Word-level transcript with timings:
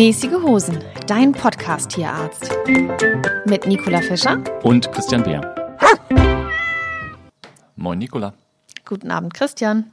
Mäßige 0.00 0.32
Hosen, 0.42 0.78
dein 1.08 1.32
Podcast-Tierarzt. 1.32 2.50
Mit 3.44 3.66
Nicola 3.66 4.00
Fischer. 4.00 4.42
Und 4.62 4.90
Christian 4.92 5.22
Beer. 5.22 5.54
Moin, 7.76 7.98
Nicola. 7.98 8.32
Guten 8.86 9.10
Abend, 9.10 9.34
Christian. 9.34 9.92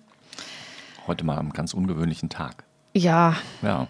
Heute 1.08 1.26
mal 1.26 1.38
am 1.38 1.52
ganz 1.52 1.74
ungewöhnlichen 1.74 2.30
Tag. 2.30 2.64
Ja, 2.94 3.36
Ja, 3.62 3.90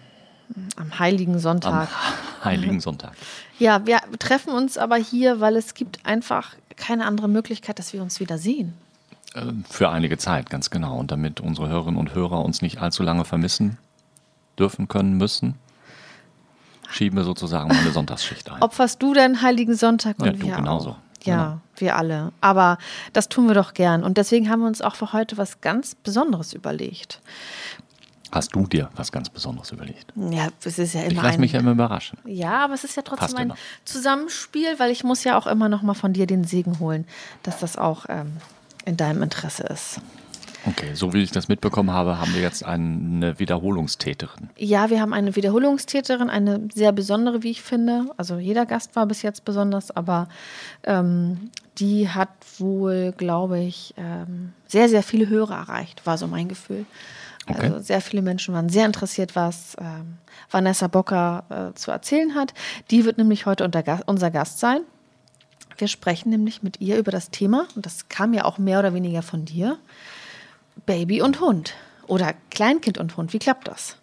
am 0.74 0.98
Heiligen 0.98 1.38
Sonntag. 1.38 1.88
am 1.88 2.44
Heiligen 2.44 2.80
Sonntag. 2.80 3.12
Ja, 3.60 3.86
wir 3.86 4.00
treffen 4.18 4.52
uns 4.52 4.76
aber 4.76 4.96
hier, 4.96 5.38
weil 5.38 5.54
es 5.54 5.74
gibt 5.74 6.04
einfach 6.04 6.56
keine 6.74 7.06
andere 7.06 7.28
Möglichkeit, 7.28 7.78
dass 7.78 7.92
wir 7.92 8.02
uns 8.02 8.18
wieder 8.18 8.38
sehen. 8.38 8.74
Äh, 9.34 9.52
Für 9.70 9.90
einige 9.90 10.18
Zeit, 10.18 10.50
ganz 10.50 10.70
genau. 10.70 10.98
Und 10.98 11.12
damit 11.12 11.40
unsere 11.40 11.68
Hörerinnen 11.68 12.00
und 12.00 12.12
Hörer 12.12 12.44
uns 12.44 12.60
nicht 12.60 12.78
allzu 12.78 13.04
lange 13.04 13.24
vermissen 13.24 13.78
dürfen, 14.58 14.88
können, 14.88 15.16
müssen, 15.16 15.54
schieben 16.90 17.16
wir 17.18 17.24
sozusagen 17.24 17.68
mal 17.68 17.78
eine 17.78 17.90
Sonntagsschicht 17.90 18.50
ein. 18.50 18.62
Opferst 18.62 19.02
du 19.02 19.14
deinen 19.14 19.42
Heiligen 19.42 19.74
Sonntag 19.74 20.18
und 20.18 20.26
Ja, 20.26 20.32
du 20.32 20.38
genauso. 20.56 20.90
auch. 20.90 20.96
Ja, 21.24 21.36
Genau. 21.44 21.60
wir 21.76 21.96
alle. 21.96 22.32
Aber 22.40 22.78
das 23.12 23.28
tun 23.28 23.48
wir 23.48 23.54
doch 23.54 23.74
gern. 23.74 24.04
Und 24.04 24.18
deswegen 24.18 24.48
haben 24.48 24.60
wir 24.60 24.68
uns 24.68 24.80
auch 24.82 24.94
für 24.94 25.12
heute 25.12 25.36
was 25.36 25.60
ganz 25.60 25.94
Besonderes 25.96 26.52
überlegt. 26.52 27.20
Hast 28.30 28.54
du 28.54 28.66
dir 28.66 28.90
was 28.94 29.10
ganz 29.10 29.30
Besonderes 29.30 29.72
überlegt? 29.72 30.12
Ja, 30.14 30.48
es 30.62 30.78
ist 30.78 30.92
ja 30.94 31.02
Ich 31.04 31.12
immer 31.12 31.22
lasse 31.22 31.34
ein 31.34 31.40
mich 31.40 31.52
ja 31.52 31.60
immer 31.60 31.72
überraschen. 31.72 32.18
Ja, 32.26 32.64
aber 32.64 32.74
es 32.74 32.84
ist 32.84 32.94
ja 32.96 33.02
trotzdem 33.02 33.26
Passt 33.26 33.36
ein 33.38 33.42
immer. 33.46 33.56
Zusammenspiel, 33.86 34.78
weil 34.78 34.90
ich 34.90 35.02
muss 35.02 35.24
ja 35.24 35.36
auch 35.38 35.46
immer 35.46 35.68
noch 35.70 35.80
mal 35.82 35.94
von 35.94 36.12
dir 36.12 36.26
den 36.26 36.44
Segen 36.44 36.78
holen, 36.78 37.06
dass 37.42 37.58
das 37.58 37.76
auch 37.78 38.04
ähm, 38.10 38.36
in 38.84 38.96
deinem 38.98 39.22
Interesse 39.22 39.62
ist. 39.64 40.00
Okay, 40.68 40.94
so 40.94 41.12
wie 41.12 41.22
ich 41.22 41.30
das 41.30 41.48
mitbekommen 41.48 41.90
habe, 41.90 42.18
haben 42.18 42.34
wir 42.34 42.42
jetzt 42.42 42.64
eine 42.64 43.38
Wiederholungstäterin. 43.38 44.50
Ja, 44.56 44.90
wir 44.90 45.00
haben 45.00 45.14
eine 45.14 45.34
Wiederholungstäterin, 45.34 46.28
eine 46.28 46.68
sehr 46.74 46.92
besondere, 46.92 47.42
wie 47.42 47.50
ich 47.50 47.62
finde. 47.62 48.06
Also 48.16 48.38
jeder 48.38 48.66
Gast 48.66 48.94
war 48.94 49.06
bis 49.06 49.22
jetzt 49.22 49.44
besonders, 49.44 49.90
aber 49.90 50.28
ähm, 50.84 51.50
die 51.78 52.08
hat 52.08 52.28
wohl, 52.58 53.14
glaube 53.16 53.60
ich, 53.60 53.94
ähm, 53.96 54.52
sehr, 54.66 54.88
sehr 54.88 55.02
viele 55.02 55.28
Hörer 55.28 55.56
erreicht, 55.56 56.04
war 56.06 56.18
so 56.18 56.26
mein 56.26 56.48
Gefühl. 56.48 56.84
Okay. 57.48 57.62
Also 57.62 57.80
sehr 57.80 58.02
viele 58.02 58.20
Menschen 58.20 58.52
waren 58.52 58.68
sehr 58.68 58.84
interessiert, 58.84 59.34
was 59.34 59.74
ähm, 59.80 60.18
Vanessa 60.50 60.86
Bocker 60.86 61.44
äh, 61.72 61.78
zu 61.78 61.90
erzählen 61.90 62.34
hat. 62.34 62.52
Die 62.90 63.06
wird 63.06 63.16
nämlich 63.16 63.46
heute 63.46 63.68
Ga 63.70 64.00
unser 64.06 64.30
Gast 64.30 64.58
sein. 64.58 64.82
Wir 65.78 65.88
sprechen 65.88 66.30
nämlich 66.30 66.62
mit 66.62 66.80
ihr 66.80 66.98
über 66.98 67.12
das 67.12 67.30
Thema, 67.30 67.66
und 67.74 67.86
das 67.86 68.08
kam 68.08 68.34
ja 68.34 68.44
auch 68.44 68.58
mehr 68.58 68.80
oder 68.80 68.92
weniger 68.94 69.22
von 69.22 69.44
dir, 69.44 69.78
Baby 70.86 71.22
und 71.22 71.40
Hund 71.40 71.74
oder 72.06 72.34
Kleinkind 72.50 72.98
und 72.98 73.16
Hund. 73.16 73.32
Wie 73.32 73.38
klappt 73.38 73.68
das? 73.68 73.96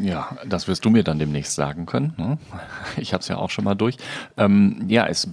Ja, 0.00 0.36
das 0.46 0.66
wirst 0.66 0.84
du 0.84 0.90
mir 0.90 1.04
dann 1.04 1.18
demnächst 1.18 1.54
sagen 1.54 1.84
können. 1.86 2.14
Ne? 2.16 2.38
Ich 2.96 3.12
habe 3.12 3.20
es 3.20 3.28
ja 3.28 3.36
auch 3.36 3.50
schon 3.50 3.64
mal 3.64 3.74
durch. 3.74 3.96
Ähm, 4.36 4.84
ja, 4.88 5.06
es 5.06 5.28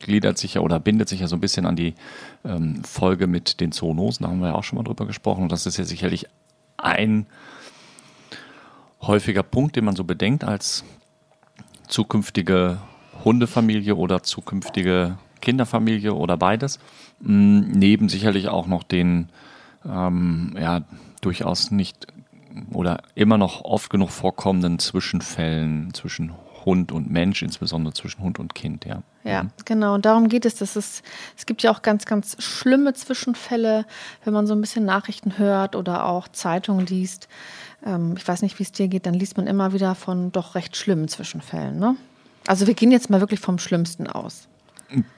gliedert 0.00 0.38
sich 0.38 0.54
ja 0.54 0.60
oder 0.60 0.80
bindet 0.80 1.08
sich 1.08 1.20
ja 1.20 1.28
so 1.28 1.36
ein 1.36 1.40
bisschen 1.40 1.66
an 1.66 1.76
die 1.76 1.94
ähm, 2.44 2.84
Folge 2.84 3.26
mit 3.26 3.60
den 3.60 3.72
Zoonosen. 3.72 4.24
Da 4.24 4.30
haben 4.30 4.40
wir 4.40 4.48
ja 4.48 4.54
auch 4.54 4.64
schon 4.64 4.76
mal 4.76 4.84
drüber 4.84 5.06
gesprochen. 5.06 5.44
Und 5.44 5.52
das 5.52 5.66
ist 5.66 5.78
ja 5.78 5.84
sicherlich 5.84 6.26
ein 6.76 7.26
häufiger 9.00 9.42
Punkt, 9.42 9.76
den 9.76 9.84
man 9.84 9.96
so 9.96 10.04
bedenkt 10.04 10.44
als 10.44 10.84
zukünftige 11.88 12.78
Hundefamilie 13.24 13.96
oder 13.96 14.22
zukünftige 14.22 15.18
Kinderfamilie 15.40 16.14
oder 16.14 16.36
beides. 16.36 16.78
Mm, 17.20 17.60
Neben 17.72 18.08
sicherlich 18.08 18.48
auch 18.48 18.66
noch 18.66 18.82
den 18.82 19.30
ähm, 19.88 20.56
ja, 20.58 20.82
durchaus 21.20 21.70
nicht 21.70 22.06
oder 22.72 23.02
immer 23.14 23.38
noch 23.38 23.62
oft 23.64 23.90
genug 23.90 24.10
vorkommenden 24.10 24.78
Zwischenfällen 24.78 25.94
zwischen 25.94 26.32
Hund 26.64 26.92
und 26.92 27.10
Mensch, 27.10 27.42
insbesondere 27.42 27.94
zwischen 27.94 28.22
Hund 28.22 28.38
und 28.38 28.54
Kind, 28.54 28.84
ja. 28.84 29.02
Ja, 29.24 29.46
genau. 29.64 29.94
Und 29.94 30.04
darum 30.04 30.28
geht 30.28 30.44
es. 30.44 30.56
Das 30.56 30.76
ist, 30.76 31.02
es 31.36 31.46
gibt 31.46 31.62
ja 31.62 31.70
auch 31.70 31.82
ganz, 31.82 32.04
ganz 32.04 32.36
schlimme 32.42 32.94
Zwischenfälle, 32.94 33.84
wenn 34.24 34.32
man 34.32 34.46
so 34.46 34.54
ein 34.54 34.60
bisschen 34.60 34.84
Nachrichten 34.84 35.38
hört 35.38 35.76
oder 35.76 36.06
auch 36.06 36.28
Zeitungen 36.28 36.86
liest. 36.86 37.28
Ähm, 37.84 38.14
ich 38.16 38.26
weiß 38.26 38.42
nicht, 38.42 38.58
wie 38.58 38.62
es 38.62 38.72
dir 38.72 38.88
geht, 38.88 39.06
dann 39.06 39.14
liest 39.14 39.36
man 39.36 39.46
immer 39.46 39.72
wieder 39.72 39.94
von 39.94 40.32
doch 40.32 40.54
recht 40.54 40.76
schlimmen 40.76 41.08
Zwischenfällen. 41.08 41.78
Ne? 41.78 41.96
Also 42.46 42.66
wir 42.66 42.74
gehen 42.74 42.90
jetzt 42.90 43.10
mal 43.10 43.20
wirklich 43.20 43.40
vom 43.40 43.58
Schlimmsten 43.58 44.06
aus. 44.06 44.48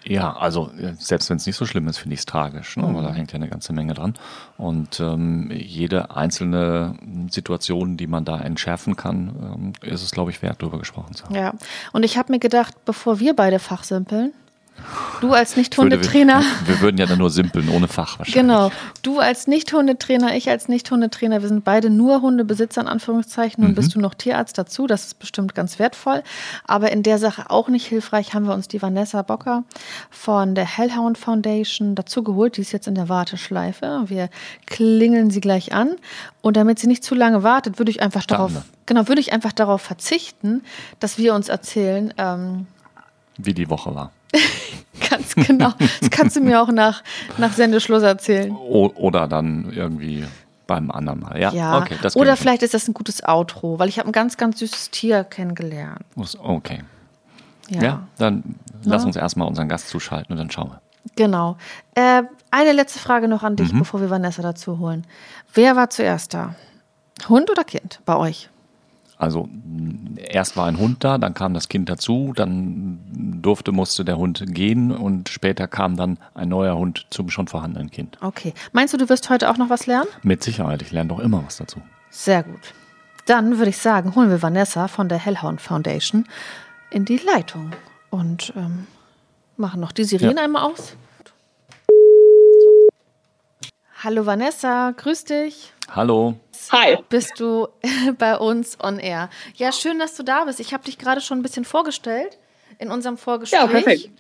Ja, 0.05 0.33
also 0.37 0.71
äh, 0.79 0.95
selbst 0.99 1.31
wenn 1.31 1.37
es 1.37 1.47
nicht 1.47 1.57
so 1.57 1.65
schlimm 1.65 1.87
ist, 1.87 1.99
finde 1.99 2.15
ich 2.15 2.21
es 2.21 2.27
tragisch, 2.27 2.77
ne? 2.77 2.93
weil 2.93 3.05
da 3.05 3.13
hängt 3.13 3.33
ja 3.33 3.37
eine 3.37 3.49
ganze 3.49 3.73
Menge 3.73 3.95
dran. 3.95 4.15
Und 4.57 4.99
ähm, 4.99 5.51
jede 5.53 6.15
einzelne 6.17 6.97
Situation, 7.31 7.97
die 7.97 8.09
man 8.09 8.25
da 8.25 8.41
entschärfen 8.41 8.97
kann, 8.97 9.73
ähm, 9.83 9.89
ist 9.89 10.03
es, 10.03 10.11
glaube 10.11 10.31
ich, 10.31 10.43
wert, 10.43 10.61
darüber 10.61 10.79
gesprochen 10.79 11.15
zu 11.15 11.25
haben. 11.25 11.35
Ja. 11.35 11.55
Und 11.93 12.05
ich 12.05 12.19
habe 12.19 12.33
mir 12.33 12.41
gedacht, 12.41 12.85
bevor 12.85 13.21
wir 13.21 13.35
beide 13.35 13.61
fachsimpeln, 13.61 14.33
du 15.21 15.33
als 15.33 15.57
Nicht-Hundetrainer. 15.57 16.43
Wir 16.65 16.81
würden 16.81 16.99
ja 16.99 17.07
dann 17.07 17.19
nur 17.19 17.31
simpeln, 17.31 17.69
ohne 17.69 17.89
Fach 17.89 18.19
wahrscheinlich. 18.19 18.35
Genau. 18.35 18.71
Du 19.03 19.19
als 19.19 19.47
Nicht-Hundetrainer, 19.47 20.37
ich 20.37 20.49
als 20.49 20.69
Nicht-Hundetrainer, 20.69 21.43
wir 21.43 21.49
sind 21.49 21.65
beide 21.65 21.91
nur 21.91 22.23
Hundebesitzer 22.23 22.81
in 22.81 22.87
Anführungszeichen. 22.87 23.65
Nun 23.65 23.75
bist 23.75 23.95
du 23.95 24.01
noch 24.01 24.15
Tierarzt 24.15 24.59
dazu, 24.59 24.87
das 24.87 25.07
ist 25.07 25.19
bestimmt 25.19 25.55
ganz 25.55 25.79
wertvoll. 25.79 26.23
Aber 26.67 26.93
in 26.93 27.03
der 27.03 27.19
Sache 27.19 27.51
auch 27.51 27.69
nicht 27.69 27.87
hilfreich 27.87 28.35
haben 28.35 28.47
wir 28.47 28.55
uns 28.55 28.69
die 28.69 28.83
Vanessa 28.83 29.23
Bocker 29.23 29.65
von 30.11 30.55
der 30.55 30.67
Hellhound 30.67 31.19
Foundation 31.19 31.95
dazu 31.95 32.23
geholt. 32.23 32.57
Die 32.57 32.63
ist 32.63 32.73
jetzt 32.73 32.89
in 32.89 32.95
der 32.95 33.09
Warteschleife. 33.09 34.05
Wir 34.07 34.29
klingeln 34.67 35.31
sie 35.31 35.41
gleich 35.41 35.73
an. 35.73 35.97
Und 36.43 36.57
damit 36.57 36.79
sie 36.79 36.87
nicht 36.87 37.05
zu 37.05 37.15
lange 37.15 37.43
wartet, 37.43 37.79
würde 37.79 37.91
ich 37.91 38.03
einfach 38.03 38.25
darauf, 38.25 38.53
genau, 38.87 39.09
würde 39.09 39.21
ich 39.21 39.33
einfach 39.33 39.53
darauf 39.53 39.83
verzichten, 39.83 40.63
dass 40.99 41.19
wir 41.19 41.35
uns 41.35 41.49
erzählen, 41.49 42.15
ähm, 42.17 42.67
Wie 43.45 43.55
die 43.55 43.69
Woche 43.71 43.95
war. 43.95 44.11
ganz 45.11 45.35
genau. 45.35 45.73
Das 46.01 46.11
kannst 46.11 46.37
du 46.37 46.41
mir 46.41 46.61
auch 46.63 46.71
nach, 46.71 47.03
nach 47.39 47.53
Sendeschluss 47.53 48.03
erzählen. 48.03 48.51
O 48.53 48.91
oder 48.95 49.27
dann 49.29 49.73
irgendwie 49.75 50.25
beim 50.67 50.91
anderen 50.91 51.21
Mal. 51.21 51.41
Ja, 51.41 51.53
Ja, 51.53 51.79
okay. 51.79 51.97
Oder 52.15 52.37
vielleicht 52.37 52.63
ist 52.63 52.75
das 52.75 52.87
ein 52.87 52.95
gutes 52.95 53.23
Outro, 53.27 53.79
weil 53.79 53.89
ich 53.89 53.99
habe 53.99 54.09
ein 54.09 54.13
ganz, 54.13 54.37
ganz 54.37 54.59
süßes 54.61 54.91
Tier 54.91 55.25
kennengelernt. 55.25 56.05
Okay. 56.39 56.83
Ja, 57.69 57.83
Ja, 57.83 58.03
dann 58.19 58.43
lass 58.85 59.03
Ja. 59.03 59.07
uns 59.07 59.17
erstmal 59.17 59.49
unseren 59.49 59.69
Gast 59.69 59.89
zuschalten 59.89 60.33
und 60.33 60.39
dann 60.39 60.51
schauen 60.51 60.71
wir. 60.71 60.81
genau. 61.17 61.57
Äh, 61.95 62.23
eine 62.53 62.73
letzte 62.73 62.99
Frage 63.01 63.27
noch 63.29 63.43
an 63.43 63.53
Mhm. 63.55 63.57
dich, 63.57 63.73
bevor 63.73 64.01
wir 64.01 64.11
Vanessa 64.11 64.43
dazu 64.43 64.79
holen. 64.79 65.07
Wer 65.55 65.75
war 65.77 65.91
zuerst 65.91 66.35
da? 66.35 66.55
Hund 67.29 67.51
oder 67.51 67.65
Kind 67.65 68.01
bei 68.05 68.17
euch? 68.17 68.49
Also 69.21 69.49
mh, 69.53 70.19
erst 70.21 70.57
war 70.57 70.67
ein 70.67 70.79
Hund 70.79 71.05
da, 71.05 71.19
dann 71.19 71.35
kam 71.35 71.53
das 71.53 71.69
Kind 71.69 71.89
dazu, 71.91 72.33
dann 72.35 72.99
durfte, 73.43 73.71
musste 73.71 74.05
der 74.05 74.17
Hund 74.17 74.43
gehen 74.49 74.91
und 74.91 75.29
später 75.29 75.69
kam 75.69 75.97
dann 75.97 76.19
ein 76.35 76.49
neuer 76.49 76.77
Hund 76.77 77.07
zum 77.11 77.29
schon 77.29 77.47
vorhandenen 77.47 77.91
Kind. 77.91 78.17
Okay. 78.23 78.55
Meinst 78.73 78.95
du, 78.95 78.99
du 78.99 79.09
wirst 79.11 79.29
heute 79.29 79.51
auch 79.51 79.59
noch 79.59 79.69
was 79.69 79.87
lernen? 79.87 80.09
Mit 80.23 80.43
Sicherheit, 80.43 80.81
ich 80.83 80.91
lerne 80.91 81.09
doch 81.11 81.19
immer 81.21 81.45
was 81.45 81.59
dazu. 81.59 81.81
Sehr 82.11 82.43
gut. 82.43 82.73
Dann 83.27 83.59
würde 83.59 83.69
ich 83.71 83.77
sagen, 83.79 84.15
holen 84.17 84.31
wir 84.31 84.41
Vanessa 84.43 84.89
von 84.89 85.09
der 85.11 85.19
Hellhound 85.19 85.61
Foundation 85.61 86.25
in 86.91 87.05
die 87.05 87.19
Leitung 87.19 87.73
und 88.09 88.53
ähm, 88.57 88.87
machen 89.59 89.81
noch 89.81 89.93
die 89.93 90.05
Sirene 90.05 90.37
Ja. 90.41 90.45
einmal 90.45 90.63
aus. 90.63 90.97
Hallo 94.03 94.25
Vanessa, 94.25 94.93
grüß 94.97 95.25
dich. 95.27 95.75
Hallo. 95.91 96.37
Hi. 96.71 96.99
bist 97.09 97.41
du 97.41 97.67
bei 98.19 98.37
uns 98.37 98.79
on 98.81 98.99
air. 98.99 99.29
Ja, 99.57 99.73
schön, 99.73 99.99
dass 99.99 100.15
du 100.15 100.23
da 100.23 100.45
bist. 100.45 100.61
Ich 100.61 100.73
habe 100.73 100.85
dich 100.85 100.99
gerade 100.99 101.21
schon 101.21 101.39
ein 101.39 101.43
bisschen 101.43 101.65
vorgestellt 101.65 102.39
in 102.79 102.91
unserem 102.91 103.17
Vorgespräch. 103.17 103.61
Ja, 103.61 103.67
perfekt. 103.67 104.11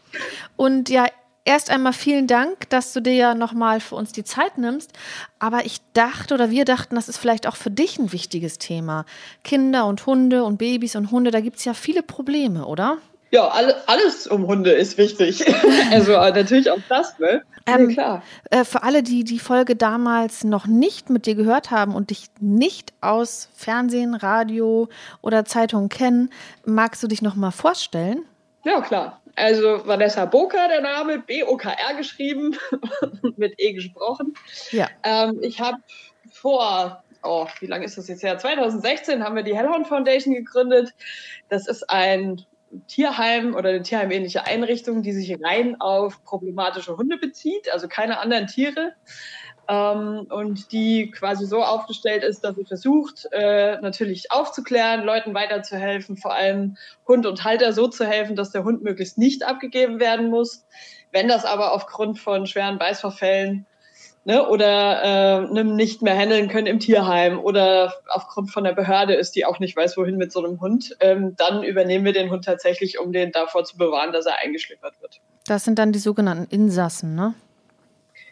Und 0.56 0.88
ja, 0.88 1.06
erst 1.44 1.70
einmal 1.70 1.92
vielen 1.92 2.26
Dank, 2.26 2.68
dass 2.70 2.92
du 2.92 3.00
dir 3.00 3.14
ja 3.14 3.34
nochmal 3.34 3.80
für 3.80 3.94
uns 3.94 4.12
die 4.12 4.24
Zeit 4.24 4.58
nimmst. 4.58 4.92
Aber 5.38 5.64
ich 5.64 5.80
dachte 5.92 6.34
oder 6.34 6.50
wir 6.50 6.64
dachten, 6.64 6.96
das 6.96 7.08
ist 7.08 7.18
vielleicht 7.18 7.46
auch 7.46 7.56
für 7.56 7.70
dich 7.70 7.98
ein 7.98 8.12
wichtiges 8.12 8.58
Thema. 8.58 9.04
Kinder 9.44 9.86
und 9.86 10.06
Hunde 10.06 10.44
und 10.44 10.58
Babys 10.58 10.96
und 10.96 11.10
Hunde, 11.10 11.30
da 11.30 11.40
gibt 11.40 11.58
es 11.58 11.64
ja 11.64 11.74
viele 11.74 12.02
Probleme, 12.02 12.66
oder? 12.66 12.98
Ja, 13.32 13.46
alle, 13.48 13.76
alles 13.86 14.26
um 14.26 14.46
Hunde 14.46 14.72
ist 14.72 14.98
wichtig. 14.98 15.44
also 15.92 16.12
äh, 16.12 16.32
natürlich 16.32 16.70
auch 16.70 16.80
das, 16.88 17.18
ne? 17.18 17.42
Ähm, 17.66 17.90
ja, 17.90 17.94
klar. 17.94 18.22
Äh, 18.50 18.64
für 18.64 18.82
alle, 18.82 19.02
die 19.02 19.22
die 19.22 19.38
Folge 19.38 19.76
damals 19.76 20.42
noch 20.42 20.66
nicht 20.66 21.10
mit 21.10 21.26
dir 21.26 21.36
gehört 21.36 21.70
haben 21.70 21.94
und 21.94 22.10
dich 22.10 22.26
nicht 22.40 22.92
aus 23.00 23.48
Fernsehen, 23.54 24.14
Radio 24.14 24.88
oder 25.22 25.44
Zeitung 25.44 25.88
kennen, 25.88 26.30
magst 26.64 27.02
du 27.02 27.06
dich 27.06 27.22
noch 27.22 27.36
mal 27.36 27.52
vorstellen? 27.52 28.24
Ja, 28.64 28.80
klar. 28.80 29.20
Also 29.36 29.86
Vanessa 29.86 30.24
Boker, 30.24 30.68
der 30.68 30.80
Name, 30.80 31.20
B-O-K-R 31.20 31.94
geschrieben, 31.96 32.56
mit 33.36 33.54
E 33.58 33.72
gesprochen. 33.72 34.34
Ja. 34.72 34.88
Ähm, 35.04 35.38
ich 35.40 35.60
habe 35.60 35.78
vor, 36.32 37.04
oh, 37.22 37.46
wie 37.60 37.66
lange 37.66 37.84
ist 37.84 37.96
das 37.96 38.08
jetzt 38.08 38.24
her? 38.24 38.38
2016 38.38 39.22
haben 39.22 39.36
wir 39.36 39.44
die 39.44 39.56
Hellhound 39.56 39.86
Foundation 39.86 40.34
gegründet. 40.34 40.92
Das 41.48 41.68
ist 41.68 41.88
ein 41.88 42.44
Tierheim 42.86 43.54
oder 43.54 43.70
eine 43.70 43.82
tierheimähnliche 43.82 44.44
Einrichtung, 44.44 45.02
die 45.02 45.12
sich 45.12 45.36
rein 45.42 45.80
auf 45.80 46.24
problematische 46.24 46.96
Hunde 46.96 47.16
bezieht, 47.16 47.72
also 47.72 47.88
keine 47.88 48.20
anderen 48.20 48.46
Tiere. 48.46 48.94
Ähm, 49.68 50.26
und 50.30 50.72
die 50.72 51.10
quasi 51.10 51.46
so 51.46 51.62
aufgestellt 51.62 52.24
ist, 52.24 52.42
dass 52.42 52.56
sie 52.56 52.64
versucht, 52.64 53.28
äh, 53.32 53.80
natürlich 53.80 54.32
aufzuklären, 54.32 55.04
Leuten 55.04 55.32
weiterzuhelfen, 55.34 56.16
vor 56.16 56.34
allem 56.34 56.76
Hund 57.06 57.26
und 57.26 57.44
Halter 57.44 57.72
so 57.72 57.86
zu 57.86 58.04
helfen, 58.04 58.34
dass 58.34 58.50
der 58.50 58.64
Hund 58.64 58.82
möglichst 58.82 59.18
nicht 59.18 59.44
abgegeben 59.44 60.00
werden 60.00 60.28
muss. 60.28 60.66
Wenn 61.12 61.28
das 61.28 61.44
aber 61.44 61.72
aufgrund 61.72 62.18
von 62.18 62.46
schweren 62.46 62.78
Beißvorfällen 62.78 63.66
ne, 64.30 64.48
oder 64.48 65.48
äh, 65.50 65.64
nicht 65.64 66.02
mehr 66.02 66.16
handeln 66.16 66.48
können 66.48 66.66
im 66.66 66.78
Tierheim 66.78 67.38
oder 67.38 67.94
aufgrund 68.08 68.50
von 68.50 68.64
der 68.64 68.72
Behörde 68.72 69.14
ist, 69.14 69.34
die 69.34 69.44
auch 69.44 69.58
nicht 69.58 69.76
weiß, 69.76 69.96
wohin 69.96 70.16
mit 70.16 70.30
so 70.30 70.44
einem 70.44 70.60
Hund, 70.60 70.96
ähm, 71.00 71.34
dann 71.36 71.62
übernehmen 71.62 72.04
wir 72.04 72.12
den 72.12 72.30
Hund 72.30 72.44
tatsächlich, 72.44 73.00
um 73.00 73.12
den 73.12 73.32
davor 73.32 73.64
zu 73.64 73.76
bewahren, 73.76 74.12
dass 74.12 74.26
er 74.26 74.38
eingeschliffert 74.38 75.00
wird. 75.00 75.20
Das 75.46 75.64
sind 75.64 75.78
dann 75.78 75.92
die 75.92 75.98
sogenannten 75.98 76.46
Insassen, 76.54 77.14
ne? 77.14 77.34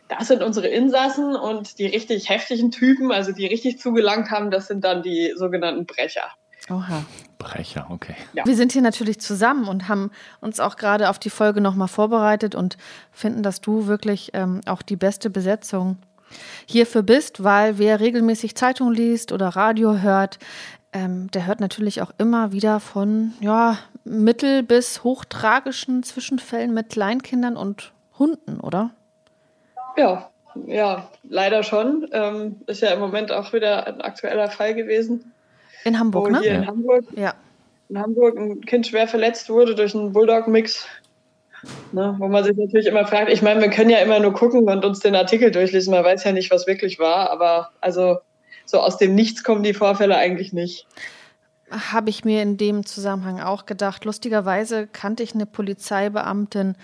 Das 0.08 0.28
sind 0.28 0.42
unsere 0.42 0.68
Insassen 0.68 1.36
und 1.36 1.78
die 1.78 1.86
richtig 1.86 2.30
heftigen 2.30 2.70
Typen, 2.70 3.12
also 3.12 3.32
die 3.32 3.46
richtig 3.46 3.78
zugelangt 3.78 4.30
haben, 4.30 4.50
das 4.50 4.66
sind 4.66 4.82
dann 4.84 5.02
die 5.02 5.34
sogenannten 5.36 5.84
Brecher. 5.84 6.30
Oha. 6.70 7.04
Brecher, 7.38 7.86
okay. 7.90 8.16
Ja. 8.32 8.44
Wir 8.44 8.56
sind 8.56 8.72
hier 8.72 8.82
natürlich 8.82 9.20
zusammen 9.20 9.68
und 9.68 9.88
haben 9.88 10.10
uns 10.40 10.60
auch 10.60 10.76
gerade 10.76 11.08
auf 11.08 11.18
die 11.18 11.30
Folge 11.30 11.60
nochmal 11.60 11.88
vorbereitet 11.88 12.54
und 12.54 12.76
finden, 13.12 13.42
dass 13.42 13.60
du 13.60 13.86
wirklich 13.86 14.30
ähm, 14.34 14.60
auch 14.66 14.82
die 14.82 14.96
beste 14.96 15.30
Besetzung 15.30 15.98
hierfür 16.66 17.02
bist, 17.02 17.42
weil 17.42 17.78
wer 17.78 18.00
regelmäßig 18.00 18.54
Zeitung 18.56 18.92
liest 18.92 19.32
oder 19.32 19.48
Radio 19.48 19.98
hört, 19.98 20.38
ähm, 20.92 21.30
der 21.30 21.46
hört 21.46 21.60
natürlich 21.60 22.02
auch 22.02 22.12
immer 22.18 22.52
wieder 22.52 22.80
von 22.80 23.32
ja, 23.40 23.78
mittel- 24.04 24.62
bis 24.62 25.04
hochtragischen 25.04 26.02
Zwischenfällen 26.02 26.74
mit 26.74 26.90
Kleinkindern 26.90 27.56
und 27.56 27.92
Hunden, 28.18 28.60
oder? 28.60 28.90
Ja, 29.96 30.30
ja, 30.66 31.08
leider 31.22 31.62
schon. 31.62 32.08
Ähm, 32.12 32.56
ist 32.66 32.82
ja 32.82 32.90
im 32.90 33.00
Moment 33.00 33.32
auch 33.32 33.52
wieder 33.52 33.86
ein 33.86 34.00
aktueller 34.00 34.50
Fall 34.50 34.74
gewesen. 34.74 35.32
In 35.84 35.98
Hamburg, 35.98 36.30
ne? 36.30 36.40
Hier 36.40 36.52
ja. 36.52 36.58
in 36.58 36.66
Hamburg. 36.66 37.04
Ja. 37.16 37.34
In 37.88 37.98
Hamburg 37.98 38.36
ein 38.36 38.60
Kind 38.62 38.86
schwer 38.86 39.08
verletzt 39.08 39.48
wurde 39.48 39.74
durch 39.74 39.94
einen 39.94 40.12
Bulldog-Mix. 40.12 40.86
Ne, 41.90 42.14
wo 42.18 42.28
man 42.28 42.44
sich 42.44 42.56
natürlich 42.56 42.86
immer 42.86 43.04
fragt, 43.04 43.32
ich 43.32 43.42
meine, 43.42 43.60
wir 43.60 43.70
können 43.70 43.90
ja 43.90 43.98
immer 43.98 44.20
nur 44.20 44.32
gucken 44.32 44.68
und 44.68 44.84
uns 44.84 45.00
den 45.00 45.16
Artikel 45.16 45.50
durchlesen, 45.50 45.92
man 45.92 46.04
weiß 46.04 46.22
ja 46.22 46.30
nicht, 46.30 46.52
was 46.52 46.68
wirklich 46.68 47.00
war, 47.00 47.30
aber 47.30 47.70
also 47.80 48.18
so 48.64 48.78
aus 48.78 48.96
dem 48.98 49.14
Nichts 49.16 49.42
kommen 49.42 49.64
die 49.64 49.74
Vorfälle 49.74 50.16
eigentlich 50.16 50.52
nicht. 50.52 50.86
Habe 51.70 52.10
ich 52.10 52.24
mir 52.24 52.42
in 52.42 52.56
dem 52.56 52.86
Zusammenhang 52.86 53.40
auch 53.40 53.66
gedacht. 53.66 54.04
Lustigerweise 54.04 54.86
kannte 54.86 55.22
ich 55.22 55.34
eine 55.34 55.46
Polizeibeamtin, 55.46 56.76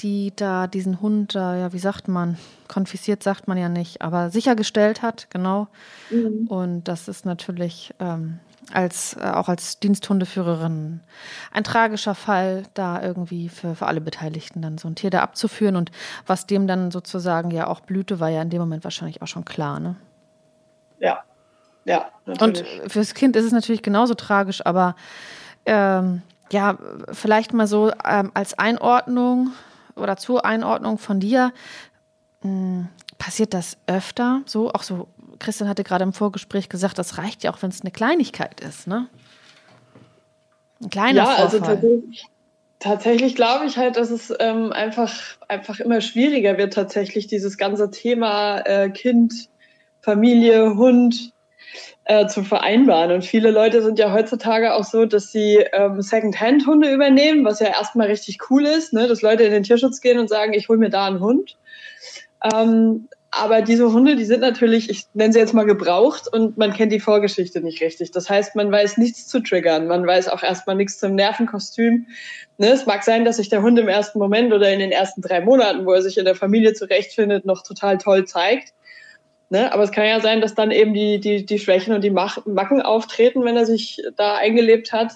die 0.00 0.32
da 0.34 0.66
diesen 0.66 1.00
Hund, 1.00 1.34
ja, 1.34 1.72
wie 1.72 1.78
sagt 1.78 2.08
man, 2.08 2.38
konfisziert 2.68 3.22
sagt 3.22 3.48
man 3.48 3.58
ja 3.58 3.68
nicht, 3.68 4.02
aber 4.02 4.30
sichergestellt 4.30 5.02
hat, 5.02 5.28
genau. 5.30 5.68
Mhm. 6.10 6.46
Und 6.48 6.84
das 6.84 7.08
ist 7.08 7.26
natürlich 7.26 7.94
ähm, 7.98 8.38
als, 8.72 9.16
äh, 9.20 9.30
auch 9.30 9.48
als 9.48 9.78
Diensthundeführerin 9.80 11.00
ein 11.52 11.64
tragischer 11.64 12.14
Fall, 12.14 12.64
da 12.74 13.02
irgendwie 13.02 13.48
für, 13.48 13.74
für 13.74 13.86
alle 13.86 14.00
Beteiligten 14.00 14.62
dann 14.62 14.78
so 14.78 14.88
ein 14.88 14.94
Tier 14.94 15.10
da 15.10 15.20
abzuführen. 15.20 15.76
Und 15.76 15.90
was 16.26 16.46
dem 16.46 16.66
dann 16.66 16.90
sozusagen 16.90 17.50
ja 17.50 17.66
auch 17.66 17.80
blühte, 17.80 18.20
war 18.20 18.28
ja 18.28 18.42
in 18.42 18.50
dem 18.50 18.60
Moment 18.60 18.84
wahrscheinlich 18.84 19.22
auch 19.22 19.26
schon 19.26 19.44
klar, 19.44 19.80
ne? 19.80 19.96
Ja, 20.98 21.24
ja. 21.84 22.10
Natürlich. 22.26 22.82
Und 22.82 22.92
fürs 22.92 23.14
Kind 23.14 23.36
ist 23.36 23.46
es 23.46 23.52
natürlich 23.52 23.82
genauso 23.82 24.14
tragisch, 24.14 24.64
aber 24.64 24.94
ähm, 25.66 26.22
ja, 26.52 26.76
vielleicht 27.12 27.52
mal 27.52 27.66
so 27.66 27.90
ähm, 28.04 28.30
als 28.34 28.58
Einordnung 28.58 29.52
oder 30.00 30.16
zur 30.16 30.44
Einordnung 30.44 30.98
von 30.98 31.20
dir, 31.20 31.52
mh, 32.42 32.50
hm, 32.50 32.88
passiert 33.18 33.54
das 33.54 33.76
öfter? 33.86 34.42
So, 34.46 34.72
auch 34.72 34.82
so, 34.82 35.08
Christian 35.38 35.68
hatte 35.68 35.84
gerade 35.84 36.04
im 36.04 36.12
Vorgespräch 36.12 36.68
gesagt, 36.68 36.98
das 36.98 37.18
reicht 37.18 37.44
ja 37.44 37.52
auch, 37.52 37.62
wenn 37.62 37.70
es 37.70 37.82
eine 37.82 37.90
Kleinigkeit 37.90 38.60
ist, 38.60 38.86
ne? 38.86 39.08
Ein 40.82 40.90
kleiner 40.90 41.24
ja, 41.24 41.28
also 41.34 41.58
Vorfall. 41.58 41.76
also 41.76 41.88
tatsächlich, 41.88 42.26
tatsächlich 42.78 43.34
glaube 43.34 43.66
ich 43.66 43.76
halt, 43.76 43.96
dass 43.96 44.10
es 44.10 44.32
ähm, 44.40 44.72
einfach, 44.72 45.12
einfach 45.48 45.78
immer 45.80 46.00
schwieriger 46.00 46.56
wird, 46.56 46.72
tatsächlich 46.72 47.26
dieses 47.26 47.58
ganze 47.58 47.90
Thema 47.90 48.60
äh, 48.60 48.88
Kind, 48.90 49.50
Familie, 50.00 50.74
Hund 50.76 51.32
äh, 52.10 52.26
zu 52.26 52.42
vereinbaren. 52.42 53.12
Und 53.12 53.24
viele 53.24 53.52
Leute 53.52 53.82
sind 53.82 54.00
ja 54.00 54.12
heutzutage 54.12 54.74
auch 54.74 54.82
so, 54.82 55.06
dass 55.06 55.30
sie 55.30 55.64
ähm, 55.72 56.02
Second-Hand-Hunde 56.02 56.92
übernehmen, 56.92 57.44
was 57.44 57.60
ja 57.60 57.68
erstmal 57.68 58.08
richtig 58.08 58.50
cool 58.50 58.66
ist, 58.66 58.92
ne? 58.92 59.06
dass 59.06 59.22
Leute 59.22 59.44
in 59.44 59.52
den 59.52 59.62
Tierschutz 59.62 60.00
gehen 60.00 60.18
und 60.18 60.28
sagen, 60.28 60.52
ich 60.52 60.68
hole 60.68 60.80
mir 60.80 60.90
da 60.90 61.06
einen 61.06 61.20
Hund. 61.20 61.56
Ähm, 62.52 63.06
aber 63.30 63.62
diese 63.62 63.92
Hunde, 63.92 64.16
die 64.16 64.24
sind 64.24 64.40
natürlich, 64.40 64.90
ich 64.90 65.04
nenne 65.14 65.32
sie 65.32 65.38
jetzt 65.38 65.54
mal 65.54 65.66
gebraucht 65.66 66.26
und 66.26 66.58
man 66.58 66.72
kennt 66.72 66.90
die 66.90 66.98
Vorgeschichte 66.98 67.60
nicht 67.60 67.80
richtig. 67.80 68.10
Das 68.10 68.28
heißt, 68.28 68.56
man 68.56 68.72
weiß 68.72 68.96
nichts 68.96 69.28
zu 69.28 69.38
triggern, 69.38 69.86
man 69.86 70.04
weiß 70.04 70.30
auch 70.30 70.42
erstmal 70.42 70.74
nichts 70.74 70.98
zum 70.98 71.14
Nervenkostüm. 71.14 72.08
Ne, 72.58 72.70
es 72.70 72.86
mag 72.86 73.04
sein, 73.04 73.24
dass 73.24 73.36
sich 73.36 73.50
der 73.50 73.62
Hund 73.62 73.78
im 73.78 73.86
ersten 73.86 74.18
Moment 74.18 74.52
oder 74.52 74.72
in 74.72 74.80
den 74.80 74.90
ersten 74.90 75.22
drei 75.22 75.40
Monaten, 75.42 75.86
wo 75.86 75.92
er 75.92 76.02
sich 76.02 76.18
in 76.18 76.24
der 76.24 76.34
Familie 76.34 76.72
zurechtfindet, 76.72 77.46
noch 77.46 77.62
total 77.62 77.98
toll 77.98 78.24
zeigt. 78.24 78.74
Ne? 79.50 79.72
Aber 79.72 79.82
es 79.82 79.90
kann 79.90 80.06
ja 80.06 80.20
sein, 80.20 80.40
dass 80.40 80.54
dann 80.54 80.70
eben 80.70 80.94
die, 80.94 81.18
die, 81.18 81.44
die 81.44 81.58
Schwächen 81.58 81.92
und 81.92 82.02
die 82.02 82.10
Macken 82.10 82.82
auftreten, 82.82 83.44
wenn 83.44 83.56
er 83.56 83.66
sich 83.66 84.00
da 84.16 84.36
eingelebt 84.36 84.92
hat. 84.92 85.12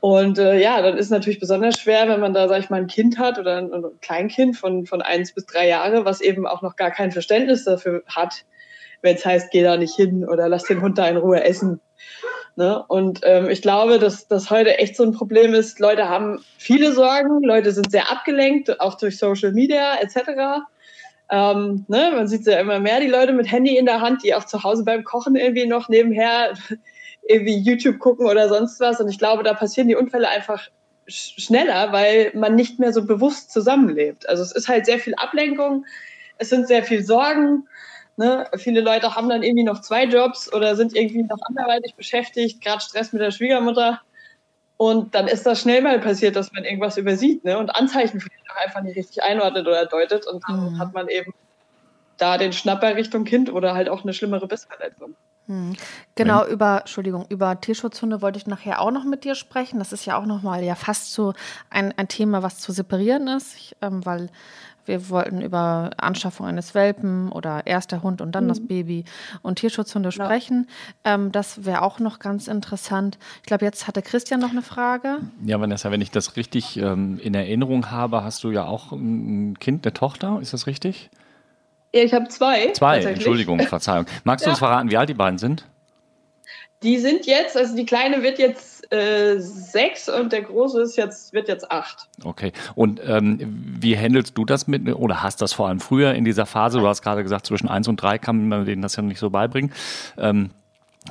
Und 0.00 0.38
äh, 0.38 0.60
ja, 0.60 0.82
dann 0.82 0.98
ist 0.98 1.06
es 1.06 1.10
natürlich 1.10 1.40
besonders 1.40 1.80
schwer, 1.80 2.06
wenn 2.08 2.20
man 2.20 2.34
da, 2.34 2.48
sag 2.48 2.60
ich 2.60 2.70
mal, 2.70 2.80
ein 2.80 2.86
Kind 2.86 3.18
hat 3.18 3.38
oder 3.38 3.56
ein, 3.56 3.72
ein 3.72 3.84
Kleinkind 4.02 4.56
von, 4.56 4.84
von 4.84 5.00
eins 5.00 5.32
bis 5.32 5.46
drei 5.46 5.68
Jahre, 5.68 6.04
was 6.04 6.20
eben 6.20 6.46
auch 6.46 6.60
noch 6.60 6.76
gar 6.76 6.90
kein 6.90 7.12
Verständnis 7.12 7.64
dafür 7.64 8.02
hat, 8.06 8.44
wenn 9.00 9.16
es 9.16 9.24
heißt, 9.24 9.50
geh 9.50 9.62
da 9.62 9.76
nicht 9.76 9.94
hin 9.94 10.28
oder 10.28 10.48
lass 10.48 10.64
den 10.64 10.82
Hund 10.82 10.98
da 10.98 11.08
in 11.08 11.16
Ruhe 11.16 11.42
essen. 11.42 11.80
Ne? 12.56 12.84
Und 12.88 13.20
ähm, 13.22 13.48
ich 13.48 13.62
glaube, 13.62 13.98
dass 13.98 14.28
das 14.28 14.50
heute 14.50 14.76
echt 14.78 14.96
so 14.96 15.04
ein 15.04 15.12
Problem 15.12 15.54
ist. 15.54 15.80
Leute 15.80 16.10
haben 16.10 16.44
viele 16.58 16.92
Sorgen, 16.92 17.42
Leute 17.42 17.72
sind 17.72 17.90
sehr 17.90 18.10
abgelenkt, 18.10 18.80
auch 18.80 18.98
durch 18.98 19.16
Social 19.18 19.52
Media 19.52 19.94
etc. 20.00 20.66
Ähm, 21.30 21.84
ne, 21.88 22.12
man 22.14 22.28
sieht 22.28 22.46
ja 22.46 22.60
immer 22.60 22.78
mehr 22.78 23.00
die 23.00 23.06
Leute 23.06 23.32
mit 23.32 23.50
Handy 23.50 23.76
in 23.76 23.86
der 23.86 24.00
Hand, 24.00 24.22
die 24.22 24.34
auch 24.34 24.44
zu 24.44 24.62
Hause 24.62 24.84
beim 24.84 25.04
Kochen 25.04 25.36
irgendwie 25.36 25.66
noch 25.66 25.88
nebenher 25.88 26.54
irgendwie 27.28 27.56
YouTube 27.56 27.98
gucken 27.98 28.26
oder 28.26 28.48
sonst 28.48 28.80
was. 28.80 29.00
Und 29.00 29.08
ich 29.08 29.18
glaube, 29.18 29.42
da 29.42 29.54
passieren 29.54 29.88
die 29.88 29.96
Unfälle 29.96 30.28
einfach 30.28 30.68
schneller, 31.06 31.92
weil 31.92 32.32
man 32.34 32.54
nicht 32.54 32.78
mehr 32.78 32.92
so 32.92 33.04
bewusst 33.04 33.50
zusammenlebt. 33.50 34.28
Also 34.28 34.42
es 34.42 34.52
ist 34.52 34.68
halt 34.68 34.86
sehr 34.86 34.98
viel 34.98 35.14
Ablenkung, 35.16 35.84
es 36.38 36.48
sind 36.48 36.68
sehr 36.68 36.82
viel 36.82 37.04
Sorgen. 37.04 37.66
Ne? 38.16 38.46
Viele 38.56 38.80
Leute 38.80 39.14
haben 39.14 39.28
dann 39.28 39.42
irgendwie 39.42 39.64
noch 39.64 39.80
zwei 39.80 40.04
Jobs 40.04 40.52
oder 40.52 40.76
sind 40.76 40.94
irgendwie 40.94 41.22
noch 41.22 41.38
anderweitig 41.48 41.94
beschäftigt, 41.94 42.62
gerade 42.62 42.82
Stress 42.82 43.12
mit 43.12 43.22
der 43.22 43.30
Schwiegermutter. 43.30 44.00
Und 44.82 45.14
dann 45.14 45.28
ist 45.28 45.46
das 45.46 45.60
schnell 45.60 45.80
mal 45.80 46.00
passiert, 46.00 46.34
dass 46.34 46.50
man 46.50 46.64
irgendwas 46.64 46.96
übersieht 46.96 47.44
ne? 47.44 47.56
und 47.56 47.70
Anzeichen 47.70 48.18
vielleicht 48.18 48.50
auch 48.50 48.66
einfach 48.66 48.82
nicht 48.82 48.96
richtig 48.96 49.22
einordnet 49.22 49.68
oder 49.68 49.86
deutet. 49.86 50.26
Und 50.26 50.42
dann 50.48 50.72
mhm. 50.72 50.78
hat 50.80 50.92
man 50.92 51.06
eben 51.06 51.32
da 52.16 52.36
den 52.36 52.52
Schnapper 52.52 52.96
Richtung 52.96 53.22
Kind 53.22 53.52
oder 53.52 53.74
halt 53.74 53.88
auch 53.88 54.02
eine 54.02 54.12
schlimmere 54.12 54.48
Bissverletzung. 54.48 55.14
Mhm. 55.46 55.76
Genau, 56.16 56.44
über, 56.46 56.80
Entschuldigung, 56.80 57.26
über 57.28 57.60
Tierschutzhunde 57.60 58.22
wollte 58.22 58.38
ich 58.38 58.48
nachher 58.48 58.80
auch 58.80 58.90
noch 58.90 59.04
mit 59.04 59.22
dir 59.22 59.36
sprechen. 59.36 59.78
Das 59.78 59.92
ist 59.92 60.04
ja 60.04 60.18
auch 60.18 60.26
nochmal 60.26 60.64
ja 60.64 60.74
fast 60.74 61.12
so 61.12 61.32
ein, 61.70 61.96
ein 61.96 62.08
Thema, 62.08 62.42
was 62.42 62.58
zu 62.58 62.72
separieren 62.72 63.28
ist, 63.28 63.54
ich, 63.54 63.76
ähm, 63.82 64.04
weil 64.04 64.30
wir 64.84 65.08
wollten 65.10 65.40
über 65.40 65.90
Anschaffung 65.96 66.46
eines 66.46 66.74
Welpen 66.74 67.30
oder 67.30 67.66
erster 67.66 68.02
Hund 68.02 68.20
und 68.20 68.32
dann 68.32 68.44
mhm. 68.44 68.48
das 68.48 68.66
Baby 68.66 69.04
und 69.42 69.56
Tierschutzhunde 69.56 70.08
ja. 70.08 70.12
sprechen. 70.12 70.68
Ähm, 71.04 71.32
das 71.32 71.64
wäre 71.64 71.82
auch 71.82 71.98
noch 71.98 72.18
ganz 72.18 72.48
interessant. 72.48 73.18
Ich 73.40 73.46
glaube, 73.46 73.64
jetzt 73.64 73.86
hatte 73.86 74.02
Christian 74.02 74.40
noch 74.40 74.50
eine 74.50 74.62
Frage. 74.62 75.18
Ja, 75.44 75.60
Vanessa, 75.60 75.90
wenn 75.90 76.00
ich 76.00 76.10
das 76.10 76.36
richtig 76.36 76.76
ähm, 76.76 77.18
in 77.22 77.34
Erinnerung 77.34 77.90
habe, 77.90 78.24
hast 78.24 78.44
du 78.44 78.50
ja 78.50 78.64
auch 78.64 78.92
ein 78.92 79.58
Kind, 79.58 79.86
eine 79.86 79.92
Tochter, 79.92 80.38
ist 80.40 80.52
das 80.52 80.66
richtig? 80.66 81.10
Ja, 81.94 82.02
ich 82.02 82.14
habe 82.14 82.28
zwei. 82.28 82.72
Zwei, 82.72 83.00
Entschuldigung, 83.00 83.60
Verzeihung. 83.60 84.06
Magst 84.24 84.46
du 84.46 84.48
ja. 84.48 84.52
uns 84.52 84.58
verraten, 84.58 84.90
wie 84.90 84.96
alt 84.96 85.08
die 85.08 85.14
beiden 85.14 85.38
sind? 85.38 85.66
Die 86.82 86.98
sind 86.98 87.26
jetzt, 87.26 87.56
also 87.56 87.76
die 87.76 87.86
Kleine 87.86 88.22
wird 88.22 88.38
jetzt 88.38 88.71
äh, 88.92 89.38
sechs 89.38 90.08
und 90.08 90.32
der 90.32 90.42
Große 90.42 90.82
ist 90.82 90.96
jetzt, 90.96 91.32
wird 91.32 91.48
jetzt 91.48 91.70
acht. 91.70 92.08
Okay. 92.22 92.52
Und 92.74 93.00
ähm, 93.04 93.38
wie 93.80 93.96
handelst 93.96 94.36
du 94.36 94.44
das 94.44 94.66
mit, 94.66 94.86
oder 94.94 95.22
hast 95.22 95.40
das 95.40 95.54
vor 95.54 95.68
allem 95.68 95.80
früher 95.80 96.12
in 96.12 96.24
dieser 96.24 96.44
Phase, 96.44 96.78
du 96.78 96.86
hast 96.86 97.00
gerade 97.02 97.22
gesagt, 97.22 97.46
zwischen 97.46 97.68
eins 97.68 97.88
und 97.88 97.96
drei 97.96 98.18
kann 98.18 98.48
man 98.48 98.66
denen 98.66 98.82
das 98.82 98.96
ja 98.96 99.02
nicht 99.02 99.18
so 99.18 99.30
beibringen. 99.30 99.72
Ähm, 100.18 100.50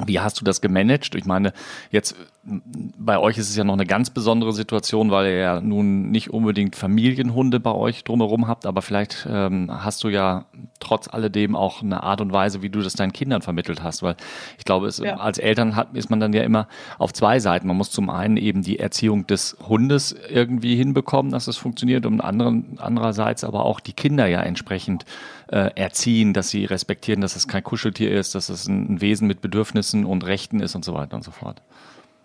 wie 0.05 0.19
hast 0.19 0.39
du 0.39 0.45
das 0.45 0.61
gemanagt? 0.61 1.15
Ich 1.15 1.25
meine, 1.25 1.53
jetzt 1.89 2.15
bei 2.43 3.19
euch 3.19 3.37
ist 3.37 3.49
es 3.49 3.55
ja 3.55 3.63
noch 3.63 3.73
eine 3.73 3.85
ganz 3.85 4.09
besondere 4.09 4.51
Situation, 4.53 5.11
weil 5.11 5.27
ihr 5.27 5.37
ja 5.37 5.61
nun 5.61 6.09
nicht 6.09 6.31
unbedingt 6.31 6.75
Familienhunde 6.75 7.59
bei 7.59 7.71
euch 7.71 8.03
drumherum 8.03 8.47
habt, 8.47 8.65
aber 8.65 8.81
vielleicht 8.81 9.27
ähm, 9.29 9.69
hast 9.69 10.03
du 10.03 10.09
ja 10.09 10.45
trotz 10.79 11.07
alledem 11.07 11.55
auch 11.55 11.83
eine 11.83 12.01
Art 12.01 12.19
und 12.19 12.33
Weise, 12.33 12.61
wie 12.63 12.69
du 12.69 12.81
das 12.81 12.93
deinen 12.93 13.13
Kindern 13.13 13.41
vermittelt 13.41 13.83
hast, 13.83 14.01
weil 14.01 14.15
ich 14.57 14.65
glaube, 14.65 14.87
es, 14.87 14.97
ja. 14.97 15.17
als 15.17 15.37
Eltern 15.37 15.75
hat, 15.75 15.89
ist 15.93 16.09
man 16.09 16.19
dann 16.19 16.33
ja 16.33 16.43
immer 16.43 16.67
auf 16.97 17.13
zwei 17.13 17.39
Seiten. 17.39 17.67
Man 17.67 17.77
muss 17.77 17.91
zum 17.91 18.09
einen 18.09 18.37
eben 18.37 18.63
die 18.63 18.79
Erziehung 18.79 19.27
des 19.27 19.57
Hundes 19.67 20.15
irgendwie 20.29 20.75
hinbekommen, 20.75 21.31
dass 21.31 21.47
es 21.47 21.57
funktioniert, 21.57 22.05
und 22.05 22.21
anderen, 22.21 22.77
andererseits 22.77 23.43
aber 23.43 23.65
auch 23.65 23.79
die 23.79 23.93
Kinder 23.93 24.25
ja 24.25 24.41
entsprechend 24.41 25.05
äh, 25.51 25.69
erziehen, 25.75 26.33
dass 26.33 26.49
sie 26.49 26.65
respektieren, 26.65 27.21
dass 27.21 27.35
es 27.35 27.47
kein 27.47 27.63
Kuscheltier 27.63 28.11
ist, 28.11 28.35
dass 28.35 28.49
es 28.49 28.67
ein 28.67 29.01
Wesen 29.01 29.27
mit 29.27 29.41
Bedürfnissen 29.41 30.05
und 30.05 30.25
Rechten 30.25 30.61
ist 30.61 30.75
und 30.75 30.85
so 30.85 30.93
weiter 30.93 31.15
und 31.15 31.23
so 31.23 31.31
fort. 31.31 31.61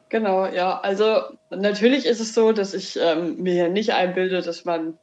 Genau, 0.09 0.47
ja. 0.47 0.81
Also 0.81 1.23
natürlich 1.51 2.07
ist 2.07 2.21
es 2.21 2.35
so, 2.35 2.53
dass 2.53 2.73
ich 2.73 2.99
ähm, 3.03 3.43
mir 3.43 3.53
hier 3.55 3.69
nicht 3.69 3.93
einbilde, 3.93 4.41
dass 4.43 4.65
man 4.65 4.97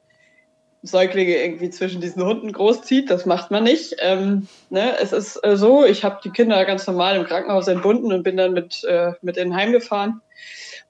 Säuglinge 0.84 1.36
irgendwie 1.36 1.70
zwischen 1.70 2.02
diesen 2.02 2.24
Hunden 2.24 2.52
großzieht. 2.52 3.10
Das 3.10 3.26
macht 3.26 3.52
man 3.52 3.64
nicht. 3.64 3.96
Ähm, 4.00 4.48
ne? 4.70 4.98
Es 5.02 5.12
ist 5.12 5.38
äh, 5.44 5.58
so, 5.58 5.86
ich 5.86 6.04
habe 6.04 6.20
die 6.24 6.30
Kinder 6.30 6.64
ganz 6.66 6.88
normal 6.88 7.18
im 7.18 7.26
Krankenhaus 7.26 7.68
entbunden 7.68 8.14
und 8.14 8.24
bin 8.24 8.38
dann 8.38 8.54
mit, 8.54 8.84
äh, 8.86 9.12
mit 9.22 9.38
ihnen 9.38 9.56
heimgefahren. 9.56 10.22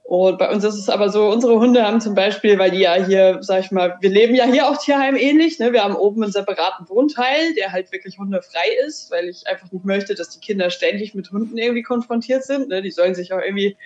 Und 0.04 0.38
bei 0.38 0.52
uns 0.52 0.64
ist 0.66 0.76
es 0.76 0.90
aber 0.90 1.10
so, 1.10 1.30
unsere 1.30 1.60
Hunde 1.60 1.84
haben 1.84 2.02
zum 2.02 2.14
Beispiel, 2.14 2.60
weil 2.60 2.72
die 2.72 2.80
ja 2.80 2.96
hier, 2.96 3.38
sag 3.42 3.62
ich 3.62 3.72
mal, 3.72 3.98
wir 4.02 4.10
leben 4.10 4.36
ja 4.36 4.46
hier 4.46 4.68
auch 4.68 4.78
Tierheim 4.78 5.16
ähnlich, 5.16 5.60
ne? 5.60 5.72
wir 5.72 5.84
haben 5.84 5.96
oben 5.96 6.22
einen 6.22 6.32
separaten 6.32 6.90
Wohnteil, 6.90 7.54
der 7.56 7.72
halt 7.72 7.92
wirklich 7.94 8.20
hundefrei 8.20 8.68
ist, 8.86 9.10
weil 9.12 9.30
ich 9.30 9.48
einfach 9.48 9.72
nicht 9.72 9.86
möchte, 9.86 10.14
dass 10.14 10.30
die 10.30 10.42
Kinder 10.42 10.70
ständig 10.70 11.16
mit 11.16 11.32
Hunden 11.32 11.58
irgendwie 11.58 11.84
konfrontiert 11.84 12.44
sind. 12.44 12.68
Ne? 12.68 12.82
Die 12.82 12.92
sollen 12.92 13.16
sich 13.16 13.32
auch 13.32 13.40
irgendwie 13.40 13.78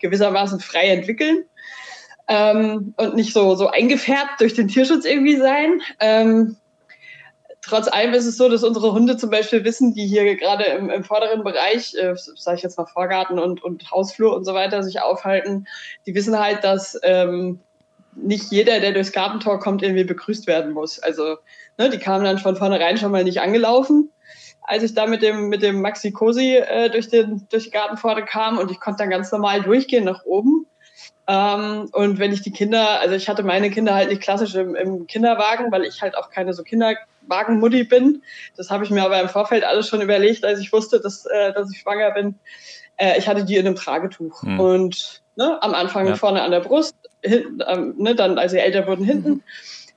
gewissermaßen 0.00 0.58
frei 0.58 0.88
entwickeln 0.88 1.44
ähm, 2.26 2.94
und 2.96 3.14
nicht 3.14 3.32
so, 3.32 3.54
so 3.54 3.68
eingefärbt 3.68 4.40
durch 4.40 4.54
den 4.54 4.68
Tierschutz 4.68 5.04
irgendwie 5.04 5.36
sein. 5.36 5.82
Ähm, 6.00 6.56
trotz 7.70 7.88
allem 7.88 8.12
ist 8.12 8.26
es 8.26 8.36
so, 8.36 8.48
dass 8.48 8.64
unsere 8.64 8.92
Hunde 8.92 9.16
zum 9.16 9.30
Beispiel 9.30 9.64
wissen, 9.64 9.94
die 9.94 10.06
hier 10.06 10.36
gerade 10.36 10.64
im, 10.64 10.90
im 10.90 11.04
vorderen 11.04 11.42
Bereich, 11.42 11.94
äh, 11.94 12.14
sage 12.16 12.58
ich 12.58 12.62
jetzt 12.62 12.76
mal 12.76 12.86
Vorgarten 12.86 13.38
und, 13.38 13.62
und 13.62 13.90
Hausflur 13.90 14.36
und 14.36 14.44
so 14.44 14.52
weiter, 14.52 14.82
sich 14.82 15.00
aufhalten, 15.00 15.66
die 16.06 16.14
wissen 16.14 16.38
halt, 16.38 16.64
dass 16.64 16.98
ähm, 17.02 17.60
nicht 18.14 18.50
jeder, 18.50 18.80
der 18.80 18.92
durchs 18.92 19.12
Gartentor 19.12 19.60
kommt, 19.60 19.82
irgendwie 19.82 20.04
begrüßt 20.04 20.46
werden 20.46 20.72
muss. 20.72 20.98
Also 20.98 21.36
ne, 21.78 21.88
die 21.90 21.98
kamen 21.98 22.24
dann 22.24 22.38
von 22.38 22.56
vornherein 22.56 22.98
schon 22.98 23.12
mal 23.12 23.24
nicht 23.24 23.40
angelaufen, 23.40 24.10
als 24.62 24.82
ich 24.82 24.94
da 24.94 25.06
mit 25.06 25.22
dem, 25.22 25.48
mit 25.48 25.62
dem 25.62 25.80
Maxi 25.80 26.10
Cosi 26.10 26.56
äh, 26.56 26.90
durch, 26.90 27.08
den, 27.08 27.46
durch 27.50 27.64
die 27.64 27.70
Gartenpforte 27.70 28.24
kam 28.24 28.58
und 28.58 28.70
ich 28.70 28.80
konnte 28.80 28.98
dann 28.98 29.10
ganz 29.10 29.30
normal 29.32 29.62
durchgehen 29.62 30.04
nach 30.04 30.24
oben. 30.24 30.66
Ähm, 31.26 31.88
und 31.92 32.18
wenn 32.18 32.32
ich 32.32 32.42
die 32.42 32.50
Kinder, 32.50 33.00
also 33.00 33.14
ich 33.14 33.28
hatte 33.28 33.42
meine 33.42 33.70
Kinder 33.70 33.94
halt 33.94 34.08
nicht 34.08 34.22
klassisch 34.22 34.54
im, 34.54 34.74
im 34.74 35.06
Kinderwagen, 35.06 35.70
weil 35.70 35.84
ich 35.84 36.02
halt 36.02 36.16
auch 36.16 36.30
keine 36.30 36.52
so 36.54 36.62
Kinderwagenmutti 36.62 37.84
bin. 37.84 38.22
Das 38.56 38.70
habe 38.70 38.84
ich 38.84 38.90
mir 38.90 39.04
aber 39.04 39.20
im 39.20 39.28
Vorfeld 39.28 39.64
alles 39.64 39.88
schon 39.88 40.00
überlegt, 40.00 40.44
als 40.44 40.58
ich 40.58 40.72
wusste, 40.72 41.00
dass, 41.00 41.26
äh, 41.26 41.52
dass 41.52 41.70
ich 41.72 41.80
schwanger 41.80 42.10
bin. 42.10 42.34
Äh, 42.96 43.18
ich 43.18 43.28
hatte 43.28 43.44
die 43.44 43.56
in 43.56 43.66
einem 43.66 43.76
Tragetuch. 43.76 44.42
Mhm. 44.42 44.60
Und 44.60 45.22
ne, 45.36 45.62
am 45.62 45.74
Anfang 45.74 46.06
ja. 46.06 46.16
vorne 46.16 46.42
an 46.42 46.50
der 46.50 46.60
Brust, 46.60 46.96
hinten, 47.22 47.60
ähm, 47.66 47.94
ne, 47.98 48.14
dann, 48.14 48.38
als 48.38 48.52
sie 48.52 48.58
älter 48.58 48.86
wurden, 48.86 49.04
hinten. 49.04 49.30
Mhm. 49.30 49.42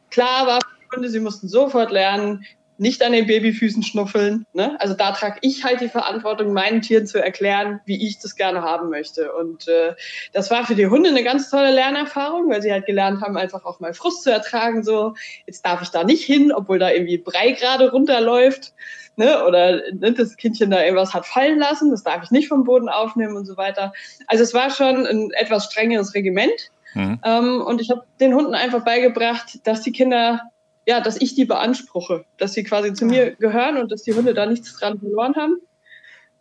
Klar 0.09 0.47
war 0.47 0.59
sie 1.01 1.19
mussten 1.19 1.47
sofort 1.47 1.91
lernen, 1.91 2.45
nicht 2.83 3.01
an 3.01 3.13
den 3.13 3.25
Babyfüßen 3.25 3.81
schnuffeln. 3.81 4.45
Ne? 4.51 4.75
Also 4.79 4.93
da 4.93 5.13
trage 5.13 5.37
ich 5.41 5.63
halt 5.63 5.79
die 5.79 5.87
Verantwortung, 5.87 6.51
meinen 6.51 6.81
Tieren 6.81 7.07
zu 7.07 7.17
erklären, 7.17 7.79
wie 7.85 8.05
ich 8.05 8.19
das 8.19 8.35
gerne 8.35 8.61
haben 8.61 8.89
möchte. 8.89 9.31
Und 9.31 9.69
äh, 9.69 9.93
das 10.33 10.51
war 10.51 10.65
für 10.65 10.75
die 10.75 10.87
Hunde 10.87 11.09
eine 11.09 11.23
ganz 11.23 11.49
tolle 11.49 11.71
Lernerfahrung, 11.71 12.49
weil 12.49 12.61
sie 12.61 12.73
halt 12.73 12.85
gelernt 12.85 13.21
haben, 13.21 13.37
einfach 13.37 13.63
auch 13.63 13.79
mal 13.79 13.93
Frust 13.93 14.23
zu 14.23 14.31
ertragen. 14.31 14.83
So, 14.83 15.15
jetzt 15.47 15.65
darf 15.65 15.81
ich 15.81 15.89
da 15.89 16.03
nicht 16.03 16.25
hin, 16.25 16.51
obwohl 16.51 16.77
da 16.77 16.91
irgendwie 16.91 17.17
Brei 17.17 17.51
gerade 17.51 17.89
runterläuft. 17.89 18.73
Ne? 19.15 19.45
Oder 19.45 19.81
ne, 19.93 20.11
das 20.11 20.35
Kindchen 20.35 20.69
da 20.69 20.83
irgendwas 20.83 21.13
hat 21.13 21.25
fallen 21.25 21.59
lassen, 21.59 21.89
das 21.89 22.03
darf 22.03 22.23
ich 22.23 22.31
nicht 22.31 22.49
vom 22.49 22.65
Boden 22.65 22.89
aufnehmen 22.89 23.37
und 23.37 23.45
so 23.45 23.55
weiter. 23.55 23.93
Also 24.27 24.43
es 24.43 24.53
war 24.53 24.69
schon 24.69 25.07
ein 25.07 25.31
etwas 25.31 25.65
strengeres 25.65 26.13
Regiment. 26.13 26.69
Mhm. 26.95 27.19
Ähm, 27.23 27.61
und 27.61 27.79
ich 27.79 27.89
habe 27.89 28.03
den 28.19 28.33
Hunden 28.33 28.53
einfach 28.53 28.83
beigebracht, 28.83 29.59
dass 29.63 29.81
die 29.81 29.93
Kinder 29.93 30.41
ja, 30.85 30.99
dass 30.99 31.19
ich 31.21 31.35
die 31.35 31.45
beanspruche, 31.45 32.25
dass 32.37 32.53
sie 32.53 32.63
quasi 32.63 32.93
zu 32.93 33.05
mir 33.05 33.31
gehören 33.31 33.77
und 33.77 33.91
dass 33.91 34.03
die 34.03 34.13
Hunde 34.13 34.33
da 34.33 34.45
nichts 34.45 34.77
dran 34.77 34.99
verloren 34.99 35.35
haben. 35.35 35.57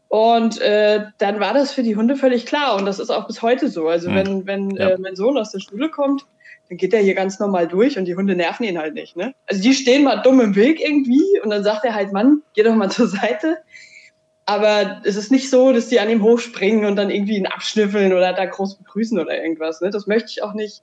Und 0.08 0.60
äh, 0.60 1.06
dann 1.18 1.40
war 1.40 1.54
das 1.54 1.72
für 1.72 1.82
die 1.82 1.96
Hunde 1.96 2.16
völlig 2.16 2.44
klar 2.44 2.76
und 2.76 2.84
das 2.84 2.98
ist 2.98 3.10
auch 3.10 3.26
bis 3.26 3.40
heute 3.40 3.68
so. 3.68 3.88
Also 3.88 4.10
mhm. 4.10 4.14
wenn, 4.14 4.46
wenn 4.46 4.70
ja. 4.76 4.90
äh, 4.90 4.98
mein 4.98 5.16
Sohn 5.16 5.38
aus 5.38 5.52
der 5.52 5.60
Schule 5.60 5.88
kommt, 5.90 6.26
dann 6.68 6.76
geht 6.76 6.92
er 6.92 7.00
hier 7.00 7.14
ganz 7.14 7.38
normal 7.38 7.66
durch 7.68 7.96
und 7.96 8.04
die 8.04 8.14
Hunde 8.14 8.34
nerven 8.34 8.64
ihn 8.64 8.78
halt 8.78 8.94
nicht. 8.94 9.16
Ne? 9.16 9.34
Also 9.46 9.62
die 9.62 9.72
stehen 9.72 10.04
mal 10.04 10.16
dumm 10.22 10.40
im 10.40 10.54
Weg 10.54 10.80
irgendwie 10.80 11.40
und 11.42 11.50
dann 11.50 11.64
sagt 11.64 11.84
er 11.84 11.94
halt, 11.94 12.12
Mann, 12.12 12.42
geh 12.54 12.62
doch 12.62 12.74
mal 12.74 12.90
zur 12.90 13.08
Seite. 13.08 13.58
Aber 14.44 15.00
es 15.04 15.16
ist 15.16 15.30
nicht 15.30 15.48
so, 15.48 15.72
dass 15.72 15.88
die 15.88 16.00
an 16.00 16.10
ihm 16.10 16.22
hochspringen 16.22 16.84
und 16.84 16.96
dann 16.96 17.10
irgendwie 17.10 17.36
ihn 17.36 17.46
abschnüffeln 17.46 18.12
oder 18.12 18.32
da 18.32 18.44
groß 18.44 18.76
begrüßen 18.76 19.18
oder 19.18 19.40
irgendwas. 19.40 19.80
Ne? 19.80 19.90
Das 19.90 20.06
möchte 20.06 20.30
ich 20.30 20.42
auch 20.42 20.52
nicht 20.52 20.82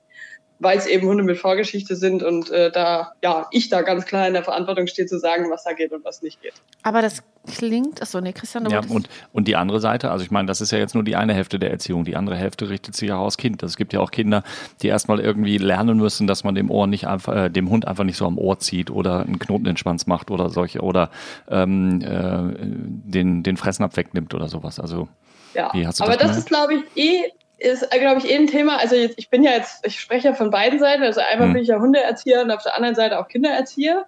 weil 0.60 0.76
es 0.76 0.86
eben 0.86 1.08
Hunde 1.08 1.24
mit 1.24 1.38
Vorgeschichte 1.38 1.96
sind 1.96 2.22
und 2.22 2.50
äh, 2.50 2.70
da, 2.70 3.14
ja, 3.22 3.46
ich 3.50 3.70
da 3.70 3.80
ganz 3.80 4.04
klar 4.04 4.28
in 4.28 4.34
der 4.34 4.44
Verantwortung 4.44 4.86
stehe 4.86 5.08
zu 5.08 5.18
sagen, 5.18 5.50
was 5.50 5.64
da 5.64 5.72
geht 5.72 5.90
und 5.90 6.04
was 6.04 6.22
nicht 6.22 6.40
geht. 6.42 6.52
Aber 6.82 7.00
das 7.00 7.22
klingt, 7.46 8.02
achso, 8.02 8.20
nee, 8.20 8.34
Christian, 8.34 8.68
Ja, 8.68 8.82
und, 8.86 9.08
und 9.32 9.48
die 9.48 9.56
andere 9.56 9.80
Seite, 9.80 10.10
also 10.10 10.22
ich 10.22 10.30
meine, 10.30 10.46
das 10.46 10.60
ist 10.60 10.70
ja 10.70 10.78
jetzt 10.78 10.94
nur 10.94 11.02
die 11.02 11.16
eine 11.16 11.32
Hälfte 11.32 11.58
der 11.58 11.70
Erziehung, 11.70 12.04
die 12.04 12.14
andere 12.14 12.36
Hälfte 12.36 12.68
richtet 12.68 12.94
sich 12.94 13.08
ja 13.08 13.16
aus 13.16 13.38
Kind. 13.38 13.62
Es 13.62 13.78
gibt 13.78 13.94
ja 13.94 14.00
auch 14.00 14.10
Kinder, 14.10 14.42
die 14.82 14.88
erstmal 14.88 15.18
irgendwie 15.18 15.56
lernen 15.56 15.96
müssen, 15.96 16.26
dass 16.26 16.44
man 16.44 16.54
dem 16.54 16.70
Ohr 16.70 16.86
nicht 16.86 17.06
einfach, 17.06 17.34
äh, 17.34 17.48
dem 17.48 17.70
Hund 17.70 17.88
einfach 17.88 18.04
nicht 18.04 18.18
so 18.18 18.26
am 18.26 18.36
Ohr 18.36 18.58
zieht 18.58 18.90
oder 18.90 19.20
einen 19.20 19.38
Knoten 19.38 19.64
in 19.64 19.72
den 19.72 19.76
Schwanz 19.78 20.06
macht 20.06 20.30
oder 20.30 20.50
solche 20.50 20.80
oder 20.80 21.10
ähm, 21.48 22.02
äh, 22.02 22.54
den, 22.60 23.42
den 23.42 23.56
Fressnapf 23.56 23.96
wegnimmt 23.96 24.34
oder 24.34 24.48
sowas. 24.48 24.78
Also 24.78 25.08
ja, 25.54 25.72
aber 25.98 26.16
das, 26.16 26.28
das 26.28 26.38
ist, 26.38 26.48
glaube 26.48 26.74
ich, 26.74 26.82
eh 27.02 27.32
ist, 27.60 27.90
glaube 27.90 28.20
ich, 28.20 28.30
eh 28.30 28.36
ein 28.36 28.46
Thema. 28.46 28.78
Also 28.78 28.96
jetzt, 28.96 29.18
ich 29.18 29.28
bin 29.28 29.42
ja 29.42 29.52
jetzt, 29.52 29.86
ich 29.86 30.00
spreche 30.00 30.28
ja 30.28 30.34
von 30.34 30.50
beiden 30.50 30.78
Seiten. 30.78 31.02
Also 31.02 31.20
einmal 31.20 31.48
mhm. 31.48 31.52
bin 31.54 31.62
ich 31.62 31.68
ja 31.68 31.78
Hundeerzieher 31.78 32.42
und 32.42 32.50
auf 32.50 32.62
der 32.62 32.74
anderen 32.74 32.94
Seite 32.94 33.18
auch 33.18 33.28
Kindererzieher. 33.28 34.06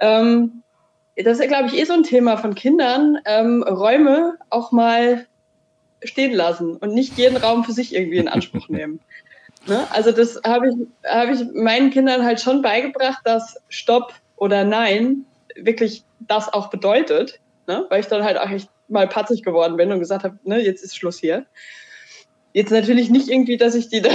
Ähm, 0.00 0.62
das 1.16 1.40
ist, 1.40 1.48
glaube 1.48 1.68
ich, 1.68 1.78
eh 1.78 1.84
so 1.84 1.94
ein 1.94 2.02
Thema 2.02 2.36
von 2.36 2.54
Kindern, 2.54 3.18
ähm, 3.24 3.62
Räume 3.62 4.36
auch 4.50 4.70
mal 4.70 5.26
stehen 6.02 6.32
lassen 6.32 6.76
und 6.76 6.92
nicht 6.92 7.16
jeden 7.16 7.36
Raum 7.36 7.64
für 7.64 7.72
sich 7.72 7.94
irgendwie 7.94 8.18
in 8.18 8.28
Anspruch 8.28 8.68
nehmen. 8.68 9.00
Ne? 9.66 9.86
Also 9.90 10.12
das 10.12 10.40
habe 10.44 10.68
ich, 10.68 10.74
hab 11.04 11.30
ich 11.30 11.40
meinen 11.54 11.90
Kindern 11.90 12.24
halt 12.24 12.40
schon 12.40 12.62
beigebracht, 12.62 13.20
dass 13.24 13.56
Stopp 13.68 14.12
oder 14.36 14.64
Nein 14.64 15.24
wirklich 15.56 16.04
das 16.20 16.52
auch 16.52 16.68
bedeutet, 16.68 17.40
ne? 17.66 17.86
weil 17.88 18.00
ich 18.00 18.06
dann 18.06 18.22
halt 18.22 18.38
auch 18.38 18.50
echt 18.50 18.68
mal 18.88 19.08
patzig 19.08 19.42
geworden 19.42 19.76
bin 19.76 19.90
und 19.90 19.98
gesagt 19.98 20.22
habe, 20.22 20.38
ne, 20.44 20.60
jetzt 20.60 20.84
ist 20.84 20.96
Schluss 20.96 21.18
hier. 21.18 21.46
Jetzt 22.56 22.70
natürlich 22.70 23.10
nicht 23.10 23.28
irgendwie, 23.28 23.58
dass 23.58 23.74
ich 23.74 23.90
die 23.90 24.00
da, 24.00 24.08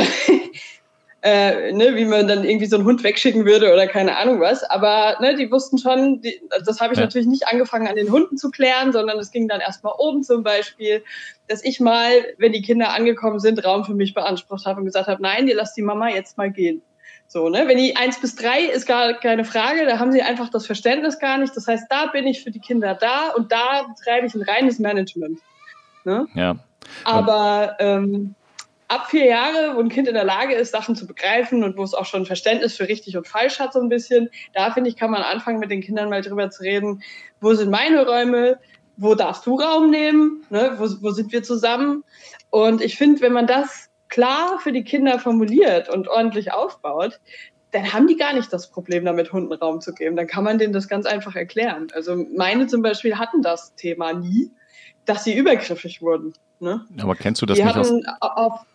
äh, 1.22 1.72
ne, 1.74 1.96
wie 1.96 2.06
man 2.06 2.28
dann 2.28 2.44
irgendwie 2.44 2.66
so 2.66 2.76
einen 2.76 2.86
Hund 2.86 3.04
wegschicken 3.04 3.46
würde 3.46 3.72
oder 3.72 3.86
keine 3.86 4.18
Ahnung 4.18 4.40
was. 4.40 4.64
Aber 4.64 5.18
ne, 5.20 5.36
die 5.36 5.52
wussten 5.52 5.78
schon, 5.78 6.22
die, 6.22 6.42
das 6.66 6.82
habe 6.82 6.94
ich 6.94 6.98
ja. 6.98 7.06
natürlich 7.06 7.28
nicht 7.28 7.48
angefangen 7.48 7.88
an 7.88 7.96
den 7.96 8.10
Hunden 8.12 8.38
zu 8.38 8.50
klären, 8.50 8.94
sondern 8.94 9.20
es 9.20 9.30
ging 9.30 9.48
dann 9.48 9.62
erstmal 9.62 9.94
oben 9.96 10.24
zum 10.24 10.42
Beispiel, 10.42 11.04
dass 11.50 11.64
ich 11.64 11.80
mal, 11.80 12.10
wenn 12.40 12.52
die 12.52 12.64
Kinder 12.64 12.96
angekommen 12.96 13.40
sind, 13.40 13.64
Raum 13.64 13.86
für 13.86 13.94
mich 13.94 14.16
beansprucht 14.16 14.66
habe 14.66 14.80
und 14.80 14.86
gesagt 14.86 15.08
habe, 15.08 15.22
nein, 15.22 15.48
ihr 15.48 15.56
lasst 15.56 15.78
die 15.78 15.84
Mama 15.84 16.10
jetzt 16.10 16.40
mal 16.40 16.50
gehen. 16.50 16.82
So, 17.28 17.48
ne? 17.48 17.68
Wenn 17.68 17.78
die 17.78 17.96
eins 17.96 18.20
bis 18.20 18.34
drei 18.34 18.64
ist 18.64 18.88
gar 18.88 19.14
keine 19.14 19.46
Frage, 19.46 19.86
da 19.86 20.00
haben 20.00 20.12
sie 20.12 20.24
einfach 20.24 20.50
das 20.50 20.66
Verständnis 20.66 21.20
gar 21.20 21.38
nicht. 21.38 21.56
Das 21.56 21.68
heißt, 21.68 21.86
da 21.92 22.08
bin 22.08 22.26
ich 22.26 22.44
für 22.44 22.50
die 22.50 22.60
Kinder 22.60 22.96
da 22.96 23.34
und 23.36 23.52
da 23.52 23.86
treibe 24.04 24.26
ich 24.26 24.34
ein 24.34 24.42
reines 24.42 24.80
Management. 24.80 25.38
Ne? 26.06 26.26
Ja. 26.34 26.56
Aber 27.04 27.76
ähm, 27.80 28.36
ab 28.88 29.08
vier 29.10 29.26
Jahre, 29.26 29.76
wo 29.76 29.80
ein 29.80 29.90
Kind 29.90 30.08
in 30.08 30.14
der 30.14 30.26
Lage 30.26 30.54
ist, 30.54 30.72
Sachen 30.72 30.96
zu 30.96 31.08
begreifen 31.08 31.64
und 31.64 31.78
wo 31.78 31.84
es 31.84 31.94
auch 31.94 32.06
schon 32.06 32.26
Verständnis 32.26 32.76
für 32.76 32.88
richtig 32.90 33.16
und 33.16 33.28
falsch 33.28 33.60
hat, 33.60 33.74
so 33.74 33.80
ein 33.80 33.90
bisschen, 33.90 34.30
da 34.54 34.72
finde 34.72 34.90
ich, 34.90 34.98
kann 34.98 35.12
man 35.12 35.22
anfangen, 35.22 35.60
mit 35.60 35.72
den 35.72 35.82
Kindern 35.82 36.10
mal 36.10 36.22
drüber 36.22 36.50
zu 36.50 36.64
reden, 36.64 37.02
wo 37.40 37.54
sind 37.54 37.72
meine 37.72 38.06
Räume, 38.06 38.60
wo 38.98 39.16
darfst 39.16 39.46
du 39.46 39.56
Raum 39.56 39.90
nehmen, 39.90 40.46
ne? 40.50 40.76
wo, 40.78 40.84
wo 41.02 41.12
sind 41.12 41.32
wir 41.32 41.42
zusammen. 41.42 42.04
Und 42.50 42.82
ich 42.82 42.98
finde, 42.98 43.22
wenn 43.22 43.34
man 43.34 43.48
das 43.48 43.90
klar 44.10 44.60
für 44.60 44.74
die 44.74 44.84
Kinder 44.84 45.20
formuliert 45.20 45.88
und 45.88 46.10
ordentlich 46.10 46.52
aufbaut, 46.52 47.20
dann 47.72 47.94
haben 47.94 48.08
die 48.08 48.18
gar 48.18 48.34
nicht 48.34 48.52
das 48.52 48.70
Problem, 48.70 49.06
damit 49.06 49.32
Hunden 49.32 49.54
Raum 49.54 49.80
zu 49.80 49.94
geben. 49.94 50.18
Dann 50.18 50.28
kann 50.28 50.44
man 50.44 50.58
denen 50.58 50.74
das 50.74 50.90
ganz 50.90 51.06
einfach 51.06 51.36
erklären. 51.36 51.88
Also 51.94 52.18
meine 52.36 52.68
zum 52.68 52.82
Beispiel 52.82 53.18
hatten 53.18 53.42
das 53.42 53.74
Thema 53.76 54.12
nie, 54.12 54.52
dass 55.06 55.24
sie 55.24 55.36
übergriffig 55.36 56.02
wurden. 56.02 56.34
Ne? 56.60 56.86
Aber 57.00 57.16
kennst 57.16 57.42
du 57.42 57.46
das 57.46 57.58
die 57.58 57.64
nicht 57.64 57.78
aus... 57.78 57.92
Auf, 58.20 58.66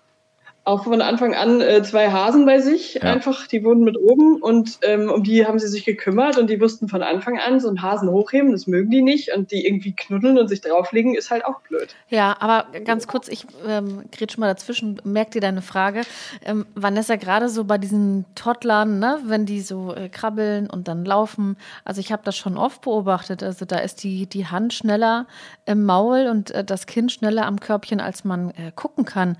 auch 0.67 0.83
von 0.83 1.01
Anfang 1.01 1.33
an 1.33 1.61
äh, 1.61 1.81
zwei 1.85 2.11
Hasen 2.11 2.45
bei 2.45 2.61
sich, 2.61 2.95
ja. 2.95 3.03
einfach, 3.03 3.47
die 3.47 3.63
wohnen 3.63 3.85
mit 3.85 3.97
oben 3.97 4.43
und 4.43 4.81
ähm, 4.83 5.09
um 5.09 5.23
die 5.23 5.47
haben 5.47 5.61
sie 5.61 5.69
sich 5.69 5.85
gekümmert 5.85 6.39
und 6.39 6.51
die 6.51 6.61
wussten 6.61 6.89
von 6.89 7.05
Anfang 7.05 7.39
an, 7.39 7.61
so 7.61 7.69
einen 7.69 7.83
Hasen 7.83 8.11
hochheben, 8.11 8.51
das 8.51 8.67
mögen 8.67 8.91
die 8.91 9.01
nicht 9.01 9.33
und 9.33 9.53
die 9.53 9.65
irgendwie 9.65 9.95
knuddeln 9.95 10.37
und 10.39 10.49
sich 10.49 10.61
drauflegen, 10.63 11.15
ist 11.15 11.31
halt 11.31 11.45
auch 11.45 11.61
blöd. 11.61 11.95
Ja, 12.09 12.37
aber 12.41 12.67
ganz 12.85 13.07
kurz, 13.07 13.29
ich 13.29 13.47
ähm, 13.65 14.07
grätsch 14.11 14.39
mal 14.39 14.49
dazwischen, 14.49 15.01
merk 15.05 15.31
dir 15.31 15.41
deine 15.41 15.63
Frage. 15.63 16.03
Ähm, 16.45 16.67
Vanessa, 16.75 17.15
gerade 17.15 17.49
so 17.49 17.63
bei 17.63 17.79
diesen 17.79 18.25
Toddlern, 18.35 18.99
ne, 18.99 19.21
wenn 19.25 19.47
die 19.47 19.61
so 19.61 19.95
äh, 19.95 20.09
krabbeln 20.09 20.69
und 20.69 20.89
dann 20.89 21.05
laufen, 21.05 21.57
also 21.85 22.01
ich 22.01 22.11
habe 22.11 22.23
das 22.25 22.37
schon 22.37 22.59
oft 22.59 22.81
beobachtet, 22.81 23.45
also 23.45 23.67
da 23.67 23.79
ist 23.79 24.03
die, 24.03 24.27
die 24.27 24.49
Hand 24.49 24.75
schneller 24.75 25.29
im 25.65 25.85
Maul 25.85 26.27
und 26.27 26.51
äh, 26.51 26.65
das 26.65 26.87
Kind 26.87 27.13
schneller 27.13 27.47
am 27.47 27.61
Körbchen, 27.61 28.01
als 28.01 28.25
man 28.25 28.51
äh, 28.51 28.73
gucken 28.75 29.05
kann 29.05 29.37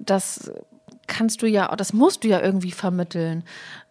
das 0.00 0.50
kannst 1.06 1.42
du 1.42 1.46
ja, 1.46 1.74
das 1.76 1.92
musst 1.92 2.24
du 2.24 2.28
ja 2.28 2.40
irgendwie 2.40 2.70
vermitteln. 2.70 3.44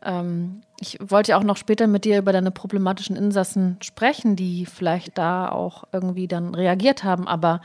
Ähm, 0.04 0.62
ich 0.80 0.98
wollte 1.02 1.32
ja 1.32 1.38
auch 1.38 1.44
noch 1.44 1.58
später 1.58 1.88
mit 1.88 2.06
dir 2.06 2.18
über 2.18 2.32
deine 2.32 2.52
problematischen 2.52 3.16
Insassen 3.16 3.78
sprechen, 3.84 4.36
die 4.36 4.66
vielleicht 4.66 5.18
da 5.18 5.50
auch 5.50 5.84
irgendwie 5.92 6.28
dann 6.28 6.56
reagiert 6.56 7.04
haben. 7.04 7.28
Aber 7.28 7.62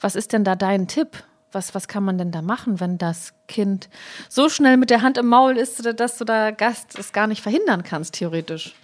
was 0.00 0.16
ist 0.16 0.32
denn 0.32 0.44
da 0.44 0.56
dein 0.56 0.88
Tipp? 0.88 1.22
Was, 1.52 1.74
was 1.74 1.88
kann 1.88 2.02
man 2.02 2.18
denn 2.18 2.32
da 2.32 2.42
machen, 2.42 2.80
wenn 2.80 2.98
das 2.98 3.32
Kind 3.46 3.88
so 4.28 4.48
schnell 4.48 4.76
mit 4.76 4.90
der 4.90 5.02
Hand 5.02 5.16
im 5.16 5.26
Maul 5.26 5.56
ist, 5.56 5.86
dass 5.98 6.18
du 6.18 6.24
da 6.24 6.50
Gast 6.50 6.98
es 6.98 7.12
gar 7.12 7.28
nicht 7.28 7.40
verhindern 7.40 7.84
kannst, 7.84 8.14
theoretisch? 8.14 8.74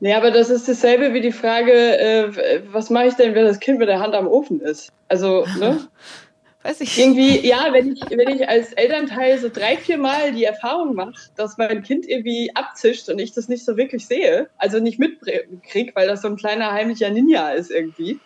Ja, 0.00 0.16
aber 0.16 0.30
das 0.30 0.48
ist 0.48 0.68
dasselbe 0.68 1.12
wie 1.12 1.20
die 1.20 1.32
Frage, 1.32 1.72
äh, 1.72 2.62
was 2.72 2.90
mache 2.90 3.06
ich 3.06 3.14
denn, 3.14 3.34
wenn 3.34 3.44
das 3.44 3.60
Kind 3.60 3.78
mit 3.78 3.88
der 3.88 4.00
Hand 4.00 4.14
am 4.14 4.26
Ofen 4.26 4.60
ist? 4.60 4.90
Also, 5.08 5.44
ne? 5.58 5.80
Weiß 6.62 6.80
ich. 6.80 6.96
Irgendwie, 6.96 7.44
ja, 7.46 7.72
wenn 7.72 7.92
ich, 7.92 8.00
wenn 8.10 8.28
ich 8.28 8.48
als 8.48 8.72
Elternteil 8.72 9.38
so 9.38 9.48
drei, 9.48 9.76
vier 9.76 9.98
Mal 9.98 10.32
die 10.32 10.44
Erfahrung 10.44 10.94
mache, 10.94 11.14
dass 11.34 11.58
mein 11.58 11.82
Kind 11.82 12.06
irgendwie 12.06 12.52
abzischt 12.54 13.08
und 13.08 13.18
ich 13.18 13.32
das 13.32 13.48
nicht 13.48 13.64
so 13.64 13.76
wirklich 13.76 14.06
sehe, 14.06 14.48
also 14.58 14.78
nicht 14.78 15.00
mitkriege, 15.00 15.92
weil 15.94 16.06
das 16.06 16.22
so 16.22 16.28
ein 16.28 16.36
kleiner 16.36 16.72
heimlicher 16.72 17.10
Ninja 17.10 17.50
ist 17.50 17.72
irgendwie, 17.72 18.20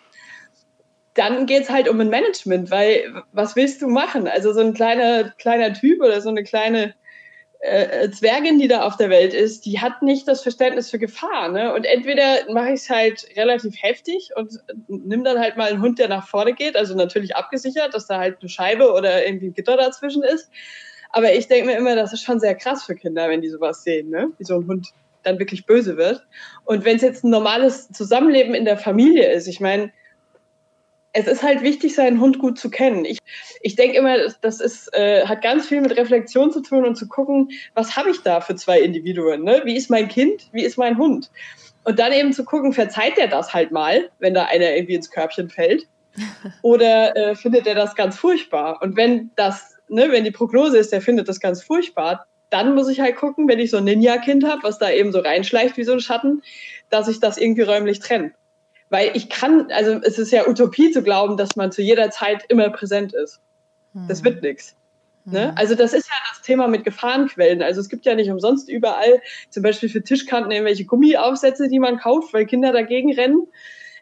dann 1.15 1.47
geht 1.47 1.63
es 1.63 1.69
halt 1.71 1.89
um 1.89 1.99
ein 1.99 2.09
Management, 2.09 2.69
weil 2.69 3.23
was 3.31 3.55
willst 3.55 3.81
du 3.81 3.87
machen? 3.87 4.27
Also 4.27 4.53
so 4.53 4.59
ein 4.59 4.75
kleiner, 4.75 5.31
kleiner 5.39 5.73
Typ 5.73 5.99
oder 6.01 6.21
so 6.21 6.29
eine 6.29 6.43
kleine 6.43 6.93
äh, 7.59 8.03
äh, 8.03 8.11
Zwergin, 8.11 8.59
die 8.59 8.67
da 8.67 8.83
auf 8.83 8.97
der 8.97 9.09
Welt 9.09 9.33
ist, 9.33 9.65
die 9.65 9.79
hat 9.79 10.03
nicht 10.03 10.27
das 10.27 10.43
Verständnis 10.43 10.91
für 10.91 10.99
Gefahr. 10.99 11.49
Ne? 11.49 11.73
Und 11.73 11.85
entweder 11.85 12.51
mache 12.51 12.69
ich 12.69 12.81
es 12.81 12.89
halt 12.89 13.27
relativ 13.35 13.81
heftig 13.81 14.29
und 14.35 14.59
nimm 14.87 15.23
dann 15.23 15.39
halt 15.39 15.57
mal 15.57 15.71
einen 15.71 15.81
Hund, 15.81 15.97
der 15.97 16.07
nach 16.07 16.27
vorne 16.27 16.53
geht, 16.53 16.75
also 16.75 16.95
natürlich 16.95 17.35
abgesichert, 17.35 17.95
dass 17.95 18.05
da 18.05 18.19
halt 18.19 18.37
eine 18.41 18.49
Scheibe 18.49 18.93
oder 18.93 19.25
irgendwie 19.25 19.47
ein 19.47 19.53
Gitter 19.53 19.75
dazwischen 19.75 20.21
ist. 20.21 20.51
Aber 21.09 21.33
ich 21.33 21.47
denke 21.47 21.67
mir 21.67 21.77
immer, 21.77 21.95
das 21.95 22.13
ist 22.13 22.21
schon 22.21 22.39
sehr 22.39 22.53
krass 22.53 22.83
für 22.83 22.95
Kinder, 22.95 23.27
wenn 23.27 23.41
die 23.41 23.49
sowas 23.49 23.83
sehen, 23.83 24.09
ne? 24.09 24.29
wie 24.37 24.43
so 24.43 24.59
ein 24.59 24.67
Hund 24.67 24.89
dann 25.23 25.39
wirklich 25.39 25.65
böse 25.65 25.97
wird. 25.97 26.25
Und 26.63 26.85
wenn 26.85 26.97
es 26.97 27.01
jetzt 27.01 27.23
ein 27.23 27.31
normales 27.31 27.89
Zusammenleben 27.91 28.53
in 28.53 28.65
der 28.65 28.77
Familie 28.77 29.31
ist, 29.31 29.47
ich 29.47 29.59
meine, 29.59 29.91
es 31.17 31.25
ist 31.25 31.41
halt 31.41 31.63
wichtig, 31.63 31.95
seinen 31.95 32.21
Hund 32.21 32.37
gut 32.37 32.59
zu 32.59 32.69
kennen. 32.69 33.03
Ich, 33.03 33.17
ich 33.61 33.75
denke 33.75 33.97
immer, 33.97 34.15
das 34.41 34.59
ist, 34.59 34.93
äh, 34.93 35.25
hat 35.25 35.41
ganz 35.41 35.65
viel 35.65 35.81
mit 35.81 35.97
Reflexion 35.97 36.51
zu 36.51 36.61
tun 36.61 36.85
und 36.85 36.95
zu 36.95 37.07
gucken, 37.07 37.49
was 37.73 37.95
habe 37.97 38.11
ich 38.11 38.21
da 38.21 38.39
für 38.39 38.55
zwei 38.55 38.79
Individuen? 38.79 39.43
Ne? 39.43 39.61
Wie 39.65 39.75
ist 39.75 39.89
mein 39.89 40.07
Kind? 40.07 40.47
Wie 40.51 40.63
ist 40.63 40.77
mein 40.77 40.97
Hund? 40.97 41.31
Und 41.85 41.97
dann 41.97 42.13
eben 42.13 42.33
zu 42.33 42.45
gucken, 42.45 42.71
verzeiht 42.71 43.17
der 43.17 43.27
das 43.27 43.51
halt 43.51 43.71
mal, 43.71 44.11
wenn 44.19 44.35
da 44.35 44.45
einer 44.45 44.75
irgendwie 44.75 44.93
ins 44.93 45.09
Körbchen 45.09 45.49
fällt? 45.49 45.87
Oder 46.61 47.15
äh, 47.15 47.35
findet 47.35 47.65
er 47.65 47.75
das 47.75 47.95
ganz 47.95 48.15
furchtbar? 48.17 48.79
Und 48.83 48.95
wenn 48.95 49.31
das, 49.35 49.75
ne, 49.89 50.11
wenn 50.11 50.23
die 50.23 50.31
Prognose 50.31 50.77
ist, 50.77 50.91
der 50.91 51.01
findet 51.01 51.27
das 51.27 51.39
ganz 51.39 51.63
furchtbar, 51.63 52.27
dann 52.51 52.75
muss 52.75 52.89
ich 52.89 52.99
halt 52.99 53.15
gucken, 53.15 53.47
wenn 53.47 53.59
ich 53.59 53.71
so 53.71 53.77
ein 53.77 53.85
Ninja-Kind 53.85 54.43
habe, 54.47 54.61
was 54.63 54.77
da 54.77 54.91
eben 54.91 55.11
so 55.11 55.19
reinschleicht 55.19 55.77
wie 55.77 55.83
so 55.83 55.93
ein 55.93 55.99
Schatten, 55.99 56.43
dass 56.91 57.07
ich 57.07 57.19
das 57.19 57.39
irgendwie 57.39 57.63
räumlich 57.63 57.99
trenne. 57.99 58.33
Weil 58.89 59.11
ich 59.15 59.29
kann, 59.29 59.71
also 59.71 59.99
es 60.03 60.17
ist 60.17 60.31
ja 60.31 60.47
Utopie 60.47 60.91
zu 60.91 61.03
glauben, 61.03 61.35
dass 61.37 61.55
man 61.55 61.71
zu 61.71 61.81
jeder 61.81 62.09
Zeit 62.09 62.45
immer 62.47 62.69
präsent 62.69 63.13
ist. 63.13 63.41
Das 64.07 64.23
wird 64.23 64.43
nichts. 64.43 64.75
Ne? 65.25 65.53
Also 65.57 65.75
das 65.75 65.91
ist 65.91 66.07
ja 66.07 66.15
das 66.29 66.41
Thema 66.41 66.67
mit 66.67 66.85
Gefahrenquellen. 66.85 67.61
Also 67.61 67.81
es 67.81 67.89
gibt 67.89 68.05
ja 68.05 68.15
nicht 68.15 68.31
umsonst 68.31 68.69
überall, 68.69 69.21
zum 69.49 69.61
Beispiel 69.61 69.89
für 69.89 70.01
Tischkanten, 70.01 70.51
irgendwelche 70.51 70.85
Gummiaufsätze, 70.85 71.67
die 71.67 71.79
man 71.79 71.97
kauft, 71.97 72.33
weil 72.33 72.45
Kinder 72.45 72.71
dagegen 72.71 73.13
rennen. 73.13 73.47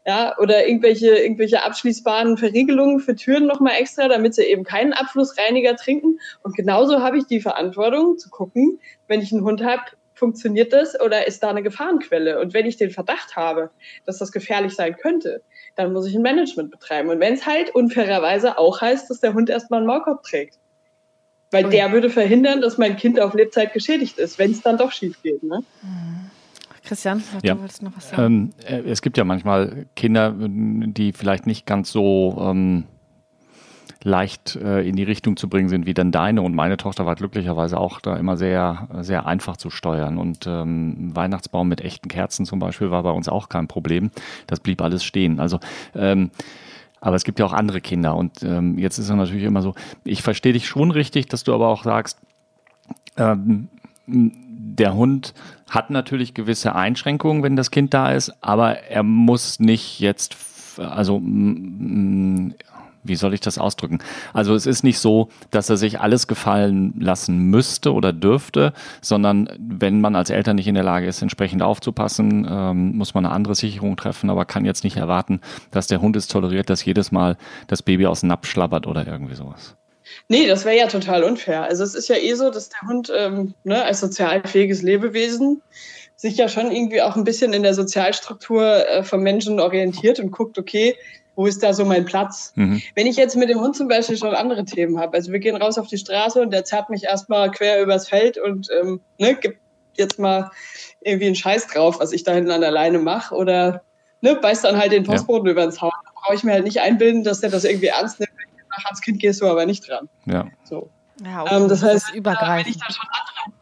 Ja, 0.07 0.37
oder 0.37 0.67
irgendwelche, 0.67 1.15
irgendwelche 1.15 1.63
abschließbaren 1.63 2.37
Verriegelungen 2.37 2.99
für 2.99 3.15
Türen 3.15 3.47
nochmal 3.47 3.73
extra, 3.79 4.07
damit 4.07 4.35
sie 4.35 4.43
eben 4.43 4.63
keinen 4.63 4.93
Abflussreiniger 4.93 5.75
trinken. 5.77 6.19
Und 6.43 6.55
genauso 6.55 7.01
habe 7.01 7.17
ich 7.17 7.25
die 7.25 7.41
Verantwortung 7.41 8.19
zu 8.19 8.29
gucken, 8.29 8.79
wenn 9.07 9.19
ich 9.19 9.31
einen 9.31 9.43
Hund 9.43 9.63
habe, 9.63 9.81
funktioniert 10.15 10.73
das 10.73 10.99
oder 10.99 11.27
ist 11.27 11.43
da 11.43 11.49
eine 11.49 11.61
Gefahrenquelle? 11.61 12.39
Und 12.39 12.53
wenn 12.53 12.65
ich 12.65 12.77
den 12.77 12.89
Verdacht 12.89 13.35
habe, 13.35 13.69
dass 14.05 14.17
das 14.17 14.31
gefährlich 14.31 14.73
sein 14.73 14.95
könnte, 14.95 15.41
dann 15.75 15.93
muss 15.93 16.07
ich 16.07 16.15
ein 16.15 16.21
Management 16.21 16.71
betreiben. 16.71 17.09
Und 17.09 17.19
wenn 17.19 17.33
es 17.33 17.45
halt 17.45 17.75
unfairerweise 17.75 18.57
auch 18.57 18.81
heißt, 18.81 19.09
dass 19.09 19.19
der 19.19 19.33
Hund 19.33 19.49
erstmal 19.49 19.79
einen 19.79 19.87
Maulkorb 19.87 20.23
trägt. 20.23 20.57
Weil 21.51 21.69
der 21.69 21.91
würde 21.91 22.09
verhindern, 22.09 22.59
dass 22.59 22.77
mein 22.77 22.97
Kind 22.97 23.19
auf 23.19 23.33
Lebzeit 23.33 23.71
geschädigt 23.73 24.17
ist, 24.17 24.39
wenn 24.39 24.51
es 24.51 24.61
dann 24.61 24.77
doch 24.77 24.91
schief 24.91 25.21
geht. 25.21 25.43
Ne? 25.43 25.63
Christian, 26.83 27.23
ja. 27.43 27.53
du 27.53 27.61
wolltest 27.61 27.83
noch 27.83 27.95
was 27.95 28.09
sagen. 28.09 28.53
Ähm, 28.67 28.85
äh, 28.85 28.89
es 28.89 29.01
gibt 29.01 29.17
ja 29.17 29.23
manchmal 29.23 29.85
Kinder, 29.95 30.33
die 30.37 31.13
vielleicht 31.13 31.47
nicht 31.47 31.65
ganz 31.65 31.91
so 31.91 32.37
ähm, 32.39 32.85
leicht 34.05 34.55
äh, 34.55 34.87
in 34.87 34.95
die 34.95 35.03
Richtung 35.03 35.35
zu 35.35 35.49
bringen 35.49 35.67
sind 35.67 35.87
wie 35.87 35.95
dann 35.95 36.11
deine. 36.11 36.43
Und 36.43 36.55
meine 36.55 36.77
Tochter 36.77 37.05
war 37.05 37.15
glücklicherweise 37.15 37.79
auch 37.79 37.99
da 37.99 38.15
immer 38.15 38.37
sehr, 38.37 38.87
sehr 39.01 39.25
einfach 39.25 39.57
zu 39.57 39.71
steuern. 39.71 40.17
Und 40.17 40.45
ähm, 40.45 41.15
Weihnachtsbaum 41.15 41.67
mit 41.67 41.81
echten 41.81 42.07
Kerzen 42.07 42.45
zum 42.45 42.59
Beispiel 42.59 42.91
war 42.91 43.01
bei 43.01 43.09
uns 43.09 43.27
auch 43.27 43.49
kein 43.49 43.67
Problem. 43.67 44.11
Das 44.45 44.59
blieb 44.59 44.81
alles 44.81 45.03
stehen. 45.03 45.39
Also 45.39 45.59
ähm, 45.95 46.29
aber 47.01 47.15
es 47.15 47.23
gibt 47.23 47.39
ja 47.39 47.45
auch 47.45 47.53
andere 47.53 47.81
Kinder. 47.81 48.15
Und 48.15 48.43
ähm, 48.43 48.77
jetzt 48.77 48.99
ist 48.99 49.09
es 49.09 49.15
natürlich 49.15 49.43
immer 49.43 49.61
so, 49.61 49.73
ich 50.03 50.21
verstehe 50.21 50.53
dich 50.53 50.67
schon 50.67 50.91
richtig, 50.91 51.27
dass 51.27 51.43
du 51.43 51.53
aber 51.53 51.67
auch 51.67 51.83
sagst, 51.83 52.19
ähm, 53.17 53.69
der 54.05 54.93
Hund 54.93 55.33
hat 55.67 55.89
natürlich 55.89 56.35
gewisse 56.35 56.75
Einschränkungen, 56.75 57.41
wenn 57.41 57.55
das 57.55 57.71
Kind 57.71 57.93
da 57.93 58.11
ist, 58.11 58.31
aber 58.41 58.83
er 58.83 59.03
muss 59.03 59.59
nicht 59.59 59.99
jetzt, 59.99 60.35
also 60.77 61.19
wie 63.07 63.15
soll 63.15 63.33
ich 63.33 63.39
das 63.39 63.57
ausdrücken? 63.57 63.99
Also 64.33 64.55
es 64.55 64.65
ist 64.65 64.83
nicht 64.83 64.99
so, 64.99 65.29
dass 65.51 65.69
er 65.69 65.77
sich 65.77 65.99
alles 65.99 66.27
gefallen 66.27 66.93
lassen 66.99 67.49
müsste 67.49 67.93
oder 67.93 68.13
dürfte, 68.13 68.73
sondern 69.01 69.49
wenn 69.59 70.01
man 70.01 70.15
als 70.15 70.29
Eltern 70.29 70.55
nicht 70.55 70.67
in 70.67 70.75
der 70.75 70.83
Lage 70.83 71.07
ist, 71.07 71.21
entsprechend 71.21 71.61
aufzupassen, 71.61 72.47
ähm, 72.49 72.97
muss 72.97 73.13
man 73.13 73.25
eine 73.25 73.33
andere 73.33 73.55
Sicherung 73.55 73.97
treffen, 73.97 74.29
aber 74.29 74.45
kann 74.45 74.65
jetzt 74.65 74.83
nicht 74.83 74.97
erwarten, 74.97 75.41
dass 75.71 75.87
der 75.87 76.01
Hund 76.01 76.15
es 76.15 76.27
toleriert, 76.27 76.69
dass 76.69 76.85
jedes 76.85 77.11
Mal 77.11 77.37
das 77.67 77.81
Baby 77.81 78.07
aus 78.07 78.21
dem 78.21 78.29
Napf 78.29 78.47
schlabbert 78.47 78.87
oder 78.87 79.05
irgendwie 79.07 79.35
sowas. 79.35 79.75
Nee, 80.27 80.47
das 80.47 80.65
wäre 80.65 80.77
ja 80.77 80.87
total 80.87 81.23
unfair. 81.23 81.63
Also 81.63 81.83
es 81.83 81.95
ist 81.95 82.09
ja 82.09 82.15
eh 82.15 82.33
so, 82.35 82.49
dass 82.51 82.69
der 82.69 82.87
Hund 82.87 83.11
ähm, 83.15 83.53
ne, 83.63 83.83
als 83.83 83.99
sozialfähiges 83.99 84.81
Lebewesen 84.81 85.61
sich 86.15 86.37
ja 86.37 86.47
schon 86.47 86.71
irgendwie 86.71 87.01
auch 87.01 87.15
ein 87.15 87.23
bisschen 87.23 87.53
in 87.53 87.63
der 87.63 87.73
Sozialstruktur 87.73 88.87
äh, 88.87 89.03
vom 89.03 89.21
Menschen 89.21 89.59
orientiert 89.59 90.19
und 90.19 90.31
guckt, 90.31 90.57
okay, 90.57 90.95
wo 91.35 91.45
ist 91.45 91.61
da 91.63 91.73
so 91.73 91.85
mein 91.85 92.05
Platz? 92.05 92.53
Mhm. 92.55 92.81
Wenn 92.95 93.07
ich 93.07 93.17
jetzt 93.17 93.35
mit 93.35 93.49
dem 93.49 93.59
Hund 93.59 93.75
zum 93.75 93.87
Beispiel 93.87 94.17
schon 94.17 94.33
andere 94.33 94.65
Themen 94.65 94.99
habe, 94.99 95.15
also 95.17 95.31
wir 95.31 95.39
gehen 95.39 95.55
raus 95.55 95.77
auf 95.77 95.87
die 95.87 95.97
Straße 95.97 96.41
und 96.41 96.51
der 96.51 96.65
zerrt 96.65 96.89
mich 96.89 97.03
erstmal 97.03 97.51
quer 97.51 97.81
übers 97.81 98.07
Feld 98.07 98.37
und 98.37 98.69
ähm, 98.79 99.01
ne, 99.17 99.35
gibt 99.35 99.59
jetzt 99.95 100.19
mal 100.19 100.51
irgendwie 101.01 101.27
einen 101.27 101.35
Scheiß 101.35 101.67
drauf, 101.67 101.99
was 101.99 102.11
ich 102.11 102.23
da 102.23 102.33
hinten 102.33 102.51
an 102.51 102.61
der 102.61 102.71
Leine 102.71 102.99
mache 102.99 103.35
oder 103.35 103.81
ne, 104.21 104.35
beißt 104.35 104.63
dann 104.63 104.77
halt 104.77 104.91
den 104.91 105.03
Postboden 105.03 105.45
ja. 105.45 105.51
über 105.51 105.61
den 105.61 105.71
Zaun. 105.71 105.91
Da 106.05 106.11
brauche 106.21 106.35
ich 106.35 106.43
mir 106.43 106.53
halt 106.53 106.65
nicht 106.65 106.81
einbilden, 106.81 107.23
dass 107.23 107.41
der 107.41 107.49
das 107.49 107.63
irgendwie 107.63 107.87
ernst 107.87 108.19
nimmt. 108.19 108.31
Wenn 108.37 108.47
ich 108.57 108.69
nach 108.69 108.85
ans 108.85 109.01
Kind 109.01 109.19
gehst 109.19 109.41
du 109.41 109.47
aber 109.47 109.65
nicht 109.65 109.87
dran. 109.87 110.09
Ja. 110.25 110.47
So. 110.63 110.89
Ja, 111.23 111.43
okay. 111.43 111.55
ähm, 111.55 111.69
das 111.69 111.81
heißt, 111.81 112.07
das 112.07 112.13
wenn 112.13 112.67
ich 112.67 112.77
da 112.77 112.91
schon 112.91 113.07
andere 113.09 113.54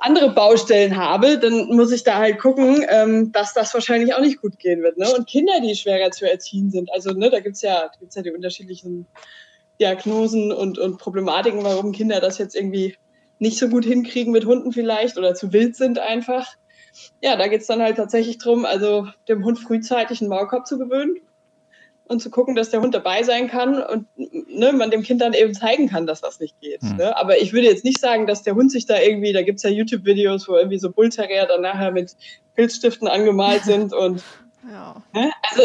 andere 0.00 0.30
Baustellen 0.30 0.96
habe, 0.96 1.38
dann 1.38 1.66
muss 1.66 1.92
ich 1.92 2.02
da 2.02 2.16
halt 2.16 2.38
gucken, 2.38 2.84
ähm, 2.88 3.32
dass 3.32 3.52
das 3.52 3.72
wahrscheinlich 3.74 4.14
auch 4.14 4.20
nicht 4.20 4.40
gut 4.40 4.58
gehen 4.58 4.82
wird. 4.82 4.98
Ne? 4.98 5.06
Und 5.14 5.28
Kinder, 5.28 5.60
die 5.60 5.74
schwerer 5.74 6.10
zu 6.10 6.30
erziehen 6.30 6.70
sind, 6.70 6.92
also 6.92 7.12
ne, 7.12 7.30
da 7.30 7.40
gibt's 7.40 7.62
ja, 7.62 7.90
ja 8.14 8.22
die 8.22 8.30
unterschiedlichen 8.30 9.06
Diagnosen 9.80 10.52
und, 10.52 10.78
und 10.78 10.98
Problematiken, 10.98 11.62
warum 11.64 11.92
Kinder 11.92 12.20
das 12.20 12.38
jetzt 12.38 12.56
irgendwie 12.56 12.96
nicht 13.38 13.58
so 13.58 13.68
gut 13.68 13.84
hinkriegen 13.84 14.32
mit 14.32 14.46
Hunden 14.46 14.72
vielleicht 14.72 15.16
oder 15.18 15.34
zu 15.34 15.52
wild 15.52 15.76
sind 15.76 15.98
einfach. 15.98 16.54
Ja, 17.22 17.36
da 17.36 17.48
geht's 17.48 17.66
dann 17.66 17.80
halt 17.82 17.96
tatsächlich 17.96 18.38
drum, 18.38 18.64
also 18.64 19.06
dem 19.28 19.44
Hund 19.44 19.58
frühzeitig 19.58 20.20
einen 20.20 20.30
Maulkorb 20.30 20.66
zu 20.66 20.78
gewöhnen 20.78 21.16
und 22.10 22.20
zu 22.20 22.28
gucken, 22.28 22.56
dass 22.56 22.70
der 22.70 22.80
Hund 22.80 22.92
dabei 22.92 23.22
sein 23.22 23.48
kann 23.48 23.80
und 23.80 24.06
ne, 24.16 24.72
man 24.72 24.90
dem 24.90 25.02
Kind 25.02 25.20
dann 25.20 25.32
eben 25.32 25.54
zeigen 25.54 25.88
kann, 25.88 26.08
dass 26.08 26.20
das 26.20 26.40
nicht 26.40 26.60
geht. 26.60 26.82
Mhm. 26.82 26.96
Ne? 26.96 27.16
Aber 27.16 27.40
ich 27.40 27.52
würde 27.52 27.68
jetzt 27.68 27.84
nicht 27.84 28.00
sagen, 28.00 28.26
dass 28.26 28.42
der 28.42 28.56
Hund 28.56 28.72
sich 28.72 28.84
da 28.84 28.98
irgendwie, 28.98 29.32
da 29.32 29.42
gibt 29.42 29.58
es 29.58 29.62
ja 29.62 29.70
YouTube-Videos, 29.70 30.48
wo 30.48 30.56
irgendwie 30.56 30.78
so 30.78 30.90
Bullterrier 30.90 31.46
dann 31.46 31.62
nachher 31.62 31.92
mit 31.92 32.16
Filzstiften 32.56 33.06
angemalt 33.06 33.62
sind 33.64 33.92
und 33.92 34.22
ja. 34.68 35.00
ne? 35.14 35.30
also 35.50 35.62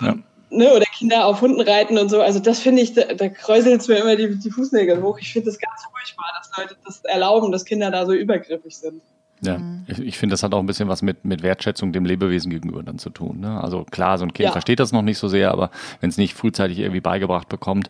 ja. 0.00 0.14
ne, 0.50 0.72
oder 0.72 0.84
Kinder 0.96 1.26
auf 1.26 1.40
Hunden 1.40 1.60
reiten 1.60 1.98
und 1.98 2.10
so. 2.10 2.20
Also 2.20 2.38
das 2.38 2.60
finde 2.60 2.82
ich, 2.82 2.94
da, 2.94 3.12
da 3.12 3.28
kräuselt 3.28 3.80
es 3.80 3.88
mir 3.88 3.96
immer 3.96 4.14
die, 4.14 4.38
die 4.38 4.50
Fußnägel 4.52 5.02
hoch. 5.02 5.18
Ich 5.20 5.32
finde 5.32 5.46
das 5.46 5.58
ganz 5.58 5.82
furchtbar, 5.90 6.26
dass 6.38 6.56
Leute 6.56 6.76
das 6.84 7.04
erlauben, 7.04 7.50
dass 7.50 7.64
Kinder 7.64 7.90
da 7.90 8.06
so 8.06 8.12
übergriffig 8.12 8.76
sind. 8.76 9.02
Ja, 9.40 9.58
mhm. 9.58 9.84
ich, 9.86 9.98
ich 10.00 10.18
finde, 10.18 10.32
das 10.32 10.42
hat 10.42 10.52
auch 10.52 10.58
ein 10.58 10.66
bisschen 10.66 10.88
was 10.88 11.02
mit, 11.02 11.24
mit 11.24 11.42
Wertschätzung 11.42 11.92
dem 11.92 12.04
Lebewesen 12.04 12.50
gegenüber 12.50 12.82
dann 12.82 12.98
zu 12.98 13.10
tun. 13.10 13.40
Ne? 13.40 13.60
Also 13.62 13.84
klar, 13.84 14.18
so 14.18 14.24
ein 14.24 14.32
Kind 14.32 14.46
ja. 14.46 14.52
versteht 14.52 14.80
das 14.80 14.92
noch 14.92 15.02
nicht 15.02 15.18
so 15.18 15.28
sehr, 15.28 15.52
aber 15.52 15.70
wenn 16.00 16.10
es 16.10 16.18
nicht 16.18 16.34
frühzeitig 16.34 16.78
irgendwie 16.78 17.00
beigebracht 17.00 17.48
bekommt, 17.48 17.88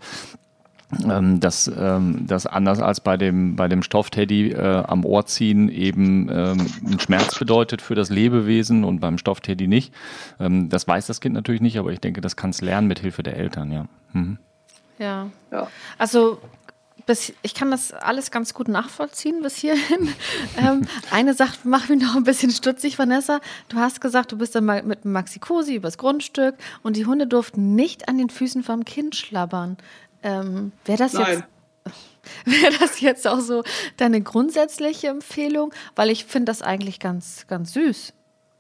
ähm, 1.07 1.39
dass 1.39 1.71
ähm, 1.77 2.27
das 2.27 2.47
anders 2.47 2.81
als 2.81 3.01
bei 3.01 3.19
dem, 3.19 3.57
bei 3.57 3.69
dem 3.69 3.83
Stoffteddy 3.83 4.53
äh, 4.53 4.85
am 4.87 5.05
Ohr 5.05 5.27
ziehen 5.27 5.69
eben 5.69 6.31
ähm, 6.31 6.67
einen 6.87 7.01
Schmerz 7.01 7.39
bedeutet 7.39 7.83
für 7.83 7.95
das 7.95 8.09
Lebewesen 8.09 8.85
und 8.85 9.01
beim 9.01 9.19
Stoffteddy 9.19 9.69
nicht. 9.69 9.93
Ähm, 10.41 10.71
das 10.71 10.89
weiß 10.89 11.07
das 11.07 11.21
Kind 11.21 11.35
natürlich 11.35 11.61
nicht, 11.61 11.79
aber 11.79 11.93
ich 11.93 12.01
denke, 12.01 12.23
das 12.23 12.37
kann 12.37 12.51
es 12.51 12.63
lernen 12.63 12.89
mit 12.89 13.01
Hilfe 13.01 13.23
der 13.23 13.37
Eltern, 13.37 13.71
ja. 13.71 13.85
Mhm. 14.15 14.39
Ja. 14.99 15.29
ja. 15.53 15.69
Also 15.99 16.41
bis, 17.09 17.33
ich 17.43 17.55
kann 17.55 17.71
das 17.71 17.93
alles 17.93 18.31
ganz 18.31 18.53
gut 18.53 18.69
nachvollziehen 18.69 19.43
bis 19.43 19.57
hierhin. 19.57 20.15
ähm, 20.59 20.87
eine 21.11 21.33
Sache 21.33 21.57
macht 21.65 21.89
mich 21.89 22.03
noch 22.03 22.15
ein 22.15 22.23
bisschen 22.23 22.51
stutzig, 22.51 22.99
Vanessa. 22.99 23.41
Du 23.71 23.79
hast 23.79 24.01
gesagt, 24.01 24.31
du 24.31 24.39
bist 24.39 24.55
dann 24.55 24.67
mal 24.67 24.83
mit 24.83 25.07
Maxi 25.07 25.41
Cosi 25.41 25.75
übers 25.75 25.97
Grundstück 25.97 26.55
und 26.83 26.97
die 26.97 27.07
Hunde 27.07 27.27
durften 27.27 27.75
nicht 27.75 28.09
an 28.09 28.19
den 28.19 28.29
Füßen 28.29 28.63
vom 28.63 28.85
Kind 28.85 29.17
schlabbern. 29.17 29.79
Ähm, 30.23 30.73
Wäre 30.85 30.99
das 30.99 31.15
Nein. 31.15 31.45
jetzt. 31.85 31.95
Wäre 32.45 32.75
das 32.79 33.01
jetzt 33.01 33.27
auch 33.27 33.41
so 33.41 33.65
deine 33.97 34.21
grundsätzliche 34.21 35.09
Empfehlung? 35.09 35.73
Weil 35.97 36.11
ich 36.11 36.27
finde 36.27 36.53
das 36.53 36.61
eigentlich 36.61 37.01
ganz, 37.01 37.47
ganz 37.49 37.73
süß 37.73 38.13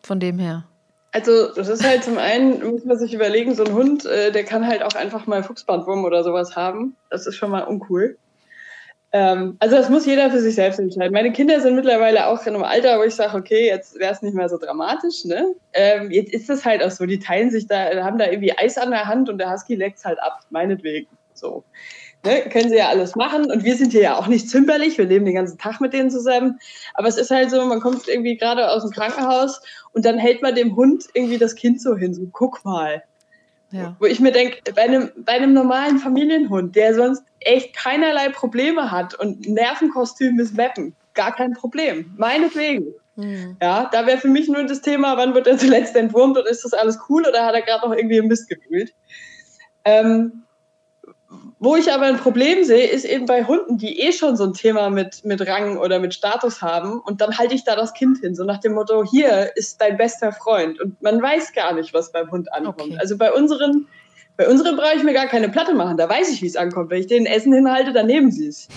von 0.02 0.20
dem 0.20 0.38
her. 0.38 0.64
Also, 1.12 1.52
das 1.54 1.68
ist 1.68 1.84
halt 1.84 2.02
zum 2.02 2.16
einen, 2.16 2.66
muss 2.70 2.87
man 2.87 2.98
sich 2.98 3.12
überlegen, 3.12 3.54
so 3.54 3.64
ein 3.64 3.74
Hund, 3.74 4.06
äh, 4.06 4.32
der 4.32 4.44
kann 4.44 4.66
halt 4.66 4.82
auch 4.82 4.94
einfach 4.94 5.26
mal 5.26 5.42
Fuchsbandwurm 5.42 6.04
oder 6.04 6.24
sowas 6.24 6.56
haben. 6.56 6.96
Das 7.11 7.26
ist 7.26 7.37
schon 7.37 7.50
mal 7.50 7.64
uncool. 7.64 8.16
Ähm, 9.12 9.56
also 9.58 9.76
das 9.76 9.88
muss 9.88 10.04
jeder 10.04 10.30
für 10.30 10.40
sich 10.40 10.54
selbst 10.54 10.78
entscheiden. 10.78 11.12
Meine 11.12 11.32
Kinder 11.32 11.60
sind 11.60 11.74
mittlerweile 11.76 12.26
auch 12.26 12.44
in 12.44 12.54
einem 12.54 12.64
Alter, 12.64 12.98
wo 12.98 13.04
ich 13.04 13.14
sage, 13.14 13.36
okay, 13.36 13.66
jetzt 13.66 13.98
wäre 13.98 14.12
es 14.12 14.20
nicht 14.20 14.34
mehr 14.34 14.48
so 14.48 14.58
dramatisch. 14.58 15.24
Ne? 15.24 15.54
Ähm, 15.72 16.10
jetzt 16.10 16.32
ist 16.32 16.50
es 16.50 16.64
halt 16.64 16.82
auch 16.82 16.90
so, 16.90 17.06
die 17.06 17.18
teilen 17.18 17.50
sich 17.50 17.66
da, 17.66 18.04
haben 18.04 18.18
da 18.18 18.26
irgendwie 18.26 18.56
Eis 18.56 18.76
an 18.76 18.90
der 18.90 19.06
Hand 19.06 19.30
und 19.30 19.38
der 19.38 19.50
Husky 19.50 19.76
leckt 19.76 20.04
halt 20.04 20.20
ab, 20.20 20.40
meinetwegen. 20.50 21.08
So. 21.32 21.64
Ne, 22.24 22.42
können 22.50 22.68
sie 22.68 22.76
ja 22.76 22.88
alles 22.88 23.14
machen 23.14 23.48
und 23.48 23.62
wir 23.62 23.76
sind 23.76 23.92
hier 23.92 24.02
ja 24.02 24.18
auch 24.18 24.26
nicht 24.26 24.50
zimperlich, 24.50 24.98
wir 24.98 25.04
leben 25.04 25.24
den 25.24 25.36
ganzen 25.36 25.56
Tag 25.56 25.80
mit 25.80 25.92
denen 25.92 26.10
zusammen, 26.10 26.58
aber 26.94 27.06
es 27.06 27.16
ist 27.16 27.30
halt 27.30 27.48
so, 27.48 27.64
man 27.64 27.78
kommt 27.78 28.08
irgendwie 28.08 28.36
gerade 28.36 28.68
aus 28.68 28.82
dem 28.82 28.90
Krankenhaus 28.90 29.60
und 29.92 30.04
dann 30.04 30.18
hält 30.18 30.42
man 30.42 30.56
dem 30.56 30.74
Hund 30.74 31.04
irgendwie 31.14 31.38
das 31.38 31.54
Kind 31.54 31.80
so 31.80 31.96
hin, 31.96 32.14
so 32.14 32.26
guck 32.32 32.64
mal, 32.64 33.04
ja. 33.70 33.96
Wo 33.98 34.07
ich 34.07 34.20
mir 34.20 34.33
denke, 34.33 34.72
bei 34.72 34.83
einem, 34.83 35.11
bei 35.16 35.33
einem 35.33 35.52
normalen 35.52 35.98
Familienhund, 35.98 36.74
der 36.74 36.94
sonst 36.94 37.22
echt 37.40 37.74
keinerlei 37.76 38.31
Probleme 38.31 38.90
hat 38.90 39.14
und 39.14 39.46
Nervenkostüm 39.46 40.38
ist 40.40 40.57
Weppen, 40.57 40.96
gar 41.14 41.35
kein 41.35 41.52
Problem. 41.52 42.12
Meinetwegen. 42.16 42.94
Mhm. 43.16 43.57
Ja, 43.61 43.90
da 43.92 44.07
wäre 44.07 44.18
für 44.18 44.28
mich 44.28 44.48
nur 44.48 44.64
das 44.64 44.81
Thema, 44.81 45.16
wann 45.16 45.35
wird 45.35 45.46
er 45.46 45.59
zuletzt 45.59 45.96
entwurmt 45.96 46.38
und 46.38 46.46
ist 46.46 46.64
das 46.64 46.72
alles 46.72 46.98
cool 47.09 47.26
oder 47.28 47.44
hat 47.44 47.54
er 47.54 47.62
gerade 47.62 47.87
noch 47.87 47.94
irgendwie 47.94 48.18
im 48.18 48.28
Mist 48.28 48.48
gefühlt? 48.48 48.94
Ähm, 49.85 50.44
wo 51.58 51.76
ich 51.76 51.92
aber 51.92 52.06
ein 52.06 52.16
Problem 52.16 52.64
sehe, 52.64 52.86
ist 52.86 53.04
eben 53.04 53.26
bei 53.26 53.44
Hunden, 53.44 53.76
die 53.78 54.00
eh 54.00 54.12
schon 54.12 54.36
so 54.36 54.44
ein 54.44 54.54
Thema 54.54 54.90
mit, 54.90 55.24
mit 55.24 55.46
Rang 55.46 55.76
oder 55.76 55.98
mit 55.98 56.14
Status 56.14 56.62
haben. 56.62 57.00
Und 57.00 57.20
dann 57.20 57.36
halte 57.36 57.54
ich 57.54 57.64
da 57.64 57.76
das 57.76 57.92
Kind 57.92 58.18
hin, 58.18 58.34
so 58.34 58.44
nach 58.44 58.58
dem 58.58 58.72
Motto, 58.72 59.04
hier 59.04 59.54
ist 59.56 59.80
dein 59.80 59.96
bester 59.96 60.32
Freund. 60.32 60.80
Und 60.80 61.02
man 61.02 61.20
weiß 61.20 61.52
gar 61.52 61.74
nicht, 61.74 61.92
was 61.92 62.12
beim 62.12 62.30
Hund 62.30 62.52
ankommt. 62.52 62.80
Okay. 62.80 62.98
Also 62.98 63.18
bei 63.18 63.32
unseren, 63.32 63.88
bei 64.36 64.48
unseren 64.48 64.76
brauche 64.76 64.96
ich 64.96 65.02
mir 65.02 65.12
gar 65.12 65.26
keine 65.26 65.48
Platte 65.48 65.74
machen. 65.74 65.96
Da 65.96 66.08
weiß 66.08 66.30
ich, 66.32 66.40
wie 66.42 66.46
es 66.46 66.56
ankommt. 66.56 66.90
Wenn 66.90 67.00
ich 67.00 67.08
denen 67.08 67.26
Essen 67.26 67.52
hinhalte, 67.52 67.92
dann 67.92 68.06
nehmen 68.06 68.30
sie 68.30 68.46
es. 68.46 68.68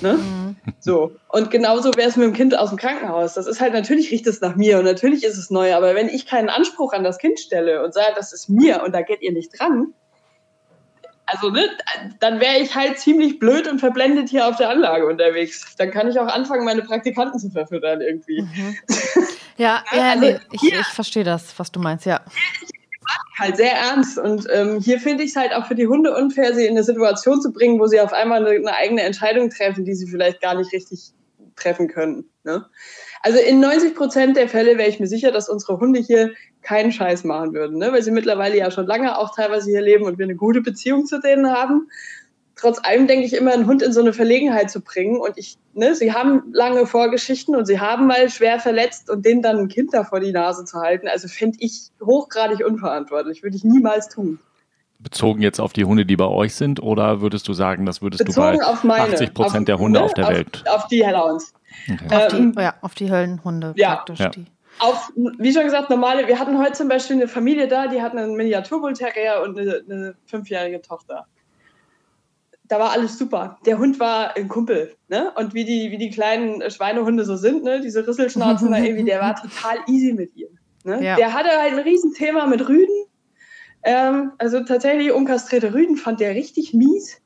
Ne? 0.00 0.14
Mhm. 0.14 0.56
So. 0.78 1.12
Und 1.28 1.50
genauso 1.50 1.90
wäre 1.96 2.08
es 2.08 2.16
mit 2.16 2.26
dem 2.26 2.34
Kind 2.34 2.56
aus 2.56 2.70
dem 2.70 2.78
Krankenhaus. 2.78 3.34
Das 3.34 3.46
ist 3.46 3.60
halt, 3.60 3.72
natürlich 3.72 4.10
riecht 4.12 4.28
es 4.28 4.40
nach 4.40 4.54
mir 4.54 4.78
und 4.78 4.84
natürlich 4.84 5.24
ist 5.24 5.36
es 5.36 5.50
neu. 5.50 5.74
Aber 5.74 5.94
wenn 5.94 6.08
ich 6.08 6.24
keinen 6.24 6.48
Anspruch 6.48 6.92
an 6.92 7.04
das 7.04 7.18
Kind 7.18 7.40
stelle 7.40 7.84
und 7.84 7.92
sage, 7.92 8.14
das 8.14 8.32
ist 8.32 8.48
mir 8.48 8.82
und 8.84 8.94
da 8.94 9.02
geht 9.02 9.22
ihr 9.22 9.32
nicht 9.32 9.58
dran, 9.58 9.92
also 11.30 11.50
ne, 11.50 11.68
dann 12.20 12.40
wäre 12.40 12.58
ich 12.58 12.74
halt 12.74 12.98
ziemlich 12.98 13.38
blöd 13.38 13.68
und 13.68 13.78
verblendet 13.78 14.30
hier 14.30 14.46
auf 14.46 14.56
der 14.56 14.70
Anlage 14.70 15.06
unterwegs. 15.06 15.76
Dann 15.76 15.90
kann 15.90 16.08
ich 16.08 16.18
auch 16.18 16.26
anfangen, 16.26 16.64
meine 16.64 16.82
Praktikanten 16.82 17.38
zu 17.38 17.50
verfüttern 17.50 18.00
irgendwie. 18.00 18.42
Mhm. 18.42 18.76
Ja, 19.58 19.82
ja, 19.92 20.10
also, 20.12 20.20
nee, 20.20 20.38
ich, 20.52 20.62
ich 20.62 20.86
verstehe 20.86 21.24
das, 21.24 21.58
was 21.58 21.72
du 21.72 21.80
meinst, 21.80 22.06
ja. 22.06 22.20
Halt 23.40 23.56
sehr 23.56 23.72
ernst. 23.72 24.16
Und 24.16 24.46
ähm, 24.52 24.78
hier 24.80 25.00
finde 25.00 25.24
ich 25.24 25.30
es 25.30 25.36
halt 25.36 25.52
auch 25.52 25.66
für 25.66 25.74
die 25.74 25.88
Hunde 25.88 26.14
unfair, 26.14 26.54
sie 26.54 26.64
in 26.64 26.76
eine 26.76 26.84
Situation 26.84 27.42
zu 27.42 27.52
bringen, 27.52 27.80
wo 27.80 27.88
sie 27.88 28.00
auf 28.00 28.12
einmal 28.12 28.46
eine, 28.46 28.56
eine 28.56 28.76
eigene 28.76 29.02
Entscheidung 29.02 29.50
treffen, 29.50 29.84
die 29.84 29.96
sie 29.96 30.06
vielleicht 30.08 30.40
gar 30.40 30.54
nicht 30.54 30.72
richtig 30.72 31.12
treffen 31.56 31.88
können. 31.88 32.30
Ne? 32.44 32.66
Also 33.22 33.40
in 33.40 33.58
90 33.58 33.96
Prozent 33.96 34.36
der 34.36 34.48
Fälle 34.48 34.78
wäre 34.78 34.88
ich 34.88 35.00
mir 35.00 35.08
sicher, 35.08 35.32
dass 35.32 35.48
unsere 35.48 35.80
Hunde 35.80 35.98
hier 35.98 36.30
keinen 36.62 36.92
Scheiß 36.92 37.24
machen 37.24 37.52
würden, 37.52 37.78
ne? 37.78 37.92
weil 37.92 38.02
sie 38.02 38.10
mittlerweile 38.10 38.56
ja 38.56 38.70
schon 38.70 38.86
lange 38.86 39.18
auch 39.18 39.34
teilweise 39.34 39.70
hier 39.70 39.80
leben 39.80 40.04
und 40.04 40.18
wir 40.18 40.24
eine 40.24 40.34
gute 40.34 40.60
Beziehung 40.60 41.06
zu 41.06 41.20
denen 41.20 41.50
haben. 41.50 41.88
Trotz 42.56 42.78
allem 42.84 43.06
denke 43.06 43.24
ich 43.24 43.34
immer, 43.34 43.52
einen 43.52 43.66
Hund 43.66 43.82
in 43.82 43.92
so 43.92 44.00
eine 44.00 44.12
Verlegenheit 44.12 44.68
zu 44.68 44.80
bringen. 44.80 45.18
Und 45.18 45.38
ich, 45.38 45.58
ne, 45.74 45.94
sie 45.94 46.12
haben 46.12 46.42
lange 46.52 46.86
Vorgeschichten 46.86 47.54
und 47.54 47.66
sie 47.66 47.78
haben 47.78 48.08
mal 48.08 48.28
schwer 48.30 48.58
verletzt 48.58 49.10
und 49.10 49.24
denen 49.24 49.42
dann 49.42 49.58
ein 49.58 49.68
Kind 49.68 49.94
da 49.94 50.02
vor 50.02 50.18
die 50.18 50.32
Nase 50.32 50.64
zu 50.64 50.78
halten, 50.78 51.06
also 51.06 51.28
finde 51.28 51.58
ich 51.60 51.90
hochgradig 52.04 52.66
unverantwortlich. 52.66 53.44
Würde 53.44 53.56
ich 53.56 53.64
niemals 53.64 54.08
tun. 54.08 54.40
Bezogen 54.98 55.40
jetzt 55.40 55.60
auf 55.60 55.72
die 55.72 55.84
Hunde, 55.84 56.04
die 56.04 56.16
bei 56.16 56.26
euch 56.26 56.56
sind, 56.56 56.82
oder 56.82 57.20
würdest 57.20 57.46
du 57.46 57.52
sagen, 57.52 57.86
das 57.86 58.02
würdest 58.02 58.24
Bezogen 58.24 58.58
du 58.58 58.88
bei 58.88 59.00
80 59.00 59.32
Prozent 59.32 59.68
der 59.68 59.78
Hunde 59.78 60.00
ne, 60.00 60.04
auf 60.04 60.12
der 60.14 60.26
auf, 60.26 60.34
Welt? 60.34 60.64
Auf 60.68 60.88
die 60.88 61.06
Hellhounds. 61.06 61.54
Okay. 61.88 62.16
Auf, 62.16 62.28
die, 62.28 62.36
ähm, 62.36 62.54
ja, 62.58 62.74
auf 62.80 62.94
die 62.96 63.08
Höllenhunde 63.08 63.74
ja. 63.76 63.94
praktisch. 63.94 64.18
Ja. 64.18 64.30
Die. 64.30 64.46
Auf, 64.80 65.12
wie 65.16 65.52
schon 65.52 65.64
gesagt, 65.64 65.90
normale, 65.90 66.26
wir 66.28 66.38
hatten 66.38 66.58
heute 66.58 66.72
zum 66.72 66.88
Beispiel 66.88 67.16
eine 67.16 67.28
Familie 67.28 67.68
da, 67.68 67.88
die 67.88 68.00
hatten 68.00 68.18
einen 68.18 68.34
Miniaturbull 68.34 68.92
Terrier 68.92 69.42
und 69.42 69.58
eine, 69.58 69.82
eine 69.88 70.14
fünfjährige 70.26 70.80
Tochter. 70.82 71.26
Da 72.64 72.78
war 72.78 72.90
alles 72.90 73.18
super. 73.18 73.58
Der 73.64 73.78
Hund 73.78 73.98
war 73.98 74.36
ein 74.36 74.48
Kumpel, 74.48 74.94
ne? 75.08 75.32
Und 75.36 75.54
wie 75.54 75.64
die, 75.64 75.90
wie 75.90 75.98
die 75.98 76.10
kleinen 76.10 76.70
Schweinehunde 76.70 77.24
so 77.24 77.36
sind, 77.36 77.64
ne? 77.64 77.80
Diese 77.80 78.02
da 78.02 78.14
irgendwie, 78.78 79.04
der 79.04 79.20
war 79.20 79.36
total 79.36 79.78
easy 79.86 80.12
mit 80.12 80.36
ihr. 80.36 80.48
Ne? 80.84 81.02
Ja. 81.02 81.16
Der 81.16 81.32
hatte 81.32 81.50
halt 81.50 81.72
ein 81.72 81.78
Riesenthema 81.78 82.46
mit 82.46 82.68
Rüden. 82.68 83.04
Ähm, 83.82 84.32
also 84.38 84.60
tatsächlich 84.64 85.12
unkastrierte 85.12 85.72
Rüden 85.72 85.96
fand 85.96 86.20
der 86.20 86.34
richtig 86.34 86.74
mies. 86.74 87.20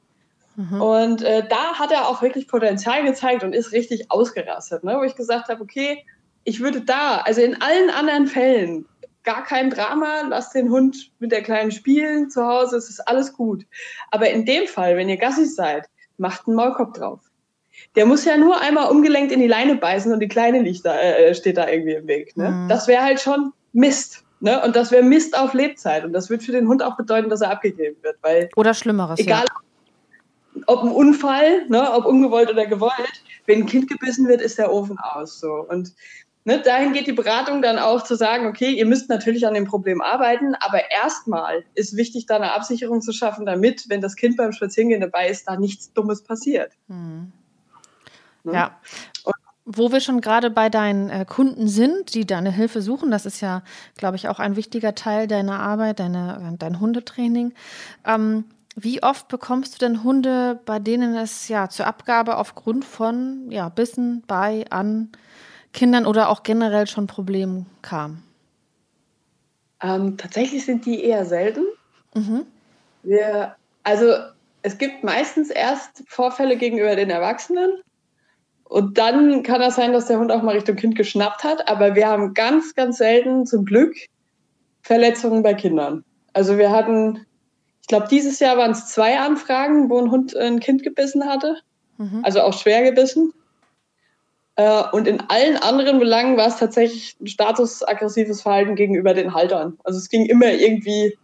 Mhm. 0.56 0.80
Und 0.80 1.22
äh, 1.22 1.46
da 1.48 1.78
hat 1.78 1.92
er 1.92 2.08
auch 2.08 2.22
wirklich 2.22 2.46
Potenzial 2.46 3.04
gezeigt 3.04 3.42
und 3.42 3.54
ist 3.54 3.72
richtig 3.72 4.10
ausgerastet, 4.10 4.84
ne? 4.84 4.96
wo 4.98 5.02
ich 5.02 5.16
gesagt 5.16 5.48
habe, 5.48 5.62
okay, 5.62 6.04
ich 6.44 6.60
würde 6.60 6.80
da, 6.80 7.18
also 7.18 7.40
in 7.40 7.60
allen 7.60 7.90
anderen 7.90 8.26
Fällen, 8.26 8.86
gar 9.24 9.44
kein 9.44 9.70
Drama, 9.70 10.22
lass 10.28 10.50
den 10.50 10.70
Hund 10.70 11.12
mit 11.20 11.32
der 11.32 11.42
Kleinen 11.42 11.70
spielen 11.70 12.30
zu 12.30 12.44
Hause, 12.44 12.76
es 12.76 12.88
ist 12.88 13.00
alles 13.00 13.32
gut. 13.32 13.64
Aber 14.10 14.28
in 14.28 14.44
dem 14.44 14.66
Fall, 14.66 14.96
wenn 14.96 15.08
ihr 15.08 15.16
Gassis 15.16 15.54
seid, 15.54 15.88
macht 16.18 16.46
einen 16.46 16.56
Maulkorb 16.56 16.94
drauf. 16.94 17.20
Der 17.96 18.06
muss 18.06 18.24
ja 18.24 18.36
nur 18.36 18.60
einmal 18.60 18.90
umgelenkt 18.90 19.32
in 19.32 19.40
die 19.40 19.46
Leine 19.46 19.76
beißen 19.76 20.12
und 20.12 20.20
die 20.20 20.28
Kleine 20.28 20.60
liegt 20.62 20.84
da, 20.84 20.98
äh, 20.98 21.34
steht 21.34 21.56
da 21.56 21.68
irgendwie 21.68 21.94
im 21.94 22.06
Weg. 22.06 22.36
Ne? 22.36 22.50
Mhm. 22.50 22.68
Das 22.68 22.86
wäre 22.86 23.02
halt 23.02 23.20
schon 23.20 23.52
Mist. 23.72 24.24
Ne? 24.40 24.60
Und 24.62 24.76
das 24.76 24.90
wäre 24.90 25.02
Mist 25.02 25.36
auf 25.36 25.54
Lebzeit. 25.54 26.04
Und 26.04 26.12
das 26.12 26.28
wird 26.28 26.42
für 26.42 26.52
den 26.52 26.68
Hund 26.68 26.82
auch 26.82 26.96
bedeuten, 26.96 27.30
dass 27.30 27.40
er 27.40 27.50
abgegeben 27.50 27.96
wird. 28.02 28.16
Weil 28.22 28.50
Oder 28.56 28.74
Schlimmeres. 28.74 29.18
Egal, 29.18 29.44
ja 29.48 29.62
ob 30.66 30.82
ein 30.82 30.90
Unfall, 30.90 31.66
ne, 31.68 31.90
ob 31.92 32.04
ungewollt 32.04 32.50
oder 32.50 32.66
gewollt, 32.66 33.22
wenn 33.46 33.60
ein 33.60 33.66
Kind 33.66 33.88
gebissen 33.88 34.28
wird, 34.28 34.40
ist 34.40 34.58
der 34.58 34.72
Ofen 34.72 34.98
aus. 34.98 35.40
So. 35.40 35.66
Und 35.68 35.92
ne, 36.44 36.60
dahin 36.60 36.92
geht 36.92 37.06
die 37.06 37.12
Beratung 37.12 37.62
dann 37.62 37.78
auch 37.78 38.02
zu 38.02 38.14
sagen, 38.16 38.46
okay, 38.46 38.70
ihr 38.70 38.86
müsst 38.86 39.08
natürlich 39.08 39.46
an 39.46 39.54
dem 39.54 39.64
Problem 39.66 40.00
arbeiten, 40.00 40.54
aber 40.56 40.90
erstmal 40.90 41.64
ist 41.74 41.96
wichtig, 41.96 42.26
da 42.26 42.36
eine 42.36 42.52
Absicherung 42.52 43.00
zu 43.00 43.12
schaffen, 43.12 43.46
damit, 43.46 43.88
wenn 43.88 44.00
das 44.00 44.16
Kind 44.16 44.36
beim 44.36 44.52
Spazierengehen 44.52 45.00
dabei 45.00 45.28
ist, 45.28 45.48
da 45.48 45.56
nichts 45.56 45.92
Dummes 45.92 46.22
passiert. 46.22 46.72
Hm. 46.88 47.32
Ne? 48.44 48.52
Ja. 48.52 48.80
Und 49.24 49.34
wo 49.64 49.92
wir 49.92 50.00
schon 50.00 50.20
gerade 50.20 50.50
bei 50.50 50.68
deinen 50.68 51.08
äh, 51.08 51.24
Kunden 51.24 51.68
sind, 51.68 52.14
die 52.14 52.26
deine 52.26 52.50
Hilfe 52.50 52.82
suchen, 52.82 53.10
das 53.10 53.26
ist 53.26 53.40
ja, 53.40 53.62
glaube 53.96 54.16
ich, 54.16 54.28
auch 54.28 54.40
ein 54.40 54.56
wichtiger 54.56 54.94
Teil 54.94 55.28
deiner 55.28 55.60
Arbeit, 55.60 56.00
deine, 56.00 56.56
dein 56.58 56.80
Hundetraining. 56.80 57.54
Ähm, 58.04 58.44
wie 58.74 59.02
oft 59.02 59.28
bekommst 59.28 59.74
du 59.74 59.78
denn 59.86 60.02
Hunde, 60.02 60.58
bei 60.64 60.78
denen 60.78 61.14
es 61.14 61.48
ja 61.48 61.68
zur 61.68 61.86
Abgabe 61.86 62.38
aufgrund 62.38 62.84
von 62.84 63.50
ja, 63.50 63.68
Bissen 63.68 64.24
bei, 64.26 64.64
an 64.70 65.10
Kindern 65.72 66.06
oder 66.06 66.28
auch 66.28 66.42
generell 66.42 66.86
schon 66.86 67.06
Problemen 67.06 67.66
kam? 67.82 68.22
Ähm, 69.82 70.16
tatsächlich 70.16 70.64
sind 70.64 70.86
die 70.86 71.04
eher 71.04 71.24
selten. 71.24 71.64
Mhm. 72.14 72.46
Wir, 73.02 73.56
also 73.82 74.14
es 74.62 74.78
gibt 74.78 75.02
meistens 75.02 75.50
erst 75.50 76.04
Vorfälle 76.06 76.56
gegenüber 76.56 76.94
den 76.94 77.10
Erwachsenen. 77.10 77.80
Und 78.64 78.96
dann 78.96 79.42
kann 79.42 79.60
das 79.60 79.76
sein, 79.76 79.92
dass 79.92 80.06
der 80.06 80.18
Hund 80.18 80.30
auch 80.30 80.42
mal 80.42 80.54
Richtung 80.54 80.76
Kind 80.76 80.96
geschnappt 80.96 81.44
hat. 81.44 81.68
Aber 81.68 81.94
wir 81.94 82.06
haben 82.06 82.32
ganz, 82.32 82.74
ganz 82.74 82.98
selten 82.98 83.44
zum 83.44 83.64
Glück 83.64 83.94
Verletzungen 84.82 85.42
bei 85.42 85.54
Kindern. 85.54 86.04
Also 86.32 86.56
wir 86.56 86.70
hatten 86.70 87.26
ich 87.82 87.88
glaube, 87.88 88.06
dieses 88.08 88.38
Jahr 88.38 88.56
waren 88.56 88.70
es 88.70 88.86
zwei 88.86 89.18
Anfragen, 89.18 89.90
wo 89.90 89.98
ein 89.98 90.10
Hund 90.10 90.36
ein 90.36 90.60
Kind 90.60 90.82
gebissen 90.82 91.26
hatte. 91.26 91.56
Mhm. 91.98 92.20
Also 92.22 92.40
auch 92.40 92.56
schwer 92.56 92.82
gebissen. 92.82 93.32
Äh, 94.56 94.82
und 94.92 95.08
in 95.08 95.20
allen 95.28 95.56
anderen 95.56 95.98
Belangen 95.98 96.36
war 96.36 96.48
es 96.48 96.58
tatsächlich 96.58 97.16
ein 97.20 97.26
statusaggressives 97.26 98.42
Verhalten 98.42 98.74
gegenüber 98.74 99.14
den 99.14 99.34
Haltern. 99.34 99.78
Also 99.84 99.98
es 99.98 100.08
ging 100.08 100.26
immer 100.26 100.52
irgendwie 100.52 101.16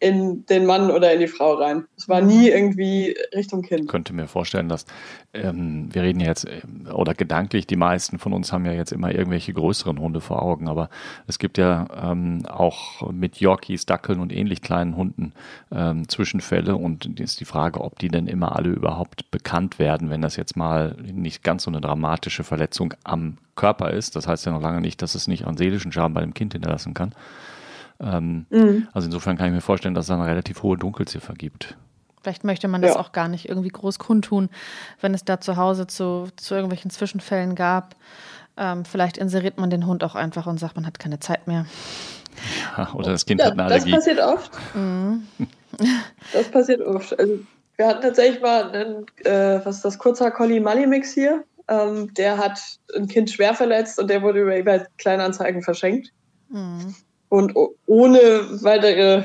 in 0.00 0.46
den 0.46 0.66
Mann 0.66 0.90
oder 0.90 1.12
in 1.12 1.20
die 1.20 1.26
Frau 1.26 1.54
rein. 1.54 1.84
Es 1.96 2.08
war 2.08 2.20
nie 2.20 2.48
irgendwie 2.48 3.16
Richtung 3.34 3.62
Kind. 3.62 3.82
Ich 3.82 3.88
könnte 3.88 4.12
mir 4.12 4.28
vorstellen, 4.28 4.68
dass 4.68 4.86
ähm, 5.34 5.88
wir 5.92 6.02
reden 6.02 6.20
jetzt, 6.20 6.46
ähm, 6.46 6.88
oder 6.92 7.14
gedanklich, 7.14 7.66
die 7.66 7.76
meisten 7.76 8.18
von 8.18 8.32
uns 8.32 8.52
haben 8.52 8.64
ja 8.64 8.72
jetzt 8.72 8.92
immer 8.92 9.12
irgendwelche 9.12 9.52
größeren 9.52 9.98
Hunde 9.98 10.20
vor 10.20 10.42
Augen, 10.42 10.68
aber 10.68 10.88
es 11.26 11.38
gibt 11.38 11.58
ja 11.58 11.86
ähm, 12.12 12.46
auch 12.46 13.10
mit 13.10 13.40
Yorkies, 13.40 13.86
Dackeln 13.86 14.20
und 14.20 14.32
ähnlich 14.32 14.62
kleinen 14.62 14.96
Hunden 14.96 15.32
ähm, 15.72 16.08
Zwischenfälle 16.08 16.76
und 16.76 17.18
ist 17.20 17.40
die 17.40 17.44
Frage, 17.44 17.80
ob 17.80 17.98
die 17.98 18.08
denn 18.08 18.26
immer 18.26 18.56
alle 18.56 18.70
überhaupt 18.70 19.30
bekannt 19.30 19.78
werden, 19.78 20.10
wenn 20.10 20.22
das 20.22 20.36
jetzt 20.36 20.56
mal 20.56 20.96
nicht 21.02 21.42
ganz 21.42 21.64
so 21.64 21.70
eine 21.70 21.80
dramatische 21.80 22.44
Verletzung 22.44 22.94
am 23.04 23.38
Körper 23.56 23.90
ist. 23.90 24.16
Das 24.16 24.26
heißt 24.26 24.46
ja 24.46 24.52
noch 24.52 24.62
lange 24.62 24.80
nicht, 24.80 25.02
dass 25.02 25.14
es 25.14 25.26
nicht 25.26 25.44
an 25.44 25.56
seelischen 25.56 25.92
Schaden 25.92 26.14
bei 26.14 26.20
dem 26.20 26.34
Kind 26.34 26.52
hinterlassen 26.52 26.94
kann. 26.94 27.12
Ähm, 28.00 28.46
mhm. 28.50 28.88
Also 28.92 29.06
insofern 29.06 29.36
kann 29.36 29.46
ich 29.46 29.52
mir 29.52 29.60
vorstellen, 29.60 29.94
dass 29.94 30.06
es 30.06 30.10
eine 30.10 30.26
relativ 30.26 30.62
hohe 30.62 30.76
Dunkelziffer 30.76 31.34
gibt. 31.34 31.76
Vielleicht 32.22 32.44
möchte 32.44 32.68
man 32.68 32.82
das 32.82 32.94
ja. 32.94 33.00
auch 33.00 33.12
gar 33.12 33.28
nicht 33.28 33.48
irgendwie 33.48 33.68
groß 33.68 33.98
kundtun, 33.98 34.50
wenn 35.00 35.14
es 35.14 35.24
da 35.24 35.40
zu 35.40 35.56
Hause 35.56 35.86
zu, 35.86 36.28
zu 36.36 36.54
irgendwelchen 36.54 36.90
Zwischenfällen 36.90 37.54
gab. 37.54 37.96
Ähm, 38.56 38.84
vielleicht 38.84 39.18
inseriert 39.18 39.58
man 39.58 39.70
den 39.70 39.86
Hund 39.86 40.02
auch 40.02 40.14
einfach 40.14 40.46
und 40.46 40.58
sagt, 40.58 40.76
man 40.76 40.86
hat 40.86 40.98
keine 40.98 41.20
Zeit 41.20 41.46
mehr. 41.46 41.66
Ja, 42.76 42.92
oder 42.92 43.12
das 43.12 43.24
Kind 43.24 43.40
ja, 43.40 43.46
hat 43.46 43.52
eine 43.54 43.64
Allergie. 43.64 43.90
Das 43.90 44.00
passiert 44.00 44.20
oft. 44.20 44.50
Mhm. 44.74 45.26
Das 46.32 46.48
passiert 46.48 46.80
oft. 46.80 47.16
Also, 47.18 47.38
wir 47.76 47.86
hatten 47.86 48.00
tatsächlich 48.00 48.40
mal 48.40 48.70
einen, 48.72 49.06
äh, 49.24 49.60
was 49.64 49.76
ist 49.76 49.84
das, 49.84 49.98
kurzer 49.98 50.30
Collie 50.30 50.60
Mully 50.60 50.86
Mix 50.86 51.12
hier. 51.12 51.44
Ähm, 51.68 52.12
der 52.14 52.38
hat 52.38 52.58
ein 52.96 53.06
Kind 53.06 53.30
schwer 53.30 53.54
verletzt 53.54 53.98
und 54.00 54.08
der 54.08 54.22
wurde 54.22 54.40
über 54.40 54.56
eBay 54.56 54.86
Kleinanzeigen 54.96 55.62
verschenkt. 55.62 56.10
Mhm 56.48 56.94
und 57.28 57.54
ohne 57.86 58.18
weitere 58.62 59.22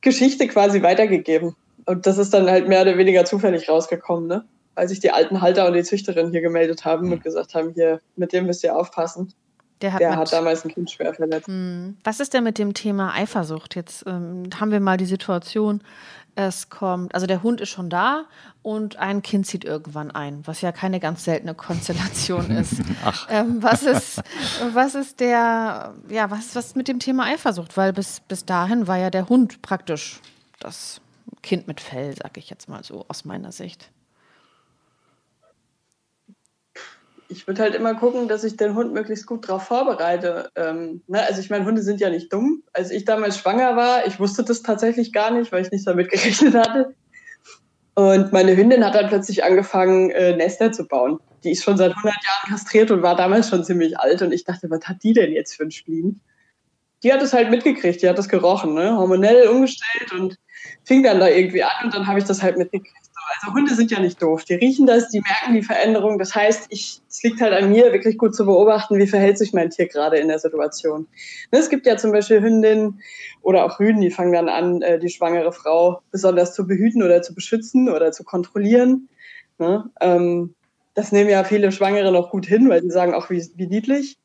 Geschichte 0.00 0.48
quasi 0.48 0.82
weitergegeben. 0.82 1.56
Und 1.86 2.06
das 2.06 2.18
ist 2.18 2.32
dann 2.32 2.48
halt 2.48 2.68
mehr 2.68 2.82
oder 2.82 2.96
weniger 2.96 3.24
zufällig 3.24 3.68
rausgekommen, 3.68 4.28
ne? 4.28 4.44
Weil 4.74 4.88
sich 4.88 5.00
die 5.00 5.10
alten 5.10 5.40
Halter 5.40 5.66
und 5.66 5.74
die 5.74 5.82
Züchterin 5.82 6.30
hier 6.30 6.40
gemeldet 6.40 6.84
haben 6.84 7.12
und 7.12 7.22
gesagt 7.22 7.54
haben, 7.54 7.72
hier, 7.74 8.00
mit 8.16 8.32
dem 8.32 8.46
müsst 8.46 8.64
ihr 8.64 8.76
aufpassen. 8.76 9.32
Der 9.80 9.92
hat, 9.92 10.00
Der 10.00 10.16
hat 10.16 10.32
damals 10.32 10.64
ein 10.64 10.70
Kind 10.70 10.90
schwer 10.90 11.14
verletzt. 11.14 11.46
Hm. 11.46 11.96
Was 12.04 12.20
ist 12.20 12.32
denn 12.32 12.44
mit 12.44 12.58
dem 12.58 12.74
Thema 12.74 13.12
Eifersucht? 13.14 13.74
Jetzt 13.76 14.04
ähm, 14.06 14.48
haben 14.58 14.70
wir 14.70 14.80
mal 14.80 14.96
die 14.96 15.04
Situation, 15.04 15.82
es 16.36 16.68
kommt, 16.68 17.14
also 17.14 17.26
der 17.26 17.42
Hund 17.42 17.60
ist 17.60 17.70
schon 17.70 17.90
da 17.90 18.24
und 18.62 18.96
ein 18.96 19.22
Kind 19.22 19.46
zieht 19.46 19.64
irgendwann 19.64 20.10
ein, 20.10 20.46
was 20.46 20.60
ja 20.60 20.72
keine 20.72 21.00
ganz 21.00 21.24
seltene 21.24 21.54
Konstellation 21.54 22.50
ist. 22.50 22.74
Ach. 23.04 23.26
Ähm, 23.30 23.62
was 23.62 23.82
ist, 23.82 24.22
was 24.72 24.94
ist 24.94 25.20
der, 25.20 25.94
ja, 26.08 26.30
was 26.30 26.54
was 26.56 26.74
mit 26.74 26.88
dem 26.88 26.98
Thema 26.98 27.24
Eifersucht? 27.24 27.76
Weil 27.76 27.92
bis, 27.92 28.20
bis 28.20 28.44
dahin 28.44 28.86
war 28.86 28.98
ja 28.98 29.10
der 29.10 29.28
Hund 29.28 29.62
praktisch 29.62 30.20
das 30.60 31.00
Kind 31.42 31.66
mit 31.68 31.80
Fell, 31.80 32.14
sag 32.20 32.36
ich 32.38 32.50
jetzt 32.50 32.68
mal 32.68 32.82
so 32.82 33.04
aus 33.08 33.24
meiner 33.24 33.52
Sicht. 33.52 33.90
Ich 37.28 37.46
würde 37.46 37.62
halt 37.62 37.74
immer 37.74 37.94
gucken, 37.94 38.28
dass 38.28 38.44
ich 38.44 38.56
den 38.56 38.74
Hund 38.74 38.92
möglichst 38.92 39.26
gut 39.26 39.48
darauf 39.48 39.64
vorbereite. 39.64 40.50
Ähm, 40.56 41.02
ne? 41.06 41.22
Also 41.22 41.40
ich 41.40 41.50
meine, 41.50 41.64
Hunde 41.64 41.82
sind 41.82 42.00
ja 42.00 42.10
nicht 42.10 42.32
dumm. 42.32 42.62
Als 42.72 42.90
ich 42.90 43.04
damals 43.04 43.38
schwanger 43.38 43.76
war, 43.76 44.06
ich 44.06 44.20
wusste 44.20 44.44
das 44.44 44.62
tatsächlich 44.62 45.12
gar 45.12 45.30
nicht, 45.30 45.52
weil 45.52 45.62
ich 45.62 45.70
nicht 45.70 45.86
damit 45.86 46.10
gerechnet 46.10 46.54
hatte. 46.54 46.94
Und 47.94 48.32
meine 48.32 48.56
Hündin 48.56 48.84
hat 48.84 48.94
dann 48.94 49.08
plötzlich 49.08 49.44
angefangen, 49.44 50.10
äh, 50.10 50.36
Nester 50.36 50.72
zu 50.72 50.86
bauen. 50.86 51.18
Die 51.44 51.52
ist 51.52 51.62
schon 51.62 51.76
seit 51.76 51.92
100 51.92 52.12
Jahren 52.12 52.50
kastriert 52.50 52.90
und 52.90 53.02
war 53.02 53.14
damals 53.14 53.48
schon 53.48 53.64
ziemlich 53.64 53.98
alt. 53.98 54.20
Und 54.22 54.32
ich 54.32 54.44
dachte, 54.44 54.68
was 54.70 54.84
hat 54.86 55.02
die 55.02 55.12
denn 55.12 55.32
jetzt 55.32 55.54
für 55.54 55.62
ein 55.62 55.70
Spleen? 55.70 56.20
Die 57.04 57.12
hat 57.12 57.22
es 57.22 57.32
halt 57.32 57.50
mitgekriegt, 57.50 58.02
die 58.02 58.08
hat 58.08 58.18
das 58.18 58.28
gerochen, 58.28 58.74
ne? 58.74 58.96
hormonell 58.96 59.46
umgestellt 59.48 60.12
und 60.12 60.36
fing 60.84 61.02
dann 61.02 61.20
da 61.20 61.28
irgendwie 61.28 61.62
an. 61.62 61.84
Und 61.84 61.94
dann 61.94 62.06
habe 62.06 62.18
ich 62.18 62.24
das 62.24 62.42
halt 62.42 62.58
mitgekriegt 62.58 63.04
also 63.40 63.54
Hunde 63.54 63.74
sind 63.74 63.90
ja 63.90 64.00
nicht 64.00 64.20
doof. 64.20 64.44
Die 64.44 64.54
riechen 64.54 64.86
das, 64.86 65.08
die 65.08 65.20
merken 65.20 65.54
die 65.54 65.62
Veränderung. 65.62 66.18
Das 66.18 66.34
heißt, 66.34 66.68
es 66.70 67.22
liegt 67.22 67.40
halt 67.40 67.52
an 67.52 67.70
mir, 67.70 67.92
wirklich 67.92 68.18
gut 68.18 68.34
zu 68.34 68.44
beobachten, 68.44 68.98
wie 68.98 69.06
verhält 69.06 69.38
sich 69.38 69.52
mein 69.52 69.70
Tier 69.70 69.88
gerade 69.88 70.18
in 70.18 70.28
der 70.28 70.38
Situation. 70.38 71.06
Ne, 71.52 71.58
es 71.58 71.70
gibt 71.70 71.86
ja 71.86 71.96
zum 71.96 72.12
Beispiel 72.12 72.40
Hündinnen 72.40 73.00
oder 73.42 73.64
auch 73.64 73.80
Rüden, 73.80 74.00
die 74.00 74.10
fangen 74.10 74.32
dann 74.32 74.48
an, 74.48 74.82
äh, 74.82 74.98
die 74.98 75.08
schwangere 75.08 75.52
Frau 75.52 76.00
besonders 76.10 76.54
zu 76.54 76.66
behüten 76.66 77.02
oder 77.02 77.22
zu 77.22 77.34
beschützen 77.34 77.88
oder 77.88 78.12
zu 78.12 78.24
kontrollieren. 78.24 79.08
Ne, 79.58 79.90
ähm, 80.00 80.54
das 80.94 81.12
nehmen 81.12 81.30
ja 81.30 81.44
viele 81.44 81.72
Schwangere 81.72 82.12
noch 82.12 82.30
gut 82.30 82.46
hin, 82.46 82.68
weil 82.68 82.82
sie 82.82 82.90
sagen 82.90 83.14
auch, 83.14 83.30
wie, 83.30 83.44
wie 83.56 83.66
niedlich. 83.66 84.16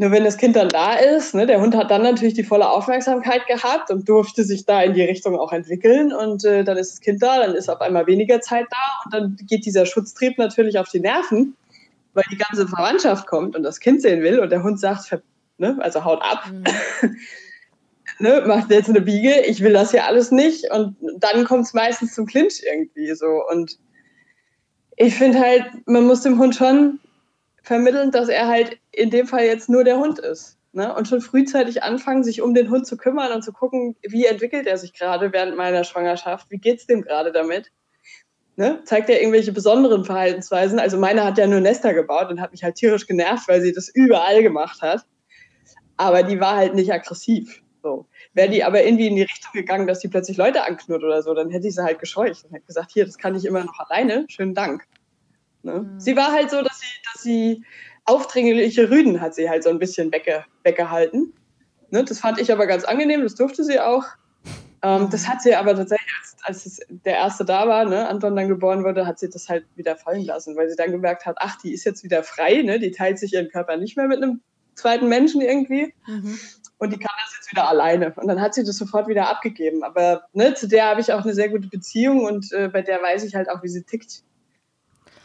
Nur 0.00 0.12
wenn 0.12 0.24
das 0.24 0.38
Kind 0.38 0.56
dann 0.56 0.70
da 0.70 0.94
ist, 0.94 1.34
ne, 1.34 1.44
der 1.44 1.60
Hund 1.60 1.76
hat 1.76 1.90
dann 1.90 2.00
natürlich 2.00 2.32
die 2.32 2.42
volle 2.42 2.70
Aufmerksamkeit 2.70 3.46
gehabt 3.46 3.90
und 3.90 4.08
durfte 4.08 4.44
sich 4.44 4.64
da 4.64 4.80
in 4.80 4.94
die 4.94 5.02
Richtung 5.02 5.38
auch 5.38 5.52
entwickeln. 5.52 6.10
Und 6.10 6.42
äh, 6.42 6.64
dann 6.64 6.78
ist 6.78 6.92
das 6.92 7.00
Kind 7.02 7.22
da, 7.22 7.38
dann 7.38 7.54
ist 7.54 7.68
auf 7.68 7.82
einmal 7.82 8.06
weniger 8.06 8.40
Zeit 8.40 8.64
da 8.70 9.04
und 9.04 9.12
dann 9.12 9.36
geht 9.46 9.66
dieser 9.66 9.84
Schutztrieb 9.84 10.38
natürlich 10.38 10.78
auf 10.78 10.88
die 10.88 11.00
Nerven, 11.00 11.54
weil 12.14 12.24
die 12.32 12.38
ganze 12.38 12.66
Verwandtschaft 12.66 13.26
kommt 13.26 13.54
und 13.54 13.62
das 13.62 13.78
Kind 13.78 14.00
sehen 14.00 14.22
will 14.22 14.40
und 14.40 14.48
der 14.50 14.62
Hund 14.62 14.80
sagt, 14.80 15.18
ne, 15.58 15.76
also 15.80 16.02
haut 16.02 16.22
ab. 16.22 16.50
Mhm. 16.50 16.64
ne, 18.20 18.42
macht 18.46 18.70
jetzt 18.70 18.88
eine 18.88 19.02
Biege, 19.02 19.42
ich 19.42 19.60
will 19.60 19.74
das 19.74 19.90
hier 19.90 20.06
alles 20.06 20.30
nicht. 20.30 20.70
Und 20.70 20.96
dann 21.18 21.44
kommt 21.44 21.66
es 21.66 21.74
meistens 21.74 22.14
zum 22.14 22.24
Clinch 22.24 22.62
irgendwie 22.72 23.14
so. 23.14 23.42
Und 23.50 23.78
ich 24.96 25.14
finde 25.14 25.40
halt, 25.40 25.66
man 25.84 26.06
muss 26.06 26.22
dem 26.22 26.38
Hund 26.38 26.54
schon 26.54 27.00
vermitteln, 27.62 28.10
dass 28.10 28.28
er 28.28 28.48
halt 28.48 28.78
in 28.92 29.10
dem 29.10 29.26
Fall 29.26 29.44
jetzt 29.44 29.68
nur 29.68 29.84
der 29.84 29.98
Hund 29.98 30.18
ist. 30.18 30.58
Ne? 30.72 30.94
Und 30.94 31.08
schon 31.08 31.20
frühzeitig 31.20 31.82
anfangen, 31.82 32.22
sich 32.22 32.42
um 32.42 32.54
den 32.54 32.70
Hund 32.70 32.86
zu 32.86 32.96
kümmern 32.96 33.32
und 33.32 33.42
zu 33.42 33.52
gucken, 33.52 33.96
wie 34.02 34.26
entwickelt 34.26 34.66
er 34.66 34.78
sich 34.78 34.92
gerade 34.92 35.32
während 35.32 35.56
meiner 35.56 35.84
Schwangerschaft, 35.84 36.50
wie 36.50 36.58
geht 36.58 36.78
es 36.78 36.86
dem 36.86 37.02
gerade 37.02 37.32
damit. 37.32 37.72
Ne? 38.56 38.82
Zeigt 38.84 39.08
er 39.08 39.20
irgendwelche 39.20 39.52
besonderen 39.52 40.04
Verhaltensweisen? 40.04 40.78
Also 40.78 40.98
meine 40.98 41.24
hat 41.24 41.38
ja 41.38 41.46
nur 41.46 41.60
Nester 41.60 41.94
gebaut 41.94 42.30
und 42.30 42.40
hat 42.40 42.52
mich 42.52 42.62
halt 42.62 42.76
tierisch 42.76 43.06
genervt, 43.06 43.48
weil 43.48 43.62
sie 43.62 43.72
das 43.72 43.88
überall 43.88 44.42
gemacht 44.42 44.80
hat. 44.82 45.04
Aber 45.96 46.22
die 46.22 46.40
war 46.40 46.56
halt 46.56 46.74
nicht 46.74 46.92
aggressiv. 46.92 47.62
So. 47.82 48.06
Wäre 48.34 48.50
die 48.50 48.62
aber 48.62 48.84
irgendwie 48.84 49.06
in 49.06 49.16
die 49.16 49.22
Richtung 49.22 49.52
gegangen, 49.54 49.86
dass 49.86 50.00
die 50.00 50.08
plötzlich 50.08 50.36
Leute 50.36 50.64
anknurrt 50.64 51.02
oder 51.02 51.22
so, 51.22 51.34
dann 51.34 51.50
hätte 51.50 51.66
ich 51.66 51.74
sie 51.74 51.82
halt 51.82 51.98
gescheucht 51.98 52.44
und 52.44 52.52
hätte 52.52 52.66
gesagt, 52.66 52.92
hier, 52.92 53.06
das 53.06 53.18
kann 53.18 53.34
ich 53.34 53.44
immer 53.44 53.64
noch 53.64 53.78
alleine. 53.78 54.26
Schönen 54.28 54.54
Dank. 54.54 54.84
Ne? 55.62 55.80
Mhm. 55.80 56.00
Sie 56.00 56.16
war 56.16 56.32
halt 56.32 56.50
so, 56.50 56.62
dass 56.62 56.80
sie, 56.80 56.86
dass 57.12 57.22
sie 57.22 57.64
aufdringliche 58.06 58.90
Rüden 58.90 59.20
hat 59.20 59.34
sie 59.34 59.48
halt 59.48 59.62
so 59.62 59.70
ein 59.70 59.78
bisschen 59.78 60.12
wegge, 60.12 60.44
weggehalten. 60.64 61.32
Ne? 61.90 62.04
Das 62.04 62.20
fand 62.20 62.40
ich 62.40 62.52
aber 62.52 62.66
ganz 62.66 62.84
angenehm, 62.84 63.22
das 63.22 63.34
durfte 63.34 63.64
sie 63.64 63.80
auch. 63.80 64.04
Ähm, 64.82 65.08
das 65.10 65.28
hat 65.28 65.42
sie 65.42 65.54
aber 65.54 65.76
tatsächlich, 65.76 66.10
als, 66.18 66.36
als 66.42 66.80
der 67.04 67.16
erste 67.16 67.44
da 67.44 67.68
war, 67.68 67.84
ne, 67.84 68.08
Anton 68.08 68.34
dann 68.34 68.48
geboren 68.48 68.82
wurde, 68.82 69.06
hat 69.06 69.18
sie 69.18 69.28
das 69.28 69.48
halt 69.48 69.66
wieder 69.76 69.96
fallen 69.96 70.24
lassen, 70.24 70.56
weil 70.56 70.70
sie 70.70 70.76
dann 70.76 70.90
gemerkt 70.90 71.26
hat, 71.26 71.36
ach, 71.38 71.56
die 71.60 71.72
ist 71.72 71.84
jetzt 71.84 72.02
wieder 72.02 72.22
frei, 72.22 72.62
ne? 72.62 72.78
die 72.78 72.90
teilt 72.90 73.18
sich 73.18 73.34
ihren 73.34 73.50
Körper 73.50 73.76
nicht 73.76 73.96
mehr 73.96 74.06
mit 74.06 74.22
einem 74.22 74.40
zweiten 74.74 75.08
Menschen 75.08 75.42
irgendwie. 75.42 75.92
Mhm. 76.06 76.38
Und 76.78 76.94
die 76.94 76.98
kann 76.98 77.14
das 77.22 77.36
jetzt 77.36 77.52
wieder 77.52 77.68
alleine. 77.68 78.14
Und 78.16 78.26
dann 78.26 78.40
hat 78.40 78.54
sie 78.54 78.64
das 78.64 78.78
sofort 78.78 79.06
wieder 79.06 79.28
abgegeben. 79.28 79.82
Aber 79.84 80.22
ne, 80.32 80.54
zu 80.54 80.66
der 80.66 80.86
habe 80.86 81.02
ich 81.02 81.12
auch 81.12 81.24
eine 81.24 81.34
sehr 81.34 81.50
gute 81.50 81.68
Beziehung 81.68 82.24
und 82.24 82.50
äh, 82.52 82.68
bei 82.68 82.80
der 82.80 83.02
weiß 83.02 83.24
ich 83.24 83.34
halt 83.34 83.50
auch, 83.50 83.62
wie 83.62 83.68
sie 83.68 83.82
tickt. 83.82 84.22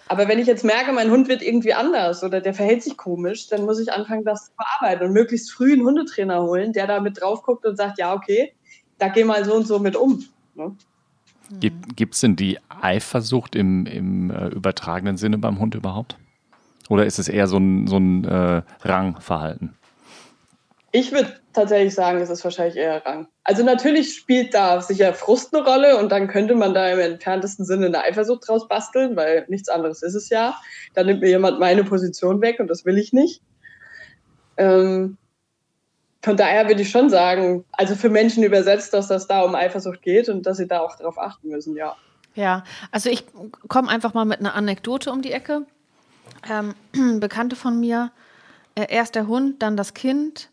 Aber 0.07 0.27
wenn 0.27 0.39
ich 0.39 0.47
jetzt 0.47 0.63
merke, 0.63 0.91
mein 0.91 1.09
Hund 1.09 1.27
wird 1.27 1.41
irgendwie 1.41 1.73
anders 1.73 2.23
oder 2.23 2.39
der 2.39 2.53
verhält 2.53 2.83
sich 2.83 2.95
komisch, 2.95 3.47
dann 3.47 3.65
muss 3.65 3.79
ich 3.79 3.91
anfangen, 3.91 4.23
das 4.23 4.45
zu 4.45 4.51
bearbeiten 4.55 5.05
und 5.05 5.13
möglichst 5.13 5.51
früh 5.51 5.73
einen 5.73 5.83
Hundetrainer 5.83 6.43
holen, 6.43 6.73
der 6.73 6.85
da 6.85 6.99
mit 6.99 7.21
drauf 7.21 7.41
guckt 7.41 7.65
und 7.65 7.75
sagt, 7.75 7.97
ja, 7.97 8.13
okay, 8.13 8.53
da 8.99 9.07
geh 9.09 9.23
mal 9.23 9.43
so 9.45 9.55
und 9.55 9.67
so 9.67 9.79
mit 9.79 9.95
um. 9.95 10.23
Ne? 10.53 10.75
Gibt 11.95 12.15
es 12.15 12.21
denn 12.21 12.35
die 12.35 12.59
Eifersucht 12.69 13.55
im, 13.55 13.85
im 13.85 14.31
äh, 14.31 14.47
übertragenen 14.47 15.17
Sinne 15.17 15.37
beim 15.37 15.59
Hund 15.59 15.75
überhaupt? 15.75 16.17
Oder 16.89 17.05
ist 17.05 17.19
es 17.19 17.27
eher 17.27 17.47
so 17.47 17.57
ein, 17.57 17.87
so 17.87 17.97
ein 17.97 18.25
äh, 18.25 18.61
Rangverhalten? 18.81 19.75
Ich 20.91 21.11
würde 21.11 21.33
tatsächlich 21.55 21.95
sagen, 21.95 22.19
es 22.19 22.29
ist 22.29 22.43
wahrscheinlich 22.43 22.75
eher 22.75 23.05
Rang. 23.05 23.27
Also 23.43 23.63
natürlich 23.63 24.15
spielt 24.15 24.53
da 24.53 24.81
sicher 24.81 25.13
Frust 25.13 25.55
eine 25.55 25.65
Rolle 25.65 25.97
und 25.97 26.11
dann 26.11 26.27
könnte 26.27 26.55
man 26.55 26.73
da 26.73 26.89
im 26.91 26.99
entferntesten 26.99 27.65
Sinne 27.65 27.87
eine 27.87 28.03
Eifersucht 28.03 28.47
draus 28.47 28.67
basteln, 28.67 29.15
weil 29.15 29.45
nichts 29.47 29.69
anderes 29.69 30.03
ist 30.03 30.15
es 30.15 30.29
ja. 30.29 30.55
Da 30.93 31.03
nimmt 31.03 31.21
mir 31.21 31.29
jemand 31.29 31.59
meine 31.59 31.83
Position 31.83 32.41
weg 32.41 32.59
und 32.59 32.67
das 32.67 32.85
will 32.85 32.97
ich 32.97 33.13
nicht. 33.13 33.41
Ähm, 34.57 35.17
von 36.21 36.37
daher 36.37 36.67
würde 36.67 36.81
ich 36.81 36.89
schon 36.89 37.09
sagen, 37.09 37.65
also 37.71 37.95
für 37.95 38.09
Menschen 38.09 38.43
übersetzt, 38.43 38.93
dass 38.93 39.07
das 39.07 39.27
da 39.27 39.41
um 39.41 39.55
Eifersucht 39.55 40.01
geht 40.01 40.27
und 40.27 40.45
dass 40.45 40.57
sie 40.57 40.67
da 40.67 40.79
auch 40.79 40.95
darauf 40.97 41.17
achten 41.17 41.49
müssen, 41.49 41.75
ja. 41.75 41.95
Ja, 42.33 42.63
also 42.91 43.09
ich 43.09 43.25
komme 43.67 43.89
einfach 43.89 44.13
mal 44.13 44.25
mit 44.25 44.39
einer 44.39 44.55
Anekdote 44.55 45.11
um 45.11 45.21
die 45.21 45.31
Ecke. 45.31 45.65
Ähm, 46.49 46.73
Bekannte 47.19 47.55
von 47.55 47.79
mir, 47.79 48.11
äh, 48.75 48.87
erst 48.89 49.15
der 49.15 49.27
Hund, 49.27 49.61
dann 49.61 49.77
das 49.77 49.93
Kind 49.93 50.49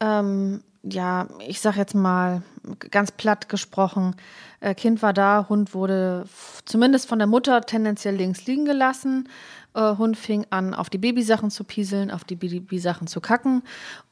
ähm, 0.00 0.62
ja, 0.82 1.28
ich 1.46 1.60
sag 1.60 1.76
jetzt 1.76 1.94
mal, 1.94 2.42
ganz 2.90 3.12
platt 3.12 3.48
gesprochen, 3.48 4.16
äh, 4.60 4.74
Kind 4.74 5.02
war 5.02 5.12
da, 5.12 5.46
Hund 5.48 5.74
wurde 5.74 6.24
zumindest 6.64 7.08
von 7.08 7.18
der 7.18 7.26
Mutter 7.26 7.62
tendenziell 7.62 8.14
links 8.14 8.46
liegen 8.46 8.64
gelassen. 8.64 9.28
Äh, 9.74 9.96
Hund 9.96 10.16
fing 10.16 10.46
an, 10.50 10.74
auf 10.74 10.90
die 10.90 10.98
Babysachen 10.98 11.50
zu 11.50 11.64
pieseln, 11.64 12.10
auf 12.10 12.24
die 12.24 12.36
Babysachen 12.36 13.06
zu 13.06 13.20
kacken 13.20 13.62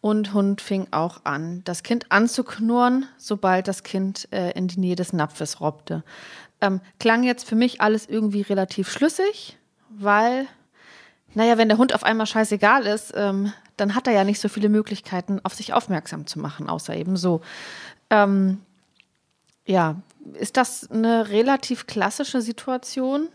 und 0.00 0.34
Hund 0.34 0.60
fing 0.60 0.88
auch 0.90 1.24
an, 1.24 1.62
das 1.64 1.82
Kind 1.82 2.10
anzuknurren, 2.10 3.06
sobald 3.16 3.68
das 3.68 3.82
Kind 3.82 4.28
äh, 4.30 4.52
in 4.52 4.68
die 4.68 4.80
Nähe 4.80 4.96
des 4.96 5.12
Napfes 5.12 5.60
robbte. 5.60 6.04
Ähm, 6.60 6.80
klang 6.98 7.22
jetzt 7.22 7.48
für 7.48 7.56
mich 7.56 7.80
alles 7.80 8.06
irgendwie 8.06 8.42
relativ 8.42 8.90
schlüssig, 8.90 9.58
weil, 9.90 10.46
naja, 11.34 11.58
wenn 11.58 11.68
der 11.68 11.78
Hund 11.78 11.94
auf 11.94 12.04
einmal 12.04 12.26
scheißegal 12.26 12.86
ist, 12.86 13.12
ähm, 13.16 13.52
dann 13.80 13.94
hat 13.94 14.06
er 14.06 14.12
ja 14.12 14.24
nicht 14.24 14.40
so 14.40 14.48
viele 14.48 14.68
Möglichkeiten, 14.68 15.40
auf 15.42 15.54
sich 15.54 15.72
aufmerksam 15.72 16.26
zu 16.26 16.38
machen, 16.38 16.68
außer 16.68 16.94
eben 16.94 17.16
so. 17.16 17.40
Ähm, 18.10 18.58
ja, 19.66 19.96
ist 20.34 20.56
das 20.56 20.90
eine 20.90 21.28
relativ 21.30 21.86
klassische 21.86 22.40
Situation? 22.40 23.28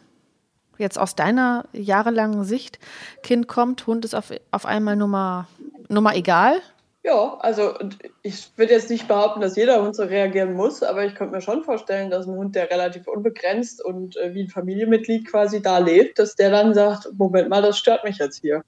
Jetzt 0.78 1.00
aus 1.00 1.16
deiner 1.16 1.66
jahrelangen 1.72 2.44
Sicht, 2.44 2.80
Kind 3.22 3.48
kommt, 3.48 3.86
Hund 3.86 4.06
ist 4.06 4.16
auf, 4.16 4.32
auf 4.52 4.66
einmal 4.66 4.96
Nummer, 4.96 5.48
Nummer 5.88 6.16
egal? 6.16 6.62
Ja, 7.06 7.38
also 7.40 7.78
ich 8.22 8.58
würde 8.58 8.72
jetzt 8.74 8.90
nicht 8.90 9.10
behaupten, 9.10 9.42
dass 9.42 9.58
jeder 9.58 9.84
Hund 9.84 9.94
so 9.94 10.04
reagieren 10.04 10.54
muss, 10.54 10.82
aber 10.84 11.06
ich 11.06 11.16
könnte 11.16 11.36
mir 11.36 11.42
schon 11.42 11.64
vorstellen, 11.64 12.10
dass 12.10 12.26
ein 12.26 12.36
Hund, 12.36 12.56
der 12.56 12.72
relativ 12.72 13.08
unbegrenzt 13.08 13.84
und 13.84 14.16
äh, 14.16 14.34
wie 14.34 14.44
ein 14.44 14.50
Familienmitglied 14.50 15.30
quasi 15.30 15.62
da 15.62 15.80
lebt, 15.80 16.18
dass 16.18 16.36
der 16.36 16.50
dann 16.50 16.74
sagt, 16.74 17.10
Moment 17.18 17.50
mal, 17.50 17.62
das 17.62 17.78
stört 17.78 18.06
mich 18.06 18.20
jetzt 18.20 18.40
hier. 18.40 18.64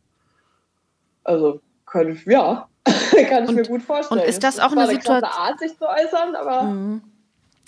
Also, 1.23 1.61
ich, 2.03 2.25
ja, 2.25 2.67
kann 3.29 3.43
ich 3.43 3.49
und, 3.49 3.55
mir 3.55 3.63
gut 3.63 3.81
vorstellen. 3.81 4.21
Und 4.21 4.27
ist 4.27 4.43
das, 4.43 4.55
das 4.55 4.65
auch 4.65 4.71
eine 4.71 4.87
Situation? 4.87 5.23
Art, 5.23 5.59
sich 5.59 5.77
zu 5.77 5.85
äußern, 5.85 6.35
aber. 6.35 6.63
Mhm. 6.63 7.01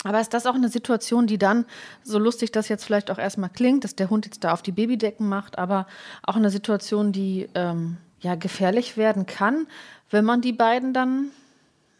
Aber 0.04 0.20
ist 0.20 0.32
das 0.32 0.46
auch 0.46 0.54
eine 0.54 0.68
Situation, 0.68 1.26
die 1.26 1.38
dann, 1.38 1.66
so 2.04 2.20
lustig 2.20 2.52
das 2.52 2.68
jetzt 2.68 2.84
vielleicht 2.84 3.10
auch 3.10 3.18
erstmal 3.18 3.50
klingt, 3.50 3.82
dass 3.82 3.96
der 3.96 4.10
Hund 4.10 4.26
jetzt 4.26 4.44
da 4.44 4.52
auf 4.52 4.62
die 4.62 4.70
Babydecken 4.70 5.28
macht, 5.28 5.58
aber 5.58 5.88
auch 6.22 6.36
eine 6.36 6.50
Situation, 6.50 7.10
die 7.10 7.48
ähm, 7.56 7.96
ja 8.20 8.36
gefährlich 8.36 8.96
werden 8.96 9.26
kann, 9.26 9.66
wenn 10.10 10.24
man 10.24 10.40
die 10.40 10.52
beiden 10.52 10.92
dann 10.92 11.30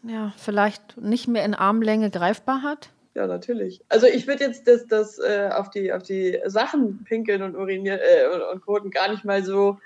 ja 0.03 0.31
vielleicht 0.37 0.97
nicht 0.97 1.27
mehr 1.27 1.43
in 1.43 1.53
Armlänge 1.53 2.09
greifbar 2.09 2.61
hat? 2.61 2.89
Ja, 3.15 3.27
natürlich. 3.27 3.81
Also 3.89 4.07
ich 4.07 4.27
würde 4.27 4.45
jetzt 4.45 4.67
das, 4.67 4.87
das 4.87 5.19
äh, 5.19 5.49
auf, 5.51 5.69
die, 5.69 5.91
auf 5.91 6.03
die 6.03 6.39
Sachen 6.45 7.03
pinkeln 7.03 7.41
und 7.41 7.55
urinieren 7.55 7.99
äh, 7.99 8.33
und, 8.33 8.41
und 8.41 8.65
koten 8.65 8.91
gar 8.91 9.11
nicht 9.11 9.25
mal 9.25 9.43
so 9.43 9.77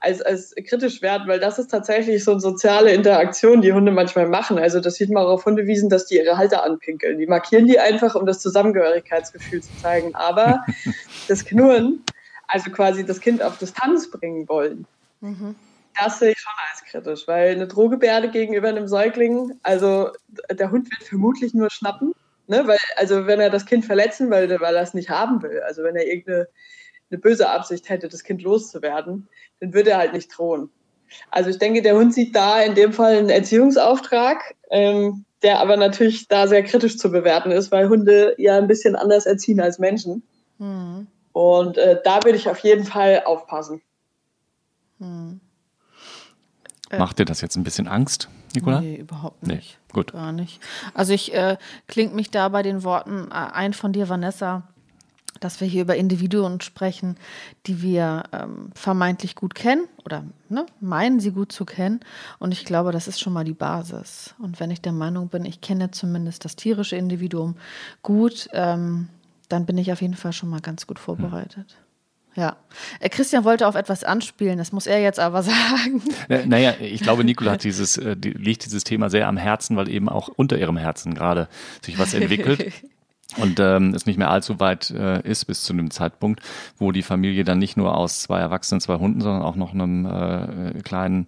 als, 0.00 0.22
als 0.22 0.54
kritisch 0.66 1.02
werten, 1.02 1.28
weil 1.28 1.40
das 1.40 1.58
ist 1.58 1.70
tatsächlich 1.70 2.24
so 2.24 2.32
eine 2.32 2.40
soziale 2.40 2.92
Interaktion, 2.92 3.60
die 3.60 3.72
Hunde 3.72 3.92
manchmal 3.92 4.26
machen. 4.26 4.58
Also 4.58 4.80
das 4.80 4.94
sieht 4.94 5.10
man 5.10 5.24
auch 5.24 5.30
auf 5.30 5.44
Hundewiesen, 5.44 5.90
dass 5.90 6.06
die 6.06 6.16
ihre 6.16 6.38
Halter 6.38 6.64
anpinkeln. 6.64 7.18
Die 7.18 7.26
markieren 7.26 7.66
die 7.66 7.78
einfach, 7.78 8.14
um 8.14 8.24
das 8.24 8.40
Zusammengehörigkeitsgefühl 8.40 9.62
zu 9.62 9.70
zeigen. 9.80 10.14
Aber 10.14 10.64
das 11.28 11.44
Knurren, 11.44 12.02
also 12.48 12.70
quasi 12.70 13.04
das 13.04 13.20
Kind 13.20 13.42
auf 13.42 13.58
Distanz 13.58 14.10
bringen 14.10 14.48
wollen, 14.48 14.86
mhm. 15.20 15.54
das 16.02 16.18
sehe 16.18 16.32
ich 16.32 16.38
schon 16.38 16.52
als 16.72 16.82
kritisch, 16.84 17.28
weil 17.28 17.50
eine 17.50 17.68
Drohgebärde 17.68 18.30
gegenüber 18.30 18.68
einem 18.68 18.88
Säugling, 18.88 19.58
also 19.62 20.10
der 20.50 20.70
Hund 20.70 20.90
wird 20.90 21.02
vermutlich 21.02 21.52
nur 21.52 21.70
schnappen, 21.70 22.14
ne? 22.46 22.66
weil, 22.66 22.78
also 22.96 23.26
wenn 23.26 23.38
er 23.38 23.50
das 23.50 23.66
Kind 23.66 23.84
verletzen 23.84 24.30
will, 24.30 24.60
weil 24.60 24.76
er 24.76 24.82
es 24.82 24.94
nicht 24.94 25.10
haben 25.10 25.42
will, 25.42 25.60
also 25.60 25.82
wenn 25.82 25.94
er 25.94 26.06
irgendeine 26.06 26.48
eine 27.10 27.18
böse 27.18 27.48
Absicht 27.48 27.88
hätte, 27.88 28.08
das 28.08 28.24
Kind 28.24 28.42
loszuwerden, 28.42 29.28
dann 29.60 29.74
würde 29.74 29.90
er 29.90 29.98
halt 29.98 30.12
nicht 30.12 30.28
drohen. 30.36 30.70
Also 31.30 31.50
ich 31.50 31.58
denke, 31.58 31.82
der 31.82 31.96
Hund 31.96 32.14
sieht 32.14 32.34
da 32.34 32.62
in 32.62 32.74
dem 32.74 32.92
Fall 32.92 33.16
einen 33.16 33.30
Erziehungsauftrag, 33.30 34.54
ähm, 34.70 35.24
der 35.42 35.60
aber 35.60 35.76
natürlich 35.76 36.28
da 36.28 36.46
sehr 36.46 36.62
kritisch 36.62 36.98
zu 36.98 37.10
bewerten 37.10 37.50
ist, 37.50 37.72
weil 37.72 37.88
Hunde 37.88 38.34
ja 38.38 38.58
ein 38.58 38.68
bisschen 38.68 38.94
anders 38.94 39.26
erziehen 39.26 39.60
als 39.60 39.78
Menschen. 39.78 40.22
Mhm. 40.58 41.06
Und 41.32 41.78
äh, 41.78 42.00
da 42.04 42.22
würde 42.24 42.36
ich 42.36 42.48
auf 42.48 42.58
jeden 42.60 42.84
Fall 42.84 43.22
aufpassen. 43.24 43.82
Mhm. 44.98 45.40
Macht 46.98 47.20
dir 47.20 47.24
das 47.24 47.40
jetzt 47.40 47.56
ein 47.56 47.62
bisschen 47.62 47.86
Angst, 47.86 48.28
Nicola? 48.54 48.80
Nee, 48.80 48.96
überhaupt 48.96 49.46
nicht. 49.46 49.78
Nee, 49.88 49.92
gut. 49.92 50.12
Gar 50.12 50.32
nicht. 50.32 50.60
Also 50.92 51.12
ich 51.12 51.32
äh, 51.32 51.56
klinge 51.86 52.14
mich 52.14 52.30
da 52.30 52.48
bei 52.48 52.62
den 52.62 52.82
Worten 52.82 53.28
äh, 53.30 53.34
ein 53.34 53.72
von 53.74 53.92
dir, 53.92 54.08
Vanessa 54.08 54.64
dass 55.40 55.60
wir 55.60 55.66
hier 55.66 55.82
über 55.82 55.96
Individuen 55.96 56.60
sprechen, 56.60 57.16
die 57.66 57.82
wir 57.82 58.24
ähm, 58.32 58.70
vermeintlich 58.74 59.34
gut 59.34 59.54
kennen 59.54 59.86
oder 60.04 60.24
ne, 60.48 60.66
meinen 60.80 61.18
sie 61.18 61.32
gut 61.32 61.50
zu 61.50 61.64
kennen. 61.64 62.00
Und 62.38 62.52
ich 62.52 62.64
glaube, 62.64 62.92
das 62.92 63.08
ist 63.08 63.20
schon 63.20 63.32
mal 63.32 63.44
die 63.44 63.54
Basis. 63.54 64.34
Und 64.38 64.60
wenn 64.60 64.70
ich 64.70 64.80
der 64.80 64.92
Meinung 64.92 65.28
bin, 65.28 65.44
ich 65.44 65.60
kenne 65.60 65.90
zumindest 65.90 66.44
das 66.44 66.56
tierische 66.56 66.96
Individuum 66.96 67.56
gut, 68.02 68.48
ähm, 68.52 69.08
dann 69.48 69.66
bin 69.66 69.78
ich 69.78 69.90
auf 69.92 70.00
jeden 70.00 70.14
Fall 70.14 70.32
schon 70.32 70.50
mal 70.50 70.60
ganz 70.60 70.86
gut 70.86 70.98
vorbereitet. 70.98 71.76
Ja. 72.36 72.56
Äh, 73.00 73.08
Christian 73.08 73.44
wollte 73.44 73.66
auf 73.66 73.74
etwas 73.74 74.04
anspielen, 74.04 74.58
das 74.58 74.72
muss 74.72 74.86
er 74.86 75.00
jetzt 75.00 75.18
aber 75.18 75.42
sagen. 75.42 76.02
Naja, 76.46 76.74
ich 76.80 77.00
glaube, 77.00 77.24
Nicola 77.24 77.52
hat 77.52 77.64
dieses, 77.64 77.96
äh, 77.96 78.16
die, 78.16 78.30
liegt 78.30 78.64
dieses 78.64 78.84
Thema 78.84 79.10
sehr 79.10 79.26
am 79.26 79.36
Herzen, 79.36 79.76
weil 79.76 79.88
eben 79.88 80.08
auch 80.08 80.28
unter 80.28 80.56
ihrem 80.56 80.76
Herzen 80.76 81.14
gerade 81.14 81.48
sich 81.84 81.98
was 81.98 82.14
entwickelt. 82.14 82.72
und 83.38 83.60
ähm, 83.60 83.94
es 83.94 84.06
nicht 84.06 84.18
mehr 84.18 84.30
allzu 84.30 84.60
weit 84.60 84.90
äh, 84.90 85.20
ist 85.22 85.44
bis 85.46 85.62
zu 85.62 85.72
dem 85.72 85.90
Zeitpunkt, 85.90 86.40
wo 86.78 86.92
die 86.92 87.02
Familie 87.02 87.44
dann 87.44 87.58
nicht 87.58 87.76
nur 87.76 87.96
aus 87.96 88.20
zwei 88.20 88.40
Erwachsenen, 88.40 88.80
zwei 88.80 88.96
Hunden, 88.96 89.20
sondern 89.20 89.42
auch 89.42 89.56
noch 89.56 89.72
einem 89.72 90.06
äh, 90.06 90.80
kleinen 90.82 91.26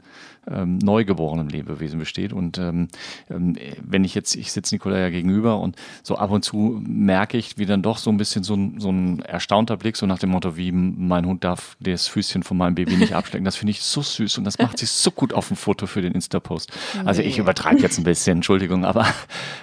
ähm, 0.50 0.78
neugeborenen 0.78 1.48
Lebewesen 1.48 1.98
besteht. 1.98 2.32
Und 2.32 2.58
ähm, 2.58 2.88
ähm, 3.30 3.56
wenn 3.82 4.04
ich 4.04 4.14
jetzt, 4.14 4.34
ich 4.34 4.52
sitze 4.52 4.74
Nikola 4.74 4.98
ja 4.98 5.10
gegenüber 5.10 5.60
und 5.60 5.76
so 6.02 6.16
ab 6.16 6.30
und 6.30 6.44
zu 6.44 6.80
merke 6.84 7.38
ich, 7.38 7.58
wie 7.58 7.66
dann 7.66 7.82
doch 7.82 7.98
so 7.98 8.10
ein 8.10 8.16
bisschen 8.16 8.42
so 8.42 8.54
ein, 8.54 8.80
so 8.80 8.90
ein 8.90 9.20
erstaunter 9.20 9.76
Blick, 9.76 9.96
so 9.96 10.06
nach 10.06 10.18
dem 10.18 10.30
Motto, 10.30 10.56
wie 10.56 10.72
mein 10.72 11.26
Hund 11.26 11.44
darf 11.44 11.76
das 11.80 12.08
Füßchen 12.08 12.42
von 12.42 12.56
meinem 12.56 12.74
Baby 12.74 12.96
nicht 12.96 13.14
abschlecken. 13.14 13.44
Das 13.44 13.56
finde 13.56 13.70
ich 13.70 13.82
so 13.82 14.02
süß 14.02 14.38
und 14.38 14.44
das 14.44 14.58
macht 14.58 14.78
sich 14.78 14.90
so 14.90 15.10
gut 15.10 15.32
auf 15.32 15.48
dem 15.48 15.56
Foto 15.56 15.86
für 15.86 16.02
den 16.02 16.12
Insta-Post. 16.12 16.72
Also 17.04 17.22
ich 17.22 17.38
übertreibe 17.38 17.80
jetzt 17.80 17.98
ein 17.98 18.04
bisschen, 18.04 18.38
Entschuldigung, 18.38 18.84
aber 18.84 19.06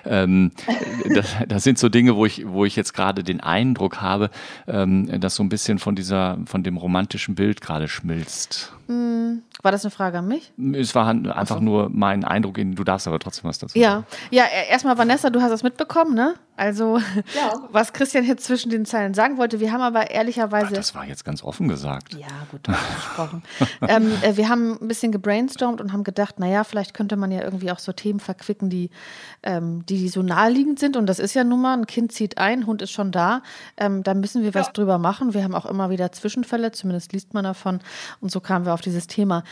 ähm, 0.06 0.52
das, 1.14 1.36
das 1.48 1.64
sind 1.64 1.78
so 1.78 1.90
Dinge, 1.90 2.16
wo 2.16 2.26
ich, 2.26 2.48
wo 2.48 2.66
ich 2.66 2.76
jetzt 2.76 2.94
gerade 2.94 3.24
den 3.24 3.42
Eindruck 3.42 4.02
habe, 4.02 4.30
ähm, 4.68 5.20
dass 5.20 5.36
so 5.36 5.44
ein 5.44 5.50
bisschen 5.50 5.80
von 5.80 5.96
dieser, 5.96 6.38
von 6.46 6.64
dem 6.64 6.78
romantischen 6.78 7.36
Bild 7.36 7.62
gerade 7.62 7.88
schmilzt. 7.88 8.74
Hm. 8.90 9.44
War 9.62 9.72
das 9.72 9.86
eine 9.86 9.92
Frage 9.92 10.18
an 10.18 10.28
mich? 10.28 10.52
Es 10.74 10.96
war 10.96 11.08
einfach 11.08 11.58
so. 11.58 11.64
nur 11.64 11.90
mein 11.92 12.24
Eindruck, 12.24 12.56
du 12.56 12.84
darfst 12.84 13.08
aber 13.08 13.20
trotzdem 13.20 13.48
was 13.48 13.60
dazu 13.60 13.78
ja. 13.78 13.92
sagen. 13.92 14.06
Ja, 14.32 14.46
e, 14.46 14.72
erstmal 14.72 14.98
Vanessa, 14.98 15.30
du 15.30 15.42
hast 15.42 15.52
das 15.52 15.62
mitbekommen, 15.62 16.16
ne? 16.16 16.34
Also, 16.56 16.98
ja. 16.98 17.54
was 17.72 17.94
Christian 17.94 18.26
jetzt 18.26 18.46
zwischen 18.46 18.70
den 18.70 18.86
Zeilen 18.86 19.14
sagen 19.14 19.38
wollte, 19.38 19.60
wir 19.60 19.72
haben 19.72 19.82
aber 19.82 20.12
ehrlicherweise. 20.12 20.70
Ach, 20.72 20.74
das 20.74 20.96
war 20.96 21.06
jetzt 21.06 21.24
ganz 21.24 21.44
offen 21.44 21.68
gesagt. 21.68 22.16
Ja, 22.16 22.28
gut, 22.52 22.64
gesprochen. 22.64 23.44
ähm, 23.88 24.12
äh, 24.22 24.36
wir 24.36 24.50
haben 24.50 24.78
ein 24.82 24.88
bisschen 24.88 25.12
gebrainstormt 25.12 25.80
und 25.82 25.94
haben 25.94 26.04
gedacht, 26.04 26.40
naja, 26.40 26.64
vielleicht 26.64 26.94
könnte 26.94 27.16
man 27.16 27.32
ja 27.32 27.44
irgendwie 27.44 27.72
auch 27.72 27.80
so 27.80 27.92
Themen 27.92 28.20
verquicken, 28.20 28.70
die, 28.70 28.90
ähm, 29.44 29.86
die, 29.86 30.00
die 30.00 30.10
so 30.10 30.24
naheliegend 30.24 30.80
sind. 30.80 30.98
Und 30.98 31.06
das 31.06 31.20
ist 31.20 31.34
ja 31.34 31.44
nun 31.44 31.62
mal, 31.62 31.78
ein 31.78 31.86
Kind 31.86 32.12
zieht 32.12 32.38
ein, 32.40 32.66
Hund 32.66 32.82
ist 32.82 32.92
schon 32.92 33.12
da. 33.12 33.42
Ähm, 33.78 34.04
da 34.04 34.14
müssen 34.14 34.42
wir 34.42 34.54
was 34.54 34.68
ja. 34.68 34.74
drüber 34.74 34.98
machen. 34.98 35.34
Wir 35.34 35.44
haben 35.44 35.56
auch 35.56 35.66
immer 35.66 35.90
wieder 35.90 36.12
Zwischenfälle, 36.12 36.72
zumindest 36.72 37.14
liest 37.14 37.34
man 37.34 37.44
davon. 37.44 37.80
Und 38.20 38.32
so 38.32 38.40
kamen 38.40 38.66
wir 38.66 38.74
auf 38.74 38.79
dieses 38.82 39.08
Thema. 39.08 39.44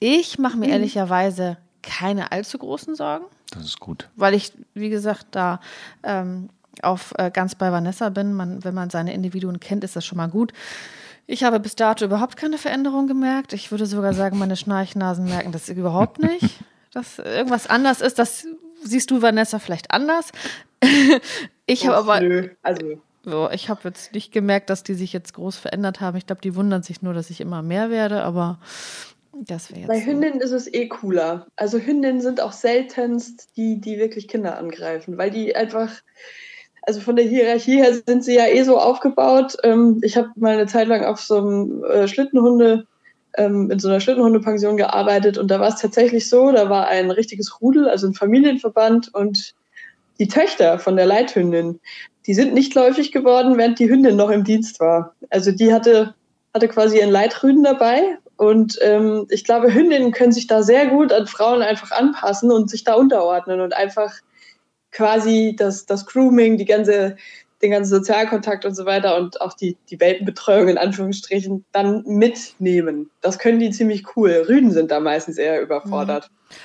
Ich 0.00 0.38
mache 0.38 0.56
mir 0.56 0.66
mhm. 0.66 0.72
ehrlicherweise 0.72 1.58
keine 1.82 2.32
allzu 2.32 2.58
großen 2.58 2.94
Sorgen. 2.94 3.26
Das 3.50 3.64
ist 3.64 3.80
gut. 3.80 4.08
Weil 4.16 4.34
ich, 4.34 4.52
wie 4.74 4.88
gesagt, 4.88 5.26
da 5.32 5.60
ähm, 6.02 6.48
auf 6.82 7.14
äh, 7.18 7.30
ganz 7.30 7.54
bei 7.54 7.70
Vanessa 7.70 8.08
bin. 8.08 8.34
Man, 8.34 8.64
wenn 8.64 8.74
man 8.74 8.90
seine 8.90 9.14
Individuen 9.14 9.60
kennt, 9.60 9.84
ist 9.84 9.96
das 9.96 10.04
schon 10.04 10.16
mal 10.16 10.28
gut. 10.28 10.52
Ich 11.26 11.44
habe 11.44 11.60
bis 11.60 11.74
dato 11.74 12.04
überhaupt 12.04 12.36
keine 12.36 12.58
Veränderung 12.58 13.06
gemerkt. 13.06 13.52
Ich 13.52 13.70
würde 13.70 13.86
sogar 13.86 14.12
sagen, 14.12 14.38
meine 14.38 14.56
Schnarchnasen 14.56 15.24
merken 15.24 15.52
das 15.52 15.68
überhaupt 15.68 16.20
nicht. 16.20 16.60
dass 16.94 17.18
irgendwas 17.18 17.66
anders 17.66 18.00
ist. 18.00 18.18
Das 18.18 18.46
siehst 18.82 19.10
du, 19.10 19.20
Vanessa, 19.20 19.58
vielleicht 19.58 19.90
anders. 19.90 20.30
ich 21.66 21.86
habe 21.86 21.96
aber. 21.96 22.20
Nö, 22.20 22.50
also. 22.62 23.00
So, 23.24 23.48
ich 23.50 23.70
habe 23.70 23.80
jetzt 23.84 24.12
nicht 24.12 24.32
gemerkt, 24.32 24.68
dass 24.68 24.82
die 24.82 24.94
sich 24.94 25.12
jetzt 25.12 25.34
groß 25.34 25.56
verändert 25.56 26.00
haben. 26.00 26.16
Ich 26.16 26.26
glaube, 26.26 26.42
die 26.42 26.54
wundern 26.54 26.82
sich 26.82 27.00
nur, 27.00 27.14
dass 27.14 27.30
ich 27.30 27.40
immer 27.40 27.62
mehr 27.62 27.90
werde, 27.90 28.22
aber 28.22 28.58
das 29.32 29.70
wäre 29.70 29.80
jetzt. 29.80 29.88
Bei 29.88 30.04
Hündinnen 30.04 30.40
ist 30.40 30.52
es 30.52 30.72
eh 30.72 30.88
cooler. 30.88 31.46
Also 31.56 31.78
Hündinnen 31.78 32.20
sind 32.20 32.40
auch 32.40 32.52
seltenst 32.52 33.48
die, 33.56 33.80
die 33.80 33.98
wirklich 33.98 34.28
Kinder 34.28 34.58
angreifen, 34.58 35.16
weil 35.16 35.30
die 35.30 35.56
einfach, 35.56 35.90
also 36.82 37.00
von 37.00 37.16
der 37.16 37.24
Hierarchie 37.24 37.78
her 37.78 37.94
sind 38.06 38.24
sie 38.24 38.36
ja 38.36 38.46
eh 38.46 38.62
so 38.62 38.78
aufgebaut. 38.78 39.56
Ähm, 39.64 40.00
ich 40.02 40.16
habe 40.16 40.28
mal 40.36 40.52
eine 40.52 40.66
Zeit 40.66 40.88
lang 40.88 41.04
auf 41.04 41.20
so 41.20 41.38
einem 41.38 41.84
äh, 41.84 42.06
Schlittenhunde, 42.06 42.86
ähm, 43.36 43.70
in 43.70 43.78
so 43.78 43.88
einer 43.88 44.00
Schlittenhundepension 44.00 44.76
gearbeitet 44.76 45.38
und 45.38 45.50
da 45.50 45.60
war 45.60 45.68
es 45.68 45.80
tatsächlich 45.80 46.28
so, 46.28 46.52
da 46.52 46.68
war 46.68 46.88
ein 46.88 47.10
richtiges 47.10 47.60
Rudel, 47.60 47.88
also 47.88 48.06
ein 48.06 48.14
Familienverband 48.14 49.12
und 49.14 49.54
die 50.20 50.28
Töchter 50.28 50.78
von 50.78 50.94
der 50.94 51.06
Leithündin, 51.06 51.80
die 52.26 52.34
sind 52.34 52.54
nicht 52.54 52.74
läufig 52.74 53.12
geworden, 53.12 53.58
während 53.58 53.78
die 53.78 53.88
Hündin 53.88 54.16
noch 54.16 54.30
im 54.30 54.44
Dienst 54.44 54.80
war. 54.80 55.14
Also 55.30 55.52
die 55.52 55.72
hatte, 55.72 56.14
hatte 56.52 56.68
quasi 56.68 56.98
ihren 56.98 57.10
Leitrüden 57.10 57.62
dabei 57.62 58.18
und 58.36 58.78
ähm, 58.82 59.26
ich 59.30 59.44
glaube, 59.44 59.72
Hündinnen 59.72 60.12
können 60.12 60.32
sich 60.32 60.46
da 60.46 60.62
sehr 60.62 60.86
gut 60.86 61.12
an 61.12 61.26
Frauen 61.26 61.62
einfach 61.62 61.92
anpassen 61.92 62.50
und 62.50 62.70
sich 62.70 62.84
da 62.84 62.94
unterordnen 62.94 63.60
und 63.60 63.74
einfach 63.74 64.12
quasi 64.90 65.54
das, 65.56 65.86
das 65.86 66.06
Grooming, 66.06 66.56
die 66.56 66.64
ganze, 66.64 67.16
den 67.62 67.70
ganzen 67.70 67.90
Sozialkontakt 67.90 68.64
und 68.64 68.74
so 68.74 68.86
weiter 68.86 69.16
und 69.16 69.40
auch 69.40 69.52
die, 69.52 69.76
die 69.90 70.00
Welpenbetreuung 70.00 70.68
in 70.68 70.78
Anführungsstrichen 70.78 71.64
dann 71.72 72.02
mitnehmen. 72.06 73.10
Das 73.20 73.38
können 73.38 73.60
die 73.60 73.70
ziemlich 73.70 74.16
cool. 74.16 74.44
Rüden 74.48 74.70
sind 74.70 74.90
da 74.90 75.00
meistens 75.00 75.38
eher 75.38 75.62
überfordert. 75.62 76.30
Mhm. 76.30 76.56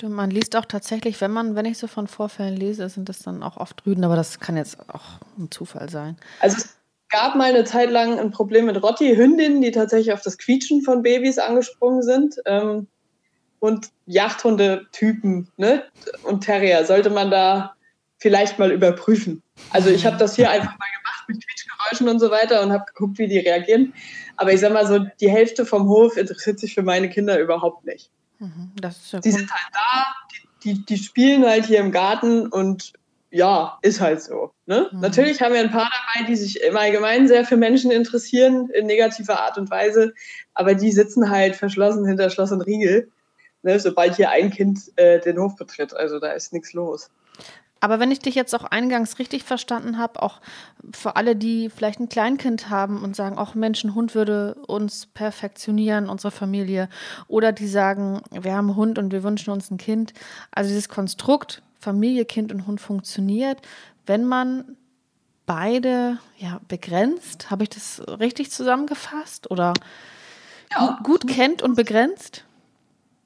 Stimmt, 0.00 0.14
man 0.14 0.30
liest 0.30 0.56
auch 0.56 0.64
tatsächlich, 0.64 1.20
wenn 1.20 1.30
man, 1.30 1.56
wenn 1.56 1.66
ich 1.66 1.76
so 1.76 1.86
von 1.86 2.06
Vorfällen 2.06 2.56
lese, 2.56 2.88
sind 2.88 3.10
das 3.10 3.18
dann 3.18 3.42
auch 3.42 3.58
oft 3.58 3.84
Rüden, 3.84 4.02
aber 4.02 4.16
das 4.16 4.40
kann 4.40 4.56
jetzt 4.56 4.78
auch 4.88 5.20
ein 5.38 5.50
Zufall 5.50 5.90
sein. 5.90 6.16
Also 6.40 6.56
es 6.56 6.78
gab 7.10 7.34
mal 7.34 7.50
eine 7.50 7.64
Zeit 7.64 7.90
lang 7.90 8.18
ein 8.18 8.30
Problem 8.30 8.64
mit 8.64 8.82
Rotti, 8.82 9.14
Hündinnen, 9.14 9.60
die 9.60 9.72
tatsächlich 9.72 10.14
auf 10.14 10.22
das 10.22 10.38
Quietschen 10.38 10.80
von 10.80 11.02
Babys 11.02 11.36
angesprungen 11.36 12.02
sind. 12.02 12.36
Ähm, 12.46 12.86
und 13.58 13.90
Jagdhunde-Typen 14.06 15.48
ne? 15.58 15.84
und 16.22 16.44
Terrier 16.44 16.86
sollte 16.86 17.10
man 17.10 17.30
da 17.30 17.74
vielleicht 18.16 18.58
mal 18.58 18.72
überprüfen. 18.72 19.42
Also 19.68 19.90
ich 19.90 20.06
habe 20.06 20.16
das 20.16 20.34
hier 20.34 20.50
einfach 20.50 20.78
mal 20.78 20.88
gemacht 20.96 21.24
mit 21.28 21.44
Quietschgeräuschen 21.46 22.08
und 22.08 22.20
so 22.20 22.30
weiter 22.30 22.62
und 22.62 22.72
habe 22.72 22.86
geguckt, 22.86 23.18
wie 23.18 23.28
die 23.28 23.40
reagieren. 23.40 23.92
Aber 24.38 24.50
ich 24.50 24.60
sag 24.60 24.72
mal 24.72 24.86
so, 24.86 25.00
die 25.20 25.30
Hälfte 25.30 25.66
vom 25.66 25.90
Hof 25.90 26.16
interessiert 26.16 26.58
sich 26.58 26.72
für 26.72 26.82
meine 26.82 27.10
Kinder 27.10 27.38
überhaupt 27.38 27.84
nicht. 27.84 28.10
Mhm, 28.40 28.72
die 29.22 29.30
sind 29.30 29.50
halt 29.50 29.72
da, 29.72 30.06
die, 30.32 30.74
die, 30.74 30.84
die, 30.84 30.96
spielen 30.96 31.44
halt 31.44 31.66
hier 31.66 31.78
im 31.78 31.92
Garten 31.92 32.48
und 32.48 32.92
ja, 33.30 33.78
ist 33.82 34.00
halt 34.00 34.22
so. 34.22 34.52
Ne? 34.66 34.88
Mhm. 34.90 35.00
Natürlich 35.00 35.40
haben 35.40 35.52
wir 35.52 35.60
ein 35.60 35.70
paar 35.70 35.88
dabei, 36.14 36.26
die 36.26 36.36
sich 36.36 36.60
im 36.62 36.76
Allgemeinen 36.76 37.28
sehr 37.28 37.44
für 37.44 37.56
Menschen 37.56 37.92
interessieren, 37.92 38.68
in 38.70 38.86
negativer 38.86 39.40
Art 39.40 39.56
und 39.56 39.70
Weise, 39.70 40.14
aber 40.54 40.74
die 40.74 40.90
sitzen 40.90 41.30
halt 41.30 41.54
verschlossen 41.54 42.06
hinter 42.06 42.30
Schloss 42.30 42.50
und 42.50 42.62
Riegel 42.62 43.08
ne, 43.62 43.78
sobald 43.78 44.16
hier 44.16 44.30
ein 44.30 44.50
Kind 44.50 44.92
äh, 44.96 45.20
den 45.20 45.38
Hof 45.38 45.56
betritt. 45.56 45.94
Also 45.94 46.18
da 46.18 46.32
ist 46.32 46.52
nichts 46.52 46.72
los. 46.72 47.10
Aber 47.80 47.98
wenn 47.98 48.10
ich 48.10 48.18
dich 48.18 48.34
jetzt 48.34 48.54
auch 48.54 48.64
eingangs 48.64 49.18
richtig 49.18 49.42
verstanden 49.42 49.98
habe, 49.98 50.22
auch 50.22 50.40
für 50.94 51.16
alle, 51.16 51.34
die 51.34 51.70
vielleicht 51.70 51.98
ein 51.98 52.10
Kleinkind 52.10 52.68
haben 52.68 53.02
und 53.02 53.16
sagen, 53.16 53.38
auch 53.38 53.54
Mensch, 53.54 53.82
ein 53.82 53.94
Hund 53.94 54.14
würde 54.14 54.54
uns 54.66 55.06
perfektionieren, 55.06 56.08
unsere 56.08 56.30
Familie, 56.30 56.88
oder 57.26 57.52
die 57.52 57.68
sagen, 57.68 58.22
wir 58.30 58.54
haben 58.54 58.68
einen 58.68 58.76
Hund 58.76 58.98
und 58.98 59.12
wir 59.12 59.22
wünschen 59.22 59.50
uns 59.50 59.70
ein 59.70 59.78
Kind. 59.78 60.12
Also 60.50 60.68
dieses 60.68 60.88
Konstrukt 60.88 61.62
Familie, 61.80 62.26
Kind 62.26 62.52
und 62.52 62.66
Hund 62.66 62.80
funktioniert, 62.80 63.62
wenn 64.06 64.24
man 64.24 64.76
beide 65.46 66.18
ja 66.36 66.60
begrenzt. 66.68 67.50
Habe 67.50 67.62
ich 67.64 67.70
das 67.70 68.02
richtig 68.20 68.50
zusammengefasst 68.50 69.50
oder 69.50 69.72
ja. 70.70 70.98
gut, 71.02 71.22
gut 71.22 71.26
kennt 71.28 71.62
und 71.62 71.74
begrenzt? 71.74 72.44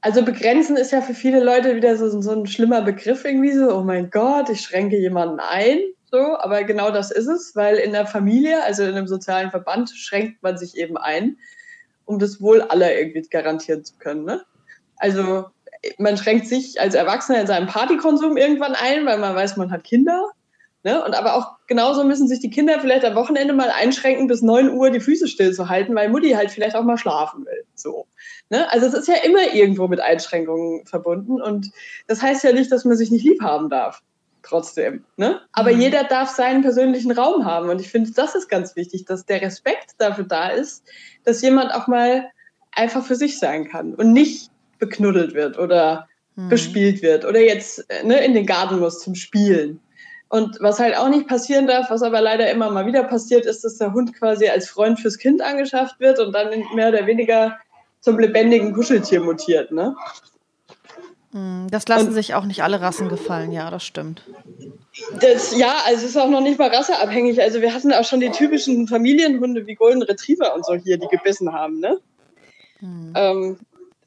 Also 0.05 0.23
begrenzen 0.23 0.77
ist 0.77 0.93
ja 0.93 1.01
für 1.01 1.15
viele 1.15 1.43
Leute 1.43 1.77
wieder 1.77 1.97
so, 1.97 2.21
so 2.21 2.31
ein 2.31 2.47
schlimmer 2.47 2.83
Begriff 2.83 3.25
irgendwie 3.25 3.53
so, 3.53 3.75
oh 3.75 3.83
mein 3.83 4.11
Gott, 4.11 4.51
ich 4.51 4.61
schränke 4.61 4.99
jemanden 4.99 5.41
ein. 5.41 5.81
So, 6.11 6.37
aber 6.37 6.65
genau 6.65 6.91
das 6.91 7.11
ist 7.11 7.27
es, 7.27 7.57
weil 7.57 7.77
in 7.77 7.93
der 7.93 8.07
Familie, 8.07 8.63
also 8.65 8.83
in 8.83 8.91
einem 8.91 9.07
sozialen 9.07 9.51
Verband, 9.51 9.89
schränkt 9.97 10.43
man 10.43 10.59
sich 10.59 10.77
eben 10.77 10.99
ein, 10.99 11.39
um 12.05 12.19
das 12.19 12.43
Wohl 12.43 12.61
aller 12.61 12.95
irgendwie 12.95 13.23
garantieren 13.23 13.83
zu 13.83 13.95
können. 13.97 14.27
Ne? 14.27 14.45
Also 14.99 15.47
man 15.97 16.19
schränkt 16.19 16.49
sich 16.49 16.79
als 16.79 16.95
Erwachsener 16.95 17.41
in 17.41 17.47
seinem 17.47 17.67
Partykonsum 17.67 18.37
irgendwann 18.37 18.75
ein, 18.75 19.07
weil 19.07 19.17
man 19.17 19.35
weiß, 19.35 19.57
man 19.57 19.71
hat 19.71 19.85
Kinder. 19.85 20.33
Ne? 20.85 21.03
Und 21.03 21.14
aber 21.14 21.35
auch 21.35 21.57
genauso 21.66 22.05
müssen 22.05 22.28
sich 22.28 22.41
die 22.41 22.51
Kinder 22.51 22.78
vielleicht 22.78 23.07
am 23.07 23.14
Wochenende 23.14 23.55
mal 23.55 23.70
einschränken, 23.70 24.26
bis 24.26 24.43
9 24.43 24.70
Uhr 24.70 24.91
die 24.91 25.01
Füße 25.01 25.28
stillzuhalten, 25.28 25.95
weil 25.95 26.11
Mutti 26.11 26.32
halt 26.32 26.51
vielleicht 26.51 26.76
auch 26.76 26.85
mal 26.85 26.99
schlafen 26.99 27.47
will. 27.47 27.64
So. 27.74 28.07
Ne? 28.51 28.70
Also 28.70 28.87
es 28.87 28.93
ist 28.93 29.09
ja 29.09 29.14
immer 29.24 29.55
irgendwo 29.55 29.89
mit 29.89 30.01
Einschränkungen 30.01 30.85
verbunden. 30.85 31.41
Und 31.41 31.70
das 32.07 32.20
heißt 32.20 32.45
ja 32.45 32.53
nicht, 32.53 32.70
dass 32.70 32.85
man 32.85 32.99
sich 32.99 33.11
nicht 33.11 33.24
lieb 33.24 33.41
haben 33.43 33.70
darf. 33.70 34.03
Trotzdem. 34.43 35.05
Ne? 35.16 35.41
Aber 35.53 35.72
mhm. 35.72 35.80
jeder 35.80 36.05
darf 36.05 36.28
seinen 36.28 36.61
persönlichen 36.61 37.12
Raum 37.12 37.47
haben. 37.47 37.70
Und 37.70 37.80
ich 37.80 37.91
finde, 37.91 38.11
das 38.11 38.35
ist 38.35 38.51
ganz 38.51 38.76
wichtig, 38.76 39.07
dass 39.07 39.24
der 39.24 39.41
Respekt 39.41 39.93
dafür 39.97 40.24
da 40.24 40.51
ist, 40.51 40.85
dass 41.24 41.41
jemand 41.41 41.72
auch 41.72 41.87
mal 41.87 42.28
einfach 42.72 43.03
für 43.07 43.16
sich 43.16 43.39
sein 43.39 43.70
kann 43.70 43.95
und 43.95 44.12
nicht 44.12 44.51
beknuddelt 44.78 45.32
wird 45.32 45.59
oder 45.59 46.09
mhm. 46.37 46.51
bespielt 46.51 47.01
wird 47.01 47.24
oder 47.24 47.41
jetzt 47.41 47.87
ne, 48.05 48.22
in 48.22 48.35
den 48.35 48.45
Garten 48.45 48.80
muss 48.80 49.01
zum 49.01 49.14
Spielen. 49.14 49.80
Und 50.29 50.59
was 50.61 50.81
halt 50.81 50.97
auch 50.97 51.09
nicht 51.09 51.29
passieren 51.29 51.66
darf, 51.66 51.91
was 51.91 52.03
aber 52.03 52.20
leider 52.20 52.51
immer 52.51 52.70
mal 52.70 52.87
wieder 52.87 53.05
passiert, 53.05 53.47
ist, 53.47 53.62
dass 53.62 53.79
der 53.79 53.93
Hund 53.93 54.14
quasi 54.14 54.49
als 54.49 54.68
Freund 54.68 54.99
fürs 54.99 55.18
Kind 55.18 55.43
angeschafft 55.43 56.01
wird 56.01 56.18
und 56.18 56.33
dann 56.33 56.51
mehr 56.75 56.89
oder 56.89 57.07
weniger 57.07 57.59
zum 58.01 58.18
lebendigen 58.18 58.72
Kuscheltier 58.72 59.20
mutiert. 59.20 59.70
Ne? 59.70 59.95
Hm, 61.33 61.66
das 61.70 61.89
lassen 61.89 62.09
und, 62.09 62.14
sich 62.14 62.35
auch 62.35 62.45
nicht 62.45 62.62
alle 62.62 62.81
Rassen 62.81 63.09
gefallen, 63.09 63.51
ja, 63.51 63.70
das 63.70 63.85
stimmt. 63.85 64.22
Das, 65.20 65.57
ja, 65.57 65.75
also 65.85 66.05
es 66.05 66.11
ist 66.11 66.16
auch 66.16 66.29
noch 66.29 66.41
nicht 66.41 66.59
mal 66.59 66.68
rasseabhängig. 66.68 67.43
Also 67.43 67.61
wir 67.61 67.75
hatten 67.75 67.93
auch 67.93 68.05
schon 68.05 68.20
die 68.20 68.31
typischen 68.31 68.87
Familienhunde 68.87 69.66
wie 69.66 69.75
Golden 69.75 70.03
Retriever 70.03 70.55
und 70.55 70.64
so 70.64 70.75
hier, 70.75 70.97
die 70.97 71.09
gebissen 71.09 71.53
haben. 71.53 71.81
Ne? 71.81 71.99
Hm. 72.79 73.12
Ähm, 73.16 73.59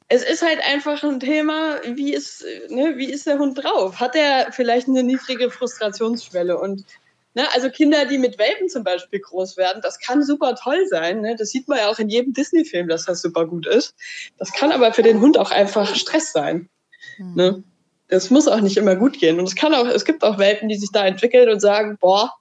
es 0.08 0.22
ist 0.22 0.42
halt 0.42 0.60
einfach 0.64 1.02
ein 1.02 1.20
Thema, 1.20 1.80
wie 1.84 2.14
ist, 2.14 2.44
ne, 2.68 2.96
wie 2.96 3.10
ist 3.10 3.26
der 3.26 3.38
Hund 3.38 3.62
drauf? 3.62 4.00
Hat 4.00 4.16
er 4.16 4.52
vielleicht 4.52 4.88
eine 4.88 5.02
niedrige 5.02 5.50
Frustrationsschwelle? 5.50 6.58
Und 6.58 6.84
ne, 7.34 7.46
also 7.52 7.68
Kinder, 7.68 8.06
die 8.06 8.16
mit 8.16 8.38
Welpen 8.38 8.70
zum 8.70 8.84
Beispiel 8.84 9.20
groß 9.20 9.58
werden, 9.58 9.82
das 9.82 9.98
kann 9.98 10.24
super 10.24 10.54
toll 10.54 10.86
sein. 10.88 11.20
Ne? 11.20 11.36
Das 11.36 11.50
sieht 11.50 11.68
man 11.68 11.78
ja 11.78 11.88
auch 11.88 11.98
in 11.98 12.08
jedem 12.08 12.32
Disney-Film, 12.32 12.88
dass 12.88 13.04
das 13.04 13.20
super 13.20 13.46
gut 13.46 13.66
ist. 13.66 13.94
Das 14.38 14.52
kann 14.52 14.72
aber 14.72 14.94
für 14.94 15.02
den 15.02 15.20
Hund 15.20 15.36
auch 15.36 15.50
einfach 15.50 15.94
Stress 15.94 16.32
sein. 16.32 16.70
Mhm. 17.18 17.34
Ne? 17.34 17.62
Das 18.08 18.30
muss 18.30 18.48
auch 18.48 18.60
nicht 18.60 18.78
immer 18.78 18.96
gut 18.96 19.18
gehen. 19.18 19.38
Und 19.38 19.46
es 19.46 19.56
kann 19.56 19.74
auch, 19.74 19.86
es 19.86 20.06
gibt 20.06 20.24
auch 20.24 20.38
Welpen, 20.38 20.70
die 20.70 20.76
sich 20.76 20.90
da 20.90 21.06
entwickeln 21.06 21.50
und 21.50 21.60
sagen, 21.60 21.98
boah, 22.00 22.32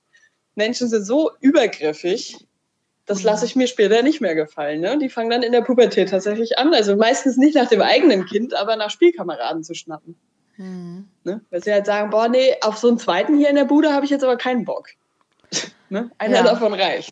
Menschen 0.56 0.88
sind 0.88 1.04
so 1.04 1.32
übergriffig, 1.42 2.47
das 3.08 3.24
lasse 3.24 3.46
ich 3.46 3.56
mir 3.56 3.68
später 3.68 4.04
nicht 4.04 4.22
mehr 4.22 4.36
gefallen. 4.36 4.82
Ne? 4.82 5.00
Die 5.00 5.10
fangen 5.10 5.30
dann 5.30 5.42
in 5.42 5.54
der 5.54 5.62
Pubertät 5.62 6.10
tatsächlich 6.10 6.60
an. 6.60 6.74
Also 6.74 6.96
meistens 6.96 7.38
nicht 7.38 7.56
nach 7.56 7.70
dem 7.70 7.82
eigenen 7.82 8.26
Kind, 8.26 8.54
aber 8.54 8.76
nach 8.76 8.92
Spielkameraden 8.92 9.64
zu 9.64 9.74
schnappen. 9.74 10.16
Mhm. 10.58 11.08
Ne? 11.24 11.42
Weil 11.50 11.64
sie 11.64 11.72
halt 11.72 11.86
sagen, 11.86 12.10
boah, 12.10 12.28
nee, 12.28 12.56
auf 12.62 12.78
so 12.78 12.90
einen 12.90 13.00
zweiten 13.00 13.38
hier 13.38 13.50
in 13.50 13.56
der 13.56 13.66
Bude 13.66 13.94
habe 13.94 14.04
ich 14.04 14.12
jetzt 14.12 14.26
aber 14.26 14.36
keinen 14.36 14.66
Bock. 14.66 14.90
ne? 15.90 16.12
Einer 16.18 16.38
ja. 16.38 16.44
davon 16.44 16.74
reicht. 16.74 17.12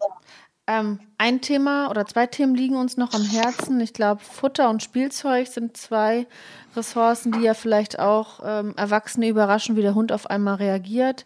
Ähm, 0.68 1.00
ein 1.18 1.41
Thema 1.41 1.89
oder 1.89 2.06
zwei 2.06 2.26
Themen 2.26 2.56
liegen 2.56 2.76
uns 2.76 2.98
noch 2.98 3.14
am 3.14 3.24
Herzen. 3.24 3.80
Ich 3.80 3.93
glaube, 3.93 4.22
Futter 4.22 4.70
und 4.70 4.84
Spielzeug 4.84 5.48
sind 5.48 5.78
zwei 5.78 6.28
Ressourcen, 6.76 7.32
die 7.32 7.41
ja 7.41 7.54
vielleicht 7.54 8.00
auch 8.00 8.39
ähm, 8.43 8.74
Erwachsene 8.76 9.30
überraschen, 9.30 9.78
wie 9.78 9.82
der 9.82 9.96
Hund 9.96 10.12
auf 10.12 10.30
einmal 10.30 10.56
reagiert. 10.56 11.24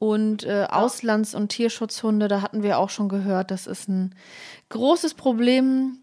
Und 0.00 0.44
äh, 0.44 0.66
Auslands- 0.70 1.34
und 1.34 1.50
Tierschutzhunde, 1.50 2.26
da 2.26 2.40
hatten 2.40 2.62
wir 2.62 2.78
auch 2.78 2.88
schon 2.88 3.10
gehört, 3.10 3.50
das 3.50 3.66
ist 3.66 3.86
ein 3.86 4.14
großes 4.70 5.12
Problem, 5.12 5.98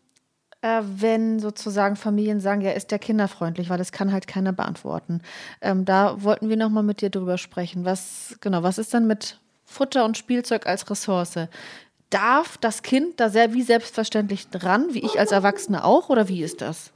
äh, 0.62 0.82
wenn 0.84 1.40
sozusagen 1.40 1.96
Familien 1.96 2.40
sagen, 2.40 2.62
ja, 2.62 2.74
ist 2.74 2.92
der 2.92 3.00
kinderfreundlich, 3.00 3.72
weil 3.72 3.80
das 3.80 3.92
kann 3.92 4.12
halt 4.12 4.28
keiner 4.28 4.54
beantworten. 4.54 5.22
Ähm, 5.62 5.84
da 5.84 6.22
wollten 6.22 6.48
wir 6.48 6.58
nochmal 6.58 6.84
mit 6.84 7.02
dir 7.02 7.10
drüber 7.10 7.40
sprechen. 7.40 7.86
Was, 7.86 8.38
genau, 8.40 8.62
was 8.62 8.78
ist 8.78 8.94
dann 8.94 9.08
mit 9.08 9.40
Futter 9.66 10.06
und 10.06 10.16
Spielzeug 10.16 10.68
als 10.68 10.88
Ressource? 10.88 11.48
Darf 12.12 12.60
das 12.60 12.84
Kind 12.84 13.20
da 13.20 13.30
sehr 13.30 13.56
wie 13.56 13.64
selbstverständlich 13.64 14.50
dran, 14.50 14.94
wie 14.94 15.04
ich 15.04 15.20
als 15.20 15.32
Erwachsene 15.32 15.84
auch, 15.84 16.10
oder 16.10 16.28
wie 16.28 16.44
ist 16.44 16.62
das? 16.62 16.94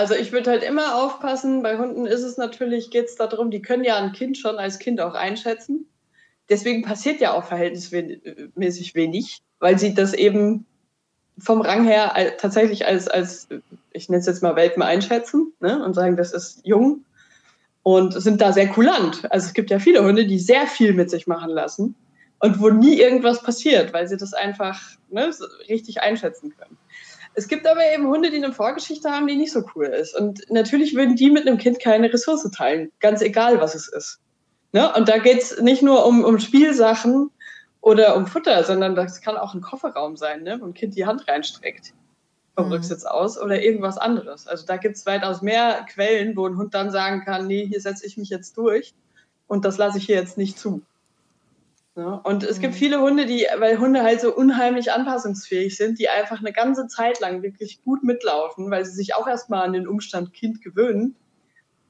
Also 0.00 0.14
ich 0.14 0.32
würde 0.32 0.50
halt 0.50 0.62
immer 0.62 0.94
aufpassen, 0.94 1.62
bei 1.62 1.76
Hunden 1.76 2.06
ist 2.06 2.22
es 2.22 2.38
natürlich, 2.38 2.90
geht 2.90 3.04
es 3.04 3.16
darum, 3.16 3.50
die 3.50 3.60
können 3.60 3.84
ja 3.84 3.98
ein 3.98 4.12
Kind 4.12 4.38
schon 4.38 4.56
als 4.56 4.78
Kind 4.78 4.98
auch 4.98 5.12
einschätzen. 5.12 5.86
Deswegen 6.48 6.80
passiert 6.80 7.20
ja 7.20 7.34
auch 7.34 7.44
verhältnismäßig 7.44 8.94
wenig, 8.94 9.42
weil 9.58 9.78
sie 9.78 9.92
das 9.92 10.14
eben 10.14 10.64
vom 11.38 11.60
Rang 11.60 11.84
her 11.84 12.14
tatsächlich 12.38 12.86
als, 12.86 13.08
als 13.08 13.48
ich 13.92 14.08
nenne 14.08 14.20
es 14.20 14.26
jetzt 14.26 14.42
mal 14.42 14.56
Welpen 14.56 14.82
einschätzen 14.82 15.52
ne, 15.60 15.84
und 15.84 15.92
sagen, 15.92 16.16
das 16.16 16.32
ist 16.32 16.62
jung 16.64 17.04
und 17.82 18.14
sind 18.14 18.40
da 18.40 18.54
sehr 18.54 18.68
kulant. 18.68 19.30
Also 19.30 19.48
es 19.48 19.52
gibt 19.52 19.68
ja 19.68 19.80
viele 19.80 20.02
Hunde, 20.02 20.24
die 20.26 20.38
sehr 20.38 20.66
viel 20.66 20.94
mit 20.94 21.10
sich 21.10 21.26
machen 21.26 21.50
lassen 21.50 21.94
und 22.38 22.58
wo 22.58 22.70
nie 22.70 22.98
irgendwas 22.98 23.42
passiert, 23.42 23.92
weil 23.92 24.08
sie 24.08 24.16
das 24.16 24.32
einfach 24.32 24.80
ne, 25.10 25.30
richtig 25.68 26.00
einschätzen 26.00 26.54
können. 26.58 26.78
Es 27.34 27.48
gibt 27.48 27.66
aber 27.66 27.80
eben 27.94 28.06
Hunde, 28.08 28.30
die 28.30 28.36
eine 28.36 28.52
Vorgeschichte 28.52 29.10
haben, 29.10 29.26
die 29.26 29.36
nicht 29.36 29.52
so 29.52 29.64
cool 29.74 29.86
ist. 29.86 30.16
Und 30.16 30.42
natürlich 30.50 30.94
würden 30.94 31.16
die 31.16 31.30
mit 31.30 31.46
einem 31.46 31.58
Kind 31.58 31.80
keine 31.80 32.12
Ressource 32.12 32.48
teilen, 32.50 32.90
ganz 33.00 33.22
egal, 33.22 33.60
was 33.60 33.74
es 33.74 33.88
ist. 33.88 34.20
Ne? 34.72 34.92
Und 34.94 35.08
da 35.08 35.18
geht 35.18 35.42
es 35.42 35.60
nicht 35.60 35.82
nur 35.82 36.06
um, 36.06 36.24
um 36.24 36.38
Spielsachen 36.38 37.30
oder 37.80 38.16
um 38.16 38.26
Futter, 38.26 38.62
sondern 38.64 38.94
das 38.94 39.20
kann 39.20 39.36
auch 39.36 39.54
ein 39.54 39.60
Kofferraum 39.60 40.16
sein, 40.16 40.42
ne? 40.42 40.58
wo 40.60 40.66
ein 40.66 40.74
Kind 40.74 40.96
die 40.96 41.06
Hand 41.06 41.26
reinstreckt 41.28 41.92
vom 42.56 42.66
mhm. 42.66 42.72
Rücksitz 42.72 43.04
aus 43.04 43.40
oder 43.40 43.62
irgendwas 43.62 43.96
anderes. 43.96 44.46
Also 44.46 44.66
da 44.66 44.76
gibt 44.76 44.96
es 44.96 45.06
weitaus 45.06 45.40
mehr 45.40 45.86
Quellen, 45.92 46.36
wo 46.36 46.46
ein 46.46 46.56
Hund 46.56 46.74
dann 46.74 46.90
sagen 46.90 47.24
kann, 47.24 47.46
nee, 47.46 47.66
hier 47.66 47.80
setze 47.80 48.06
ich 48.06 48.16
mich 48.16 48.28
jetzt 48.28 48.56
durch 48.56 48.94
und 49.46 49.64
das 49.64 49.78
lasse 49.78 49.98
ich 49.98 50.06
hier 50.06 50.16
jetzt 50.16 50.36
nicht 50.36 50.58
zu. 50.58 50.82
Ne? 52.00 52.20
Und 52.24 52.44
es 52.44 52.56
mhm. 52.56 52.62
gibt 52.62 52.74
viele 52.76 53.00
Hunde, 53.00 53.26
die, 53.26 53.46
weil 53.58 53.78
Hunde 53.78 54.02
halt 54.02 54.22
so 54.22 54.34
unheimlich 54.34 54.90
anpassungsfähig 54.90 55.76
sind, 55.76 55.98
die 55.98 56.08
einfach 56.08 56.40
eine 56.40 56.52
ganze 56.52 56.86
Zeit 56.86 57.20
lang 57.20 57.42
wirklich 57.42 57.82
gut 57.84 58.02
mitlaufen, 58.02 58.70
weil 58.70 58.86
sie 58.86 58.92
sich 58.92 59.14
auch 59.14 59.28
erstmal 59.28 59.66
an 59.66 59.74
den 59.74 59.86
Umstand 59.86 60.32
Kind 60.32 60.62
gewöhnen, 60.62 61.14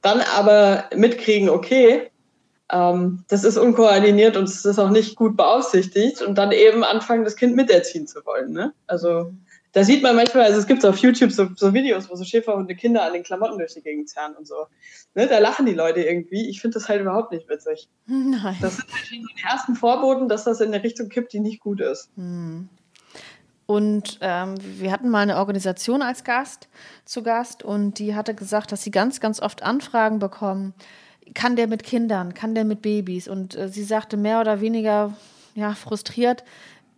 dann 0.01 0.19
aber 0.19 0.89
mitkriegen, 0.95 1.49
okay, 1.49 2.11
Ähm, 2.73 3.25
das 3.27 3.43
ist 3.43 3.57
unkoordiniert 3.57 4.37
und 4.37 4.45
es 4.45 4.63
ist 4.63 4.79
auch 4.79 4.91
nicht 4.91 5.17
gut 5.17 5.35
beaufsichtigt 5.35 6.21
und 6.21 6.37
dann 6.37 6.53
eben 6.53 6.85
anfangen, 6.85 7.25
das 7.25 7.35
Kind 7.35 7.53
miterziehen 7.53 8.07
zu 8.07 8.25
wollen. 8.25 8.53
Ne? 8.53 8.71
Also 8.87 9.33
da 9.73 9.83
sieht 9.83 10.03
man 10.03 10.15
manchmal, 10.15 10.45
also 10.45 10.59
es 10.59 10.67
gibt 10.67 10.85
auf 10.85 10.97
YouTube 10.97 11.31
so, 11.31 11.47
so, 11.55 11.73
Videos, 11.73 12.09
wo 12.09 12.15
so 12.15 12.25
Schäferhunde 12.25 12.75
Kinder 12.75 13.03
an 13.03 13.13
den 13.13 13.23
Klamotten 13.23 13.57
durch 13.57 13.73
die 13.73 13.81
Gegend 13.81 14.09
zerren 14.09 14.35
und 14.35 14.47
so. 14.47 14.67
Ne, 15.15 15.27
da 15.27 15.39
lachen 15.39 15.65
die 15.65 15.73
Leute 15.73 16.01
irgendwie. 16.01 16.49
Ich 16.49 16.61
finde 16.61 16.75
das 16.75 16.89
halt 16.89 17.01
überhaupt 17.01 17.31
nicht 17.31 17.47
witzig. 17.47 17.87
Nein. 18.05 18.57
Das 18.61 18.77
sind 18.77 18.91
halt 18.91 19.05
schon 19.05 19.19
die 19.19 19.43
ersten 19.43 19.75
Vorboten, 19.75 20.27
dass 20.27 20.43
das 20.43 20.59
in 20.59 20.73
eine 20.73 20.83
Richtung 20.83 21.07
kippt, 21.07 21.31
die 21.31 21.39
nicht 21.39 21.61
gut 21.61 21.79
ist. 21.79 22.09
Hm. 22.15 22.67
Und 23.65 24.17
ähm, 24.19 24.55
wir 24.59 24.91
hatten 24.91 25.09
mal 25.09 25.21
eine 25.21 25.37
Organisation 25.37 26.01
als 26.01 26.25
Gast 26.25 26.67
zu 27.05 27.23
Gast 27.23 27.63
und 27.63 27.99
die 27.99 28.15
hatte 28.15 28.35
gesagt, 28.35 28.73
dass 28.73 28.83
sie 28.83 28.91
ganz, 28.91 29.21
ganz 29.21 29.41
oft 29.41 29.63
Anfragen 29.63 30.19
bekommen. 30.19 30.73
Kann 31.33 31.55
der 31.55 31.67
mit 31.67 31.83
Kindern? 31.83 32.33
Kann 32.33 32.53
der 32.55 32.65
mit 32.65 32.81
Babys? 32.81 33.29
Und 33.29 33.55
äh, 33.55 33.69
sie 33.69 33.83
sagte 33.83 34.17
mehr 34.17 34.41
oder 34.41 34.59
weniger 34.59 35.15
ja, 35.55 35.73
frustriert, 35.73 36.43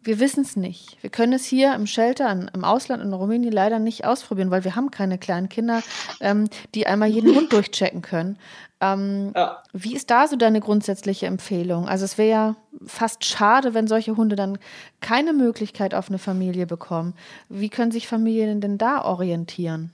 wir 0.04 0.20
wissen 0.20 0.43
es 0.43 0.56
nicht. 0.56 0.97
Wir 1.01 1.10
können 1.10 1.34
es 1.34 1.45
hier 1.45 1.74
im 1.74 1.88
Shelter, 1.88 2.32
in, 2.32 2.49
im 2.54 2.64
Ausland, 2.64 3.01
in 3.01 3.14
Rumänien 3.14 3.51
leider 3.51 3.80
nicht 3.80 4.06
ausprobieren, 4.06 4.51
weil 4.51 4.64
wir 4.64 4.76
haben 4.76 4.91
keine 4.91 5.18
kleinen 5.18 5.49
Kinder, 5.49 5.82
ähm, 6.20 6.49
die 6.76 6.88
einmal 6.88 7.10
jeden 7.10 7.36
Hund 7.36 7.54
durchchecken 7.54 8.01
können. 8.01 8.38
Ähm, 8.82 9.32
ja. 9.36 9.64
Wie 9.72 9.95
ist 9.95 10.12
da 10.12 10.28
so 10.28 10.36
deine 10.36 10.60
grundsätzliche 10.60 11.28
Empfehlung? 11.28 11.88
Also 11.88 12.06
es 12.06 12.18
wäre 12.18 12.30
ja 12.30 12.56
fast 12.86 13.24
schade, 13.24 13.74
wenn 13.74 13.88
solche 13.88 14.18
Hunde 14.18 14.36
dann 14.36 14.58
keine 14.99 15.32
Möglichkeit 15.32 15.93
auf 15.93 16.10
eine 16.10 16.20
Familie 16.20 16.66
bekommen. 16.66 17.14
Wie 17.47 17.70
können 17.70 17.91
sich 17.91 18.08
Familien 18.08 18.60
denn 18.60 18.78
da 18.78 19.04
orientieren? 19.04 19.91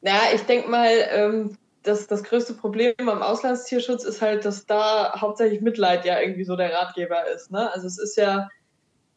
Ja, 0.00 0.20
ich 0.34 0.42
denke 0.42 0.68
mal, 0.70 0.90
ähm, 1.12 1.58
das, 1.82 2.06
das 2.06 2.24
größte 2.24 2.54
Problem 2.54 2.94
am 2.98 3.22
Auslandstierschutz 3.22 4.04
ist 4.04 4.20
halt, 4.20 4.44
dass 4.44 4.66
da 4.66 5.12
hauptsächlich 5.20 5.60
Mitleid 5.60 6.04
ja 6.04 6.20
irgendwie 6.20 6.44
so 6.44 6.56
der 6.56 6.72
Ratgeber 6.72 7.26
ist. 7.34 7.50
Ne? 7.50 7.72
Also 7.72 7.86
es 7.86 7.98
ist 7.98 8.16
ja 8.16 8.48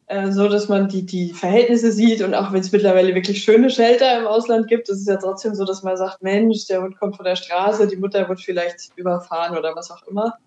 äh, 0.06 0.30
so, 0.30 0.48
dass 0.48 0.68
man 0.68 0.88
die, 0.88 1.04
die 1.04 1.32
Verhältnisse 1.32 1.92
sieht 1.92 2.22
und 2.22 2.34
auch 2.34 2.52
wenn 2.52 2.60
es 2.60 2.72
mittlerweile 2.72 3.14
wirklich 3.14 3.42
schöne 3.42 3.70
Shelter 3.70 4.18
im 4.18 4.26
Ausland 4.26 4.68
gibt, 4.68 4.88
ist 4.88 5.00
es 5.00 5.06
ja 5.06 5.16
trotzdem 5.16 5.54
so, 5.54 5.64
dass 5.64 5.82
man 5.82 5.96
sagt, 5.96 6.22
Mensch, 6.22 6.66
der 6.66 6.82
Hund 6.82 6.98
kommt 6.98 7.16
von 7.16 7.24
der 7.24 7.36
Straße, 7.36 7.86
die 7.88 7.96
Mutter 7.96 8.28
wird 8.28 8.40
vielleicht 8.40 8.90
überfahren 8.96 9.56
oder 9.56 9.74
was 9.76 9.90
auch 9.90 10.06
immer 10.06 10.38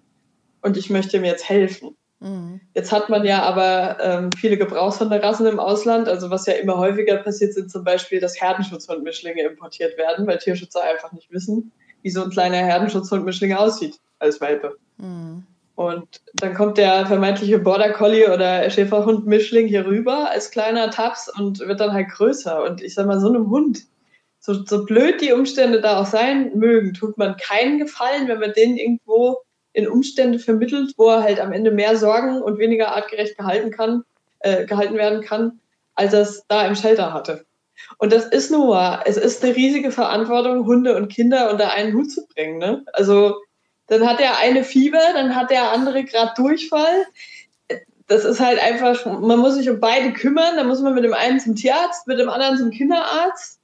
und 0.61 0.77
ich 0.77 0.89
möchte 0.89 1.17
ihm 1.17 1.25
jetzt 1.25 1.47
helfen. 1.47 1.95
Mhm. 2.19 2.59
Jetzt 2.73 2.91
hat 2.91 3.09
man 3.09 3.23
ja 3.23 3.43
aber 3.43 3.97
ähm, 4.01 4.29
viele 4.35 4.57
Gebrauchshunderassen 4.57 5.45
im 5.45 5.59
Ausland. 5.59 6.07
Also 6.07 6.31
was 6.31 6.47
ja 6.47 6.53
immer 6.53 6.77
häufiger 6.77 7.17
passiert, 7.17 7.53
sind 7.53 7.69
zum 7.69 7.83
Beispiel, 7.83 8.19
dass 8.19 8.41
Herdenschutzhundmischlinge 8.41 9.43
importiert 9.43 9.97
werden, 9.97 10.25
weil 10.25 10.39
Tierschützer 10.39 10.81
einfach 10.83 11.11
nicht 11.11 11.31
wissen, 11.31 11.71
wie 12.05 12.11
so 12.11 12.23
ein 12.23 12.29
kleiner 12.29 12.57
Herdenschutzhund-Mischling 12.57 13.53
aussieht 13.53 13.99
als 14.19 14.39
Welpe. 14.39 14.77
Mhm. 14.97 15.43
Und 15.73 16.21
dann 16.35 16.53
kommt 16.53 16.77
der 16.77 17.07
vermeintliche 17.07 17.57
Border 17.57 17.93
Collie 17.93 18.31
oder 18.31 18.69
Schäferhund-Mischling 18.69 19.65
hier 19.65 19.87
rüber 19.87 20.29
als 20.29 20.51
kleiner 20.51 20.91
Taps 20.91 21.31
und 21.35 21.59
wird 21.59 21.79
dann 21.79 21.93
halt 21.93 22.09
größer. 22.09 22.63
Und 22.63 22.83
ich 22.83 22.93
sag 22.93 23.07
mal, 23.07 23.19
so 23.19 23.27
einem 23.27 23.49
Hund, 23.49 23.85
so, 24.39 24.53
so 24.53 24.85
blöd 24.85 25.19
die 25.19 25.31
Umstände 25.31 25.81
da 25.81 25.99
auch 25.99 26.05
sein 26.05 26.51
mögen, 26.55 26.93
tut 26.93 27.17
man 27.17 27.37
keinen 27.37 27.79
Gefallen, 27.79 28.27
wenn 28.27 28.39
man 28.39 28.53
den 28.53 28.77
irgendwo 28.77 29.37
in 29.73 29.87
Umstände 29.87 30.37
vermittelt, 30.37 30.93
wo 30.97 31.09
er 31.09 31.23
halt 31.23 31.39
am 31.39 31.51
Ende 31.51 31.71
mehr 31.71 31.97
Sorgen 31.97 32.39
und 32.39 32.59
weniger 32.59 32.95
artgerecht 32.95 33.35
gehalten 33.35 33.71
kann, 33.71 34.03
äh, 34.41 34.67
gehalten 34.67 34.95
werden 34.95 35.21
kann, 35.21 35.59
als 35.95 36.13
er 36.13 36.21
es 36.21 36.45
da 36.47 36.67
im 36.67 36.75
Shelter 36.75 37.13
hatte. 37.13 37.45
Und 37.97 38.11
das 38.13 38.25
ist 38.25 38.51
nun 38.51 38.69
wahr. 38.69 39.03
Es 39.05 39.17
ist 39.17 39.43
eine 39.43 39.55
riesige 39.55 39.91
Verantwortung, 39.91 40.65
Hunde 40.65 40.95
und 40.95 41.09
Kinder 41.09 41.51
unter 41.51 41.71
einen 41.71 41.93
Hut 41.93 42.11
zu 42.11 42.25
bringen. 42.27 42.57
Ne? 42.57 42.85
Also 42.93 43.35
dann 43.87 44.07
hat 44.07 44.19
der 44.19 44.37
eine 44.39 44.63
Fieber, 44.63 45.01
dann 45.13 45.35
hat 45.35 45.51
der 45.51 45.71
andere 45.71 46.03
gerade 46.03 46.33
Durchfall. 46.35 47.05
Das 48.07 48.23
ist 48.23 48.39
halt 48.39 48.61
einfach, 48.61 49.05
man 49.05 49.39
muss 49.39 49.55
sich 49.55 49.69
um 49.69 49.79
beide 49.79 50.13
kümmern. 50.13 50.55
Dann 50.57 50.67
muss 50.67 50.81
man 50.81 50.93
mit 50.93 51.03
dem 51.03 51.13
einen 51.13 51.39
zum 51.39 51.55
Tierarzt, 51.55 52.07
mit 52.07 52.19
dem 52.19 52.29
anderen 52.29 52.57
zum 52.57 52.71
Kinderarzt. 52.71 53.59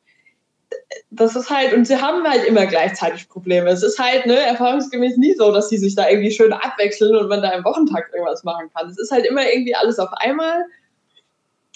Das 1.09 1.35
ist 1.35 1.49
halt, 1.49 1.73
und 1.73 1.85
sie 1.85 2.01
haben 2.01 2.27
halt 2.27 2.45
immer 2.45 2.65
gleichzeitig 2.65 3.27
Probleme. 3.27 3.69
Es 3.69 3.83
ist 3.83 3.99
halt 3.99 4.25
ne, 4.25 4.37
erfahrungsgemäß 4.37 5.17
nie 5.17 5.33
so, 5.33 5.51
dass 5.51 5.69
sie 5.69 5.77
sich 5.77 5.95
da 5.95 6.07
irgendwie 6.07 6.31
schön 6.31 6.53
abwechseln 6.53 7.15
und 7.15 7.27
man 7.27 7.41
da 7.41 7.51
im 7.51 7.65
Wochentakt 7.65 8.13
irgendwas 8.13 8.43
machen 8.43 8.69
kann. 8.73 8.89
Es 8.89 8.97
ist 8.97 9.11
halt 9.11 9.25
immer 9.25 9.43
irgendwie 9.51 9.75
alles 9.75 9.99
auf 9.99 10.13
einmal. 10.13 10.65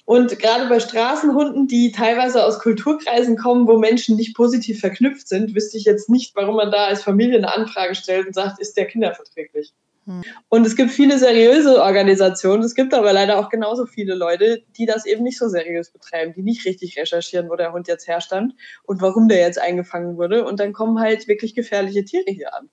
Und 0.05 0.37
gerade 0.37 0.69
bei 0.69 0.79
Straßenhunden, 0.79 1.67
die 1.67 1.91
teilweise 1.91 2.45
aus 2.45 2.59
Kulturkreisen 2.59 3.37
kommen, 3.37 3.67
wo 3.67 3.79
Menschen 3.79 4.15
nicht 4.15 4.35
positiv 4.35 4.79
verknüpft 4.79 5.27
sind, 5.27 5.55
wüsste 5.55 5.77
ich 5.77 5.83
jetzt 5.83 6.09
nicht, 6.09 6.35
warum 6.35 6.57
man 6.57 6.71
da 6.71 6.85
als 6.85 7.01
Familie 7.01 7.37
eine 7.37 7.53
Anfrage 7.53 7.95
stellt 7.95 8.27
und 8.27 8.33
sagt, 8.33 8.59
ist 8.59 8.77
der 8.77 8.85
kinderverträglich? 8.85 9.73
Hm. 10.05 10.23
Und 10.49 10.67
es 10.67 10.75
gibt 10.75 10.91
viele 10.91 11.17
seriöse 11.17 11.81
Organisationen, 11.81 12.61
es 12.61 12.75
gibt 12.75 12.93
aber 12.93 13.11
leider 13.11 13.39
auch 13.39 13.49
genauso 13.49 13.87
viele 13.87 14.13
Leute, 14.13 14.61
die 14.77 14.85
das 14.85 15.07
eben 15.07 15.23
nicht 15.23 15.39
so 15.39 15.49
seriös 15.49 15.89
betreiben, 15.89 16.33
die 16.33 16.43
nicht 16.43 16.65
richtig 16.65 16.97
recherchieren, 16.97 17.49
wo 17.49 17.55
der 17.55 17.73
Hund 17.73 17.87
jetzt 17.87 18.07
herstand 18.07 18.53
und 18.83 19.01
warum 19.01 19.27
der 19.27 19.39
jetzt 19.39 19.59
eingefangen 19.59 20.17
wurde. 20.17 20.45
Und 20.45 20.59
dann 20.59 20.73
kommen 20.73 20.99
halt 20.99 21.27
wirklich 21.27 21.55
gefährliche 21.55 22.05
Tiere 22.05 22.31
hier 22.31 22.53
an. 22.53 22.69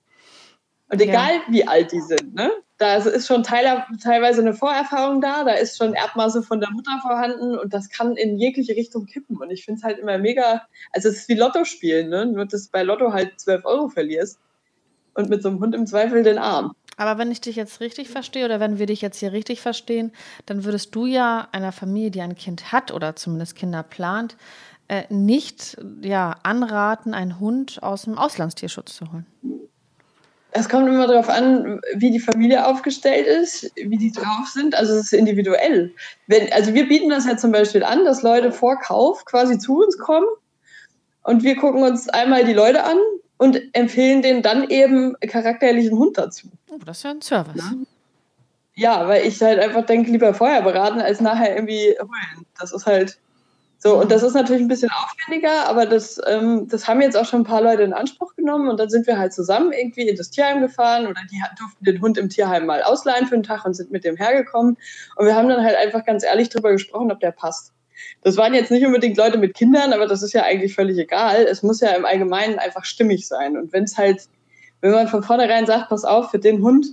Und 0.93 1.01
egal 1.01 1.35
ja. 1.35 1.41
wie 1.49 1.67
alt 1.67 1.91
die 1.91 2.01
sind, 2.01 2.35
ne? 2.35 2.51
da 2.77 2.95
ist 2.95 3.27
schon 3.27 3.43
teilweise 3.43 4.41
eine 4.41 4.53
Vorerfahrung 4.53 5.21
da, 5.21 5.43
da 5.43 5.53
ist 5.53 5.77
schon 5.77 5.93
Erbmasse 5.93 6.43
von 6.43 6.59
der 6.59 6.71
Mutter 6.71 6.99
vorhanden 7.01 7.57
und 7.57 7.73
das 7.73 7.89
kann 7.89 8.15
in 8.17 8.37
jegliche 8.37 8.75
Richtung 8.75 9.05
kippen. 9.05 9.37
Und 9.37 9.51
ich 9.51 9.63
finde 9.63 9.79
es 9.79 9.83
halt 9.83 9.99
immer 9.99 10.17
mega, 10.17 10.63
also 10.91 11.09
es 11.09 11.19
ist 11.19 11.29
wie 11.29 11.35
Lotto 11.35 11.63
spielen, 11.65 12.09
ne? 12.09 12.25
nur 12.25 12.45
dass 12.45 12.65
du 12.65 12.71
bei 12.71 12.83
Lotto 12.83 13.13
halt 13.13 13.39
12 13.39 13.65
Euro 13.65 13.89
verlierst 13.89 14.39
und 15.13 15.29
mit 15.29 15.41
so 15.41 15.49
einem 15.49 15.59
Hund 15.59 15.73
im 15.75 15.87
Zweifel 15.87 16.23
den 16.23 16.37
Arm. 16.37 16.73
Aber 16.97 17.17
wenn 17.17 17.31
ich 17.31 17.41
dich 17.41 17.55
jetzt 17.55 17.79
richtig 17.79 18.09
verstehe 18.09 18.45
oder 18.45 18.59
wenn 18.59 18.77
wir 18.79 18.85
dich 18.85 19.01
jetzt 19.01 19.17
hier 19.17 19.31
richtig 19.31 19.61
verstehen, 19.61 20.11
dann 20.45 20.63
würdest 20.63 20.93
du 20.93 21.05
ja 21.05 21.47
einer 21.51 21.71
Familie, 21.71 22.11
die 22.11 22.21
ein 22.21 22.35
Kind 22.35 22.71
hat 22.71 22.91
oder 22.91 23.15
zumindest 23.15 23.55
Kinder 23.55 23.81
plant, 23.81 24.35
äh, 24.89 25.03
nicht 25.09 25.77
ja, 26.01 26.35
anraten, 26.43 27.13
einen 27.13 27.39
Hund 27.39 27.81
aus 27.81 28.03
dem 28.03 28.17
Auslandstierschutz 28.17 28.95
zu 28.95 29.11
holen. 29.11 29.25
Es 30.55 30.69
kommt 30.69 30.87
immer 30.87 31.07
darauf 31.07 31.29
an, 31.29 31.81
wie 31.95 32.11
die 32.11 32.19
Familie 32.19 32.67
aufgestellt 32.67 33.25
ist, 33.25 33.71
wie 33.75 33.97
die 33.97 34.11
drauf 34.11 34.47
sind. 34.53 34.75
Also 34.75 34.93
es 34.93 35.05
ist 35.05 35.13
individuell. 35.13 35.91
Wenn, 36.27 36.51
also 36.53 36.73
wir 36.75 36.87
bieten 36.87 37.09
das 37.09 37.25
ja 37.25 37.37
zum 37.37 37.51
Beispiel 37.51 37.83
an, 37.83 38.05
dass 38.05 38.21
Leute 38.21 38.51
vor 38.51 38.79
Kauf 38.79 39.25
quasi 39.25 39.57
zu 39.57 39.83
uns 39.83 39.97
kommen 39.97 40.27
und 41.23 41.43
wir 41.43 41.55
gucken 41.55 41.83
uns 41.83 42.07
einmal 42.07 42.45
die 42.45 42.53
Leute 42.53 42.83
an 42.83 42.97
und 43.37 43.61
empfehlen 43.73 44.21
denen 44.21 44.43
dann 44.43 44.69
eben 44.69 45.15
charakterlichen 45.21 45.97
Hund 45.97 46.17
dazu. 46.19 46.47
Oh, 46.69 46.77
das 46.85 46.97
ist 46.97 47.03
ja 47.03 47.11
ein 47.11 47.21
Service. 47.21 47.63
Ja, 48.75 48.99
ja 49.01 49.07
weil 49.07 49.25
ich 49.25 49.41
halt 49.41 49.59
einfach 49.59 49.85
denke, 49.85 50.11
lieber 50.11 50.35
vorher 50.35 50.61
beraten 50.61 51.01
als 51.01 51.19
nachher 51.19 51.55
irgendwie 51.55 51.95
holen. 51.99 52.45
Das 52.59 52.71
ist 52.71 52.85
halt 52.85 53.17
so, 53.83 53.99
und 53.99 54.09
das 54.13 54.23
ist 54.23 54.33
natürlich 54.33 54.61
ein 54.61 54.69
bisschen 54.69 54.89
aufwendiger, 54.91 55.67
aber 55.67 55.85
das, 55.85 56.17
ähm, 56.25 56.69
das 56.69 56.87
haben 56.87 57.01
jetzt 57.01 57.17
auch 57.17 57.25
schon 57.25 57.41
ein 57.41 57.45
paar 57.45 57.61
Leute 57.61 57.83
in 57.83 57.91
Anspruch 57.91 58.33
genommen 58.33 58.69
und 58.69 58.79
dann 58.79 58.89
sind 58.89 59.05
wir 59.07 59.17
halt 59.17 59.33
zusammen 59.33 59.73
irgendwie 59.73 60.07
in 60.07 60.15
das 60.15 60.29
Tierheim 60.29 60.61
gefahren 60.61 61.05
oder 61.05 61.19
die 61.29 61.41
durften 61.59 61.83
den 61.83 62.01
Hund 62.01 62.17
im 62.17 62.29
Tierheim 62.29 62.65
mal 62.65 62.81
ausleihen 62.81 63.27
für 63.27 63.33
einen 63.33 63.43
Tag 63.43 63.65
und 63.65 63.73
sind 63.73 63.91
mit 63.91 64.05
dem 64.05 64.15
hergekommen. 64.15 64.77
Und 65.17 65.25
wir 65.25 65.35
haben 65.35 65.49
dann 65.49 65.65
halt 65.65 65.75
einfach 65.75 66.05
ganz 66.05 66.23
ehrlich 66.23 66.47
drüber 66.47 66.71
gesprochen, 66.71 67.11
ob 67.11 67.19
der 67.19 67.31
passt. 67.31 67.73
Das 68.21 68.37
waren 68.37 68.53
jetzt 68.53 68.71
nicht 68.71 68.85
unbedingt 68.85 69.17
Leute 69.17 69.37
mit 69.37 69.53
Kindern, 69.53 69.91
aber 69.91 70.07
das 70.07 70.23
ist 70.23 70.31
ja 70.31 70.43
eigentlich 70.43 70.73
völlig 70.73 70.97
egal. 70.97 71.43
Es 71.43 71.61
muss 71.61 71.81
ja 71.81 71.89
im 71.89 72.05
Allgemeinen 72.05 72.59
einfach 72.59 72.85
stimmig 72.85 73.27
sein. 73.27 73.57
Und 73.57 73.73
wenn 73.73 73.83
es 73.83 73.97
halt, 73.97 74.29
wenn 74.79 74.91
man 74.91 75.09
von 75.09 75.23
vornherein 75.23 75.65
sagt, 75.65 75.89
pass 75.89 76.05
auf, 76.05 76.31
für 76.31 76.39
den 76.39 76.63
Hund, 76.63 76.85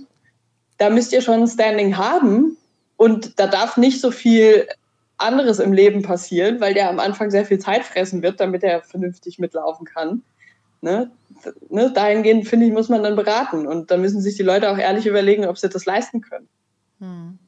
da 0.77 0.89
müsst 0.89 1.13
ihr 1.13 1.21
schon 1.21 1.39
ein 1.39 1.47
Standing 1.47 1.95
haben 1.95 2.57
und 2.97 3.39
da 3.39 3.47
darf 3.47 3.77
nicht 3.77 4.01
so 4.01 4.11
viel 4.11 4.67
anderes 5.21 5.59
im 5.59 5.73
Leben 5.73 6.01
passieren, 6.01 6.59
weil 6.59 6.73
der 6.73 6.89
am 6.89 6.99
Anfang 6.99 7.31
sehr 7.31 7.45
viel 7.45 7.59
Zeit 7.59 7.83
fressen 7.83 8.21
wird, 8.21 8.39
damit 8.39 8.63
er 8.63 8.81
vernünftig 8.81 9.39
mitlaufen 9.39 9.85
kann. 9.85 10.23
Ne? 10.81 11.11
Ne? 11.69 11.91
Dahingehend, 11.91 12.47
finde 12.47 12.65
ich, 12.65 12.73
muss 12.73 12.89
man 12.89 13.03
dann 13.03 13.15
beraten. 13.15 13.67
Und 13.67 13.91
da 13.91 13.97
müssen 13.97 14.21
sich 14.21 14.35
die 14.35 14.43
Leute 14.43 14.69
auch 14.69 14.77
ehrlich 14.77 15.05
überlegen, 15.05 15.45
ob 15.45 15.57
sie 15.57 15.69
das 15.69 15.85
leisten 15.85 16.21
können. 16.21 16.49
Hm. 16.99 17.39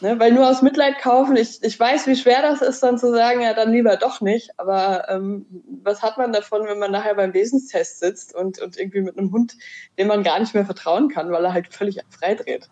Ne? 0.00 0.18
Weil 0.18 0.32
nur 0.32 0.48
aus 0.48 0.62
Mitleid 0.62 0.98
kaufen, 0.98 1.36
ich, 1.36 1.62
ich 1.62 1.78
weiß, 1.78 2.06
wie 2.06 2.16
schwer 2.16 2.40
das 2.40 2.62
ist, 2.62 2.82
dann 2.82 2.98
zu 2.98 3.10
sagen, 3.12 3.42
ja, 3.42 3.52
dann 3.52 3.72
lieber 3.72 3.96
doch 3.96 4.20
nicht. 4.20 4.50
Aber 4.58 5.08
ähm, 5.10 5.46
was 5.82 6.02
hat 6.02 6.16
man 6.16 6.32
davon, 6.32 6.66
wenn 6.66 6.78
man 6.78 6.90
nachher 6.90 7.14
beim 7.14 7.34
Wesenstest 7.34 8.00
sitzt 8.00 8.34
und, 8.34 8.60
und 8.60 8.78
irgendwie 8.78 9.02
mit 9.02 9.18
einem 9.18 9.32
Hund, 9.32 9.56
dem 9.98 10.08
man 10.08 10.22
gar 10.22 10.38
nicht 10.38 10.54
mehr 10.54 10.64
vertrauen 10.64 11.08
kann, 11.08 11.30
weil 11.30 11.44
er 11.44 11.52
halt 11.52 11.72
völlig 11.72 12.00
freidreht? 12.08 12.68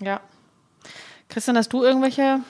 Ja. 0.00 0.20
Christian, 1.28 1.56
hast 1.56 1.72
du 1.72 1.84
irgendwelche 1.84 2.40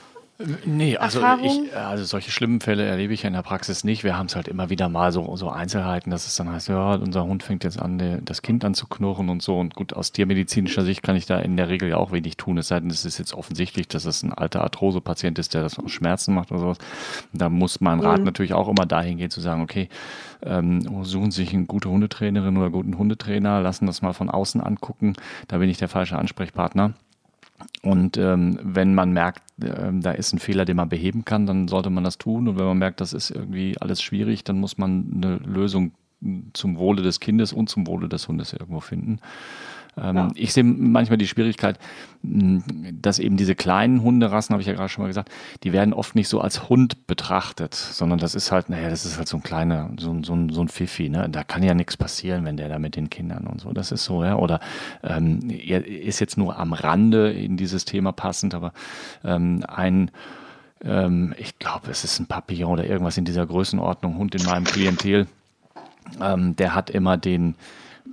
Nee, 0.64 0.96
also, 0.96 1.20
ich, 1.42 1.76
also 1.76 2.02
solche 2.02 2.32
schlimmen 2.32 2.60
Fälle 2.60 2.84
erlebe 2.84 3.14
ich 3.14 3.22
ja 3.22 3.28
in 3.28 3.34
der 3.34 3.42
Praxis 3.42 3.84
nicht. 3.84 4.02
Wir 4.02 4.18
haben 4.18 4.26
es 4.26 4.34
halt 4.34 4.48
immer 4.48 4.68
wieder 4.68 4.88
mal 4.88 5.12
so, 5.12 5.36
so 5.36 5.48
Einzelheiten, 5.48 6.10
dass 6.10 6.26
es 6.26 6.34
dann 6.34 6.50
heißt, 6.50 6.68
ja, 6.68 6.94
unser 6.94 7.22
Hund 7.22 7.44
fängt 7.44 7.62
jetzt 7.62 7.78
an, 7.78 8.20
das 8.24 8.42
Kind 8.42 8.64
anzuknurren 8.64 9.28
und 9.28 9.42
so. 9.42 9.56
Und 9.56 9.76
gut, 9.76 9.92
aus 9.92 10.10
tiermedizinischer 10.10 10.82
Sicht 10.82 11.04
kann 11.04 11.14
ich 11.14 11.26
da 11.26 11.38
in 11.38 11.56
der 11.56 11.68
Regel 11.68 11.88
ja 11.88 11.98
auch 11.98 12.10
wenig 12.10 12.36
tun. 12.36 12.58
Es 12.58 12.68
sei 12.68 12.80
denn, 12.80 12.90
es 12.90 13.04
ist 13.04 13.18
jetzt 13.18 13.32
offensichtlich, 13.32 13.86
dass 13.86 14.06
es 14.06 14.24
ein 14.24 14.32
alter 14.32 14.62
Arthrose-Patient 14.62 15.38
ist, 15.38 15.54
der 15.54 15.62
das 15.62 15.78
aus 15.78 15.92
Schmerzen 15.92 16.34
macht 16.34 16.50
oder 16.50 16.60
sowas. 16.60 16.78
Da 17.32 17.48
muss 17.48 17.80
mein 17.80 18.00
Rat 18.00 18.18
mhm. 18.18 18.24
natürlich 18.24 18.54
auch 18.54 18.68
immer 18.68 18.86
dahin 18.86 19.18
gehen, 19.18 19.30
zu 19.30 19.40
sagen, 19.40 19.62
okay, 19.62 19.88
ähm, 20.42 21.04
suchen 21.04 21.30
sich 21.30 21.54
eine 21.54 21.66
gute 21.66 21.88
Hundetrainerin 21.88 22.56
oder 22.56 22.70
guten 22.70 22.98
Hundetrainer, 22.98 23.60
lassen 23.60 23.86
das 23.86 24.02
mal 24.02 24.12
von 24.14 24.30
außen 24.30 24.60
angucken. 24.60 25.14
Da 25.46 25.58
bin 25.58 25.68
ich 25.68 25.78
der 25.78 25.88
falsche 25.88 26.18
Ansprechpartner. 26.18 26.94
Und 27.82 28.16
ähm, 28.16 28.58
wenn 28.62 28.94
man 28.94 29.12
merkt, 29.12 29.42
äh, 29.62 29.92
da 29.92 30.10
ist 30.10 30.32
ein 30.32 30.38
Fehler, 30.38 30.64
den 30.64 30.76
man 30.76 30.88
beheben 30.88 31.24
kann, 31.24 31.46
dann 31.46 31.68
sollte 31.68 31.90
man 31.90 32.04
das 32.04 32.18
tun. 32.18 32.48
Und 32.48 32.58
wenn 32.58 32.66
man 32.66 32.78
merkt, 32.78 33.00
das 33.00 33.12
ist 33.12 33.30
irgendwie 33.30 33.76
alles 33.80 34.02
schwierig, 34.02 34.44
dann 34.44 34.58
muss 34.58 34.78
man 34.78 35.10
eine 35.14 35.36
Lösung 35.36 35.92
zum 36.52 36.78
Wohle 36.78 37.02
des 37.02 37.20
Kindes 37.20 37.52
und 37.52 37.68
zum 37.68 37.86
Wohle 37.86 38.08
des 38.08 38.28
Hundes 38.28 38.52
irgendwo 38.52 38.80
finden. 38.80 39.20
Ähm, 39.96 40.16
ja. 40.16 40.28
Ich 40.34 40.52
sehe 40.52 40.64
manchmal 40.64 41.18
die 41.18 41.26
Schwierigkeit, 41.26 41.78
dass 42.22 43.18
eben 43.18 43.36
diese 43.36 43.54
kleinen 43.54 44.02
Hunderassen, 44.02 44.54
habe 44.54 44.62
ich 44.62 44.66
ja 44.66 44.72
gerade 44.72 44.88
schon 44.88 45.02
mal 45.02 45.08
gesagt, 45.08 45.30
die 45.62 45.72
werden 45.72 45.92
oft 45.92 46.14
nicht 46.14 46.28
so 46.28 46.40
als 46.40 46.68
Hund 46.68 47.06
betrachtet, 47.06 47.74
sondern 47.74 48.18
das 48.18 48.34
ist 48.34 48.50
halt, 48.50 48.70
naja, 48.70 48.88
das 48.88 49.04
ist 49.04 49.18
halt 49.18 49.28
so 49.28 49.36
ein 49.36 49.42
kleiner, 49.42 49.90
so, 49.98 50.16
so, 50.22 50.36
so 50.50 50.60
ein 50.62 50.68
Pfiffi, 50.68 51.10
ne? 51.10 51.28
Da 51.28 51.44
kann 51.44 51.62
ja 51.62 51.74
nichts 51.74 51.96
passieren, 51.96 52.44
wenn 52.44 52.56
der 52.56 52.68
da 52.68 52.78
mit 52.78 52.96
den 52.96 53.10
Kindern 53.10 53.46
und 53.46 53.60
so. 53.60 53.72
Das 53.72 53.92
ist 53.92 54.04
so, 54.04 54.24
ja. 54.24 54.36
Oder 54.36 54.60
ähm, 55.02 55.50
er 55.50 55.86
ist 55.86 56.20
jetzt 56.20 56.38
nur 56.38 56.58
am 56.58 56.72
Rande 56.72 57.32
in 57.32 57.56
dieses 57.56 57.84
Thema 57.84 58.12
passend, 58.12 58.54
aber 58.54 58.72
ähm, 59.22 59.62
ein 59.68 60.10
ähm, 60.84 61.34
ich 61.38 61.58
glaube, 61.58 61.90
es 61.90 62.04
ist 62.04 62.20
ein 62.20 62.26
Papillon 62.26 62.72
oder 62.72 62.86
irgendwas 62.86 63.16
in 63.16 63.24
dieser 63.24 63.46
Größenordnung, 63.46 64.16
Hund 64.16 64.34
in 64.34 64.44
meinem 64.44 64.64
Klientel, 64.64 65.26
ähm, 66.20 66.56
der 66.56 66.74
hat 66.74 66.90
immer 66.90 67.16
den 67.16 67.54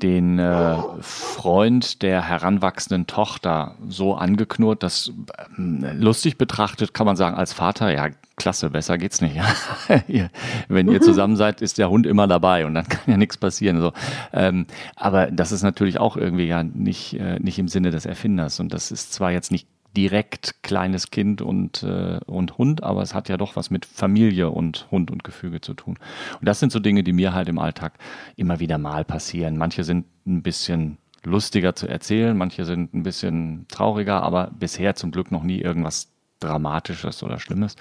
den 0.01 0.39
äh, 0.39 0.77
Freund 1.01 2.01
der 2.01 2.27
heranwachsenden 2.27 3.07
Tochter 3.07 3.75
so 3.87 4.15
angeknurrt, 4.15 4.83
dass 4.83 5.11
äh, 5.57 5.93
lustig 5.93 6.37
betrachtet 6.37 6.93
kann 6.93 7.05
man 7.05 7.15
sagen, 7.15 7.35
als 7.35 7.53
Vater, 7.53 7.93
ja, 7.93 8.09
klasse, 8.35 8.69
besser 8.71 8.97
geht's 8.97 9.21
nicht. 9.21 9.35
Wenn 10.67 10.89
ihr 10.89 11.01
zusammen 11.01 11.35
seid, 11.35 11.61
ist 11.61 11.77
der 11.77 11.89
Hund 11.89 12.07
immer 12.07 12.27
dabei 12.27 12.65
und 12.65 12.73
dann 12.73 12.87
kann 12.89 13.01
ja 13.05 13.17
nichts 13.17 13.37
passieren. 13.37 13.79
So. 13.79 13.93
Ähm, 14.33 14.65
aber 14.95 15.27
das 15.27 15.51
ist 15.51 15.61
natürlich 15.61 15.99
auch 15.99 16.17
irgendwie 16.17 16.47
ja 16.47 16.63
nicht, 16.63 17.19
äh, 17.19 17.39
nicht 17.39 17.59
im 17.59 17.67
Sinne 17.67 17.91
des 17.91 18.05
Erfinders. 18.05 18.59
Und 18.59 18.73
das 18.73 18.91
ist 18.91 19.13
zwar 19.13 19.31
jetzt 19.31 19.51
nicht 19.51 19.67
direkt 19.95 20.63
kleines 20.63 21.11
Kind 21.11 21.41
und, 21.41 21.83
äh, 21.83 22.19
und 22.25 22.57
Hund, 22.57 22.83
aber 22.83 23.01
es 23.01 23.13
hat 23.13 23.29
ja 23.29 23.37
doch 23.37 23.55
was 23.55 23.69
mit 23.69 23.85
Familie 23.85 24.49
und 24.49 24.87
Hund 24.91 25.11
und 25.11 25.23
Gefüge 25.23 25.61
zu 25.61 25.73
tun. 25.73 25.97
Und 26.39 26.47
das 26.47 26.59
sind 26.59 26.71
so 26.71 26.79
Dinge, 26.79 27.03
die 27.03 27.13
mir 27.13 27.33
halt 27.33 27.49
im 27.49 27.59
Alltag 27.59 27.93
immer 28.35 28.59
wieder 28.59 28.77
mal 28.77 29.03
passieren. 29.03 29.57
Manche 29.57 29.83
sind 29.83 30.05
ein 30.25 30.41
bisschen 30.41 30.97
lustiger 31.23 31.75
zu 31.75 31.87
erzählen, 31.87 32.35
manche 32.37 32.65
sind 32.65 32.93
ein 32.93 33.03
bisschen 33.03 33.65
trauriger, 33.67 34.23
aber 34.23 34.51
bisher 34.57 34.95
zum 34.95 35.11
Glück 35.11 35.31
noch 35.31 35.43
nie 35.43 35.59
irgendwas 35.59 36.07
Dramatisches 36.39 37.21
oder 37.21 37.39
Schlimmes. 37.39 37.75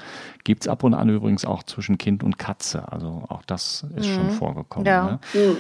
Gibt 0.45 0.65
es 0.65 0.69
ab 0.69 0.85
und 0.85 0.93
an 0.93 1.09
übrigens 1.09 1.47
auch 1.47 1.63
zwischen 1.63 1.97
Kind 1.97 2.23
und 2.23 2.39
Katze. 2.39 2.93
Also 2.93 3.25
auch 3.29 3.43
das 3.47 3.87
ist 3.97 4.07
mhm. 4.09 4.15
schon 4.15 4.31
vorgekommen. 4.31 4.87
Ja. 4.87 5.05
Ne? 5.05 5.21
Mhm. 5.33 5.57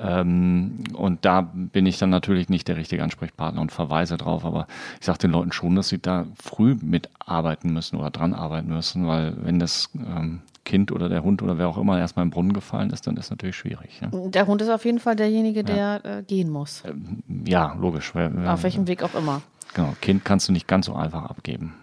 Ähm, 0.00 0.84
und 0.94 1.24
da 1.24 1.40
bin 1.40 1.86
ich 1.86 1.98
dann 1.98 2.10
natürlich 2.10 2.48
nicht 2.48 2.68
der 2.68 2.76
richtige 2.76 3.02
Ansprechpartner 3.02 3.60
und 3.60 3.72
verweise 3.72 4.16
drauf. 4.16 4.44
Aber 4.44 4.66
ich 5.00 5.06
sage 5.06 5.18
den 5.18 5.32
Leuten 5.32 5.52
schon, 5.52 5.74
dass 5.74 5.88
sie 5.88 5.98
da 5.98 6.26
früh 6.40 6.76
mitarbeiten 6.80 7.72
müssen 7.72 7.96
oder 7.96 8.10
dran 8.10 8.34
arbeiten 8.34 8.68
müssen, 8.68 9.06
weil 9.06 9.34
wenn 9.42 9.58
das 9.58 9.90
ähm, 9.94 10.40
Kind 10.64 10.92
oder 10.92 11.08
der 11.08 11.22
Hund 11.22 11.42
oder 11.42 11.58
wer 11.58 11.68
auch 11.68 11.78
immer 11.78 11.98
erstmal 11.98 12.24
im 12.24 12.30
Brunnen 12.30 12.52
gefallen 12.52 12.90
ist, 12.90 13.06
dann 13.06 13.16
ist 13.16 13.26
es 13.26 13.30
natürlich 13.30 13.56
schwierig. 13.56 14.00
Ja. 14.00 14.10
Der 14.28 14.46
Hund 14.46 14.60
ist 14.62 14.68
auf 14.68 14.84
jeden 14.84 15.00
Fall 15.00 15.16
derjenige, 15.16 15.64
der 15.64 15.76
ja. 16.04 16.18
äh, 16.18 16.22
gehen 16.22 16.50
muss. 16.50 16.82
Ähm, 16.86 17.22
ja, 17.46 17.74
logisch. 17.80 18.12
Auf 18.14 18.62
welchem 18.62 18.86
Weg 18.86 19.02
auch 19.02 19.14
immer. 19.14 19.42
Genau, 19.74 19.94
Kind 20.00 20.24
kannst 20.24 20.48
du 20.48 20.52
nicht 20.52 20.68
ganz 20.68 20.86
so 20.86 20.94
einfach 20.94 21.24
abgeben. 21.24 21.74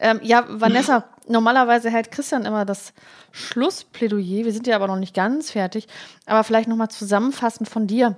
Ähm, 0.00 0.20
ja, 0.22 0.44
Vanessa, 0.48 1.04
normalerweise 1.28 1.90
hält 1.90 2.10
Christian 2.10 2.44
immer 2.44 2.64
das 2.64 2.92
Schlussplädoyer. 3.32 4.44
Wir 4.44 4.52
sind 4.52 4.66
ja 4.66 4.76
aber 4.76 4.86
noch 4.86 4.96
nicht 4.96 5.14
ganz 5.14 5.50
fertig. 5.50 5.88
Aber 6.26 6.44
vielleicht 6.44 6.68
nochmal 6.68 6.90
zusammenfassend 6.90 7.68
von 7.68 7.86
dir. 7.86 8.16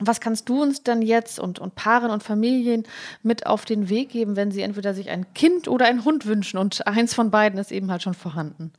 Was 0.00 0.20
kannst 0.20 0.48
du 0.48 0.60
uns 0.60 0.82
denn 0.82 1.02
jetzt 1.02 1.38
und, 1.38 1.60
und 1.60 1.76
Paaren 1.76 2.10
und 2.10 2.22
Familien 2.22 2.84
mit 3.22 3.46
auf 3.46 3.64
den 3.64 3.88
Weg 3.88 4.08
geben, 4.08 4.34
wenn 4.34 4.50
sie 4.50 4.62
entweder 4.62 4.92
sich 4.92 5.08
ein 5.08 5.32
Kind 5.34 5.68
oder 5.68 5.86
einen 5.86 6.04
Hund 6.04 6.26
wünschen 6.26 6.58
und 6.58 6.86
eins 6.86 7.14
von 7.14 7.30
beiden 7.30 7.58
ist 7.58 7.70
eben 7.70 7.90
halt 7.90 8.02
schon 8.02 8.14
vorhanden? 8.14 8.72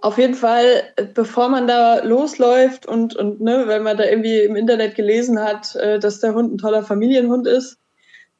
Auf 0.00 0.18
jeden 0.18 0.34
Fall, 0.34 0.82
bevor 1.14 1.48
man 1.48 1.68
da 1.68 2.02
losläuft 2.02 2.86
und, 2.86 3.14
und 3.14 3.40
ne, 3.40 3.64
wenn 3.68 3.84
man 3.84 3.96
da 3.96 4.04
irgendwie 4.04 4.40
im 4.40 4.56
Internet 4.56 4.96
gelesen 4.96 5.38
hat, 5.38 5.76
äh, 5.76 6.00
dass 6.00 6.18
der 6.18 6.34
Hund 6.34 6.52
ein 6.52 6.58
toller 6.58 6.82
Familienhund 6.82 7.46
ist, 7.46 7.78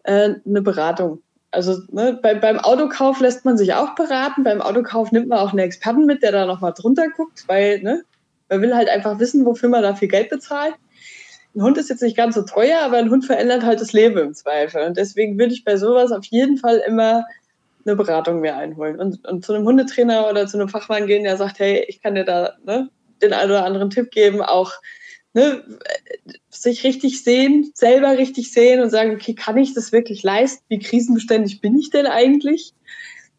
äh, 0.02 0.34
eine 0.44 0.62
Beratung. 0.62 1.22
Also 1.52 1.82
ne, 1.90 2.18
bei, 2.20 2.34
beim 2.34 2.58
Autokauf 2.58 3.20
lässt 3.20 3.44
man 3.44 3.58
sich 3.58 3.74
auch 3.74 3.94
beraten. 3.94 4.42
Beim 4.42 4.62
Autokauf 4.62 5.12
nimmt 5.12 5.28
man 5.28 5.38
auch 5.38 5.50
einen 5.50 5.58
Experten 5.58 6.06
mit, 6.06 6.22
der 6.22 6.32
da 6.32 6.46
nochmal 6.46 6.72
drunter 6.74 7.08
guckt, 7.14 7.44
weil 7.46 7.82
ne, 7.82 8.02
man 8.48 8.62
will 8.62 8.74
halt 8.74 8.88
einfach 8.88 9.18
wissen, 9.18 9.44
wofür 9.44 9.68
man 9.68 9.82
da 9.82 9.94
viel 9.94 10.08
Geld 10.08 10.30
bezahlt. 10.30 10.74
Ein 11.54 11.62
Hund 11.62 11.76
ist 11.76 11.90
jetzt 11.90 12.02
nicht 12.02 12.16
ganz 12.16 12.34
so 12.34 12.42
teuer, 12.42 12.80
aber 12.82 12.96
ein 12.96 13.10
Hund 13.10 13.26
verändert 13.26 13.62
halt 13.62 13.80
das 13.80 13.92
Leben 13.92 14.16
im 14.18 14.34
Zweifel. 14.34 14.82
Und 14.82 14.96
deswegen 14.96 15.38
würde 15.38 15.52
ich 15.52 15.64
bei 15.64 15.76
sowas 15.76 16.10
auf 16.10 16.24
jeden 16.24 16.56
Fall 16.56 16.82
immer 16.86 17.26
eine 17.84 17.96
Beratung 17.96 18.40
mir 18.40 18.56
einholen 18.56 18.98
und, 18.98 19.26
und 19.26 19.44
zu 19.44 19.52
einem 19.52 19.66
Hundetrainer 19.66 20.30
oder 20.30 20.46
zu 20.46 20.56
einem 20.56 20.68
Fachmann 20.68 21.06
gehen, 21.06 21.24
der 21.24 21.36
sagt, 21.36 21.58
hey, 21.58 21.84
ich 21.88 22.00
kann 22.00 22.14
dir 22.14 22.24
da 22.24 22.54
ne, 22.64 22.88
den 23.20 23.32
einen 23.34 23.50
oder 23.50 23.64
anderen 23.64 23.90
Tipp 23.90 24.10
geben, 24.10 24.40
auch 24.40 24.72
ne, 25.34 25.64
sich 26.50 26.84
richtig 26.84 27.22
sehen, 27.22 27.70
selber 27.74 28.18
richtig 28.18 28.52
sehen 28.52 28.80
und 28.80 28.90
sagen, 28.90 29.14
okay, 29.14 29.34
kann 29.34 29.56
ich 29.56 29.74
das 29.74 29.92
wirklich 29.92 30.22
leisten? 30.22 30.64
Wie 30.68 30.78
krisenbeständig 30.78 31.60
bin 31.60 31.78
ich 31.78 31.90
denn 31.90 32.06
eigentlich? 32.06 32.74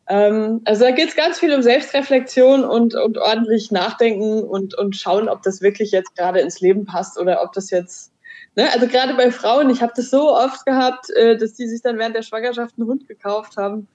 Ähm, 0.07 0.61
also 0.65 0.83
da 0.83 0.91
geht 0.91 1.09
es 1.09 1.15
ganz 1.15 1.39
viel 1.39 1.53
um 1.53 1.61
Selbstreflexion 1.61 2.65
und, 2.65 2.95
und 2.95 3.17
ordentlich 3.17 3.71
nachdenken 3.71 4.43
und, 4.43 4.77
und 4.77 4.95
schauen, 4.95 5.29
ob 5.29 5.43
das 5.43 5.61
wirklich 5.61 5.91
jetzt 5.91 6.15
gerade 6.15 6.39
ins 6.39 6.59
Leben 6.59 6.85
passt 6.85 7.17
oder 7.17 7.41
ob 7.41 7.53
das 7.53 7.69
jetzt, 7.69 8.11
ne? 8.55 8.69
also 8.73 8.87
gerade 8.87 9.13
bei 9.13 9.31
Frauen, 9.31 9.69
ich 9.69 9.81
habe 9.81 9.93
das 9.95 10.09
so 10.09 10.35
oft 10.35 10.65
gehabt, 10.65 11.09
äh, 11.11 11.37
dass 11.37 11.53
die 11.53 11.67
sich 11.67 11.81
dann 11.81 11.97
während 11.99 12.15
der 12.15 12.23
Schwangerschaft 12.23 12.75
einen 12.77 12.87
Hund 12.87 13.07
gekauft 13.07 13.55
haben, 13.55 13.87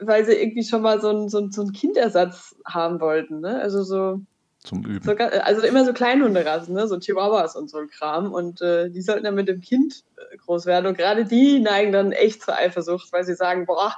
weil 0.00 0.24
sie 0.24 0.32
irgendwie 0.32 0.64
schon 0.64 0.82
mal 0.82 1.00
so 1.00 1.10
einen, 1.10 1.28
so 1.28 1.48
so 1.50 1.62
einen 1.62 1.72
Kindersatz 1.72 2.56
haben 2.66 3.00
wollten. 3.00 3.40
Ne? 3.40 3.60
Also 3.60 3.84
so, 3.84 4.20
zum 4.64 4.84
Üben. 4.84 5.04
So, 5.04 5.12
also 5.12 5.62
immer 5.62 5.84
so 5.84 5.92
Kleinhunderassen, 5.92 6.74
ne? 6.74 6.86
so 6.86 6.98
Chihuahuas 6.98 7.56
und 7.56 7.68
so 7.68 7.78
ein 7.78 7.88
Kram. 7.88 8.32
Und 8.32 8.60
äh, 8.62 8.90
die 8.90 9.02
sollten 9.02 9.24
dann 9.24 9.34
mit 9.34 9.48
dem 9.48 9.60
Kind 9.60 10.04
äh, 10.16 10.36
groß 10.36 10.66
werden. 10.66 10.86
Und 10.86 10.96
gerade 10.96 11.24
die 11.24 11.58
neigen 11.58 11.92
dann 11.92 12.12
echt 12.12 12.42
zur 12.42 12.56
Eifersucht, 12.56 13.12
weil 13.12 13.24
sie 13.24 13.34
sagen, 13.34 13.66
boah, 13.66 13.94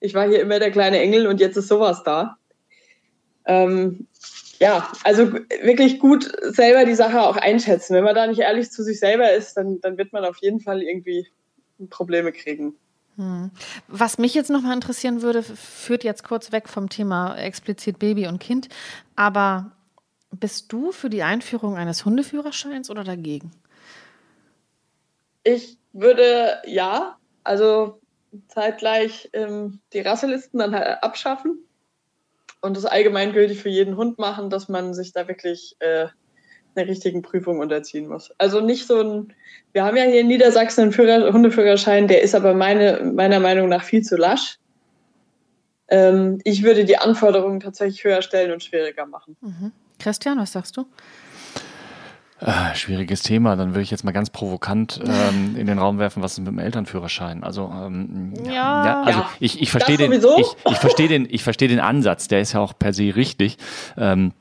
ich 0.00 0.14
war 0.14 0.28
hier 0.28 0.40
immer 0.40 0.58
der 0.58 0.72
kleine 0.72 0.98
Engel 0.98 1.26
und 1.26 1.40
jetzt 1.40 1.56
ist 1.56 1.68
sowas 1.68 2.02
da. 2.02 2.36
Ähm, 3.44 4.08
ja, 4.58 4.90
also 5.04 5.32
wirklich 5.32 5.98
gut 5.98 6.30
selber 6.40 6.84
die 6.84 6.94
Sache 6.94 7.22
auch 7.22 7.36
einschätzen. 7.36 7.94
Wenn 7.94 8.04
man 8.04 8.14
da 8.14 8.26
nicht 8.26 8.40
ehrlich 8.40 8.70
zu 8.70 8.82
sich 8.82 8.98
selber 8.98 9.32
ist, 9.32 9.56
dann, 9.56 9.80
dann 9.80 9.98
wird 9.98 10.12
man 10.12 10.24
auf 10.24 10.36
jeden 10.38 10.60
Fall 10.60 10.82
irgendwie 10.82 11.26
Probleme 11.90 12.32
kriegen. 12.32 12.76
Hm. 13.16 13.50
Was 13.88 14.18
mich 14.18 14.34
jetzt 14.34 14.50
nochmal 14.50 14.74
interessieren 14.74 15.22
würde, 15.22 15.42
führt 15.42 16.02
jetzt 16.04 16.24
kurz 16.24 16.50
weg 16.50 16.68
vom 16.68 16.88
Thema 16.88 17.36
explizit 17.36 17.98
Baby 17.98 18.26
und 18.26 18.38
Kind, 18.38 18.68
aber 19.16 19.72
bist 20.32 20.72
du 20.72 20.92
für 20.92 21.10
die 21.10 21.22
Einführung 21.22 21.76
eines 21.76 22.04
Hundeführerscheins 22.04 22.90
oder 22.90 23.04
dagegen? 23.04 23.50
Ich 25.44 25.78
würde 25.92 26.58
ja, 26.66 27.16
also 27.44 28.00
zeitgleich 28.48 29.28
ähm, 29.32 29.80
die 29.92 30.00
Rasselisten 30.00 30.58
dann 30.58 30.74
halt 30.74 31.02
abschaffen 31.02 31.58
und 32.60 32.76
das 32.76 32.86
allgemeingültig 32.86 33.60
für 33.60 33.68
jeden 33.68 33.96
Hund 33.96 34.18
machen, 34.18 34.50
dass 34.50 34.68
man 34.68 34.94
sich 34.94 35.12
da 35.12 35.28
wirklich 35.28 35.76
äh, 35.80 36.06
einer 36.74 36.88
richtigen 36.88 37.22
Prüfung 37.22 37.58
unterziehen 37.58 38.08
muss. 38.08 38.32
Also 38.38 38.60
nicht 38.60 38.86
so 38.86 39.00
ein, 39.00 39.34
wir 39.72 39.84
haben 39.84 39.96
ja 39.96 40.04
hier 40.04 40.20
in 40.20 40.28
Niedersachsen 40.28 40.82
einen 40.82 40.92
Führer, 40.92 41.32
Hundeführerschein, 41.32 42.08
der 42.08 42.22
ist 42.22 42.34
aber 42.34 42.54
meine, 42.54 43.12
meiner 43.14 43.40
Meinung 43.40 43.68
nach 43.68 43.84
viel 43.84 44.02
zu 44.02 44.16
lasch. 44.16 44.58
Ähm, 45.88 46.40
ich 46.44 46.62
würde 46.62 46.84
die 46.84 46.96
Anforderungen 46.96 47.60
tatsächlich 47.60 48.04
höher 48.04 48.22
stellen 48.22 48.52
und 48.52 48.62
schwieriger 48.62 49.04
machen. 49.04 49.36
Mhm. 49.40 49.72
Christian, 50.02 50.38
was 50.38 50.52
sagst 50.52 50.76
du? 50.76 50.86
Äh, 52.40 52.74
schwieriges 52.74 53.22
Thema. 53.22 53.54
Dann 53.54 53.70
würde 53.70 53.82
ich 53.82 53.92
jetzt 53.92 54.02
mal 54.02 54.10
ganz 54.10 54.30
provokant 54.30 55.00
ähm, 55.04 55.54
in 55.56 55.68
den 55.68 55.78
Raum 55.78 56.00
werfen, 56.00 56.24
was 56.24 56.32
ist 56.32 56.38
mit 56.40 56.48
dem 56.48 56.58
Elternführerschein? 56.58 57.44
Also, 57.44 57.72
ähm, 57.72 58.34
ja. 58.44 58.84
ja. 58.84 59.02
also 59.02 59.20
ja. 59.20 59.30
ich, 59.38 59.62
ich 59.62 59.70
verstehe 59.70 59.96
den, 59.96 60.12
ich, 60.12 60.22
ich 60.68 60.76
verstehe 60.78 61.06
den, 61.06 61.28
ich 61.30 61.44
verstehe 61.44 61.68
den 61.68 61.78
Ansatz. 61.78 62.26
Der 62.26 62.40
ist 62.40 62.52
ja 62.52 62.60
auch 62.60 62.72
per 62.76 62.92
se 62.92 63.14
richtig. 63.14 63.58
Ähm, 63.96 64.32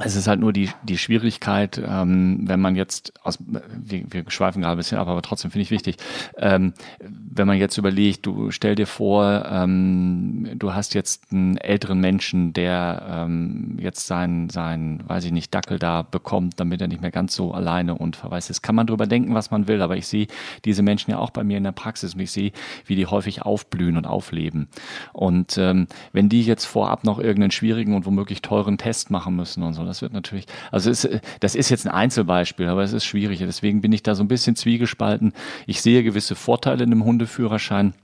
es 0.00 0.14
ist 0.14 0.28
halt 0.28 0.40
nur 0.40 0.52
die, 0.52 0.68
die 0.82 0.98
Schwierigkeit, 0.98 1.80
ähm, 1.84 2.40
wenn 2.42 2.60
man 2.60 2.76
jetzt, 2.76 3.14
aus, 3.22 3.38
wir, 3.40 4.04
wir 4.10 4.24
schweifen 4.28 4.60
gerade 4.60 4.74
ein 4.74 4.78
bisschen 4.78 4.98
ab, 4.98 5.08
aber 5.08 5.22
trotzdem 5.22 5.50
finde 5.50 5.62
ich 5.62 5.70
wichtig, 5.70 5.96
ähm, 6.36 6.74
wenn 7.00 7.46
man 7.46 7.56
jetzt 7.56 7.78
überlegt, 7.78 8.26
du 8.26 8.50
stell 8.50 8.74
dir 8.74 8.86
vor, 8.86 9.46
ähm, 9.50 10.50
du 10.56 10.74
hast 10.74 10.94
jetzt 10.94 11.32
einen 11.32 11.56
älteren 11.56 12.00
Menschen, 12.00 12.52
der 12.52 13.06
ähm, 13.08 13.78
jetzt 13.80 14.06
seinen, 14.06 14.50
sein, 14.50 15.02
weiß 15.06 15.24
ich 15.24 15.32
nicht, 15.32 15.54
Dackel 15.54 15.78
da 15.78 16.02
bekommt, 16.02 16.60
damit 16.60 16.80
er 16.80 16.88
nicht 16.88 17.00
mehr 17.00 17.10
ganz 17.10 17.34
so 17.34 17.52
alleine 17.52 17.94
und 17.94 18.16
verweist 18.16 18.50
ist. 18.50 18.62
Kann 18.62 18.74
man 18.74 18.86
drüber 18.86 19.06
denken, 19.06 19.34
was 19.34 19.50
man 19.50 19.66
will, 19.66 19.80
aber 19.80 19.96
ich 19.96 20.06
sehe 20.06 20.26
diese 20.64 20.82
Menschen 20.82 21.10
ja 21.10 21.18
auch 21.18 21.30
bei 21.30 21.42
mir 21.42 21.56
in 21.56 21.64
der 21.64 21.72
Praxis 21.72 22.14
und 22.14 22.20
ich 22.20 22.30
sehe, 22.30 22.52
wie 22.84 22.96
die 22.96 23.06
häufig 23.06 23.42
aufblühen 23.42 23.96
und 23.96 24.06
aufleben. 24.06 24.68
Und 25.14 25.56
ähm, 25.56 25.86
wenn 26.12 26.28
die 26.28 26.42
jetzt 26.42 26.66
vorab 26.66 27.04
noch 27.04 27.18
irgendeinen 27.18 27.50
schwierigen 27.50 27.94
und 27.94 28.04
womöglich 28.04 28.42
teuren 28.42 28.76
Test 28.76 29.10
machen 29.10 29.36
müssen 29.36 29.62
und 29.62 29.72
so, 29.72 29.85
das 29.86 30.02
wird 30.02 30.12
natürlich, 30.12 30.46
also 30.70 30.90
ist, 30.90 31.08
das 31.40 31.54
ist 31.54 31.70
jetzt 31.70 31.86
ein 31.86 31.92
Einzelbeispiel, 31.92 32.68
aber 32.68 32.82
es 32.82 32.92
ist 32.92 33.04
schwierig. 33.04 33.38
Deswegen 33.40 33.80
bin 33.80 33.92
ich 33.92 34.02
da 34.02 34.14
so 34.14 34.22
ein 34.22 34.28
bisschen 34.28 34.56
zwiegespalten. 34.56 35.32
Ich 35.66 35.82
sehe 35.82 36.02
gewisse 36.02 36.34
Vorteile 36.34 36.84
in 36.84 36.92
einem 36.92 37.04
Hundeführerschein. 37.04 37.94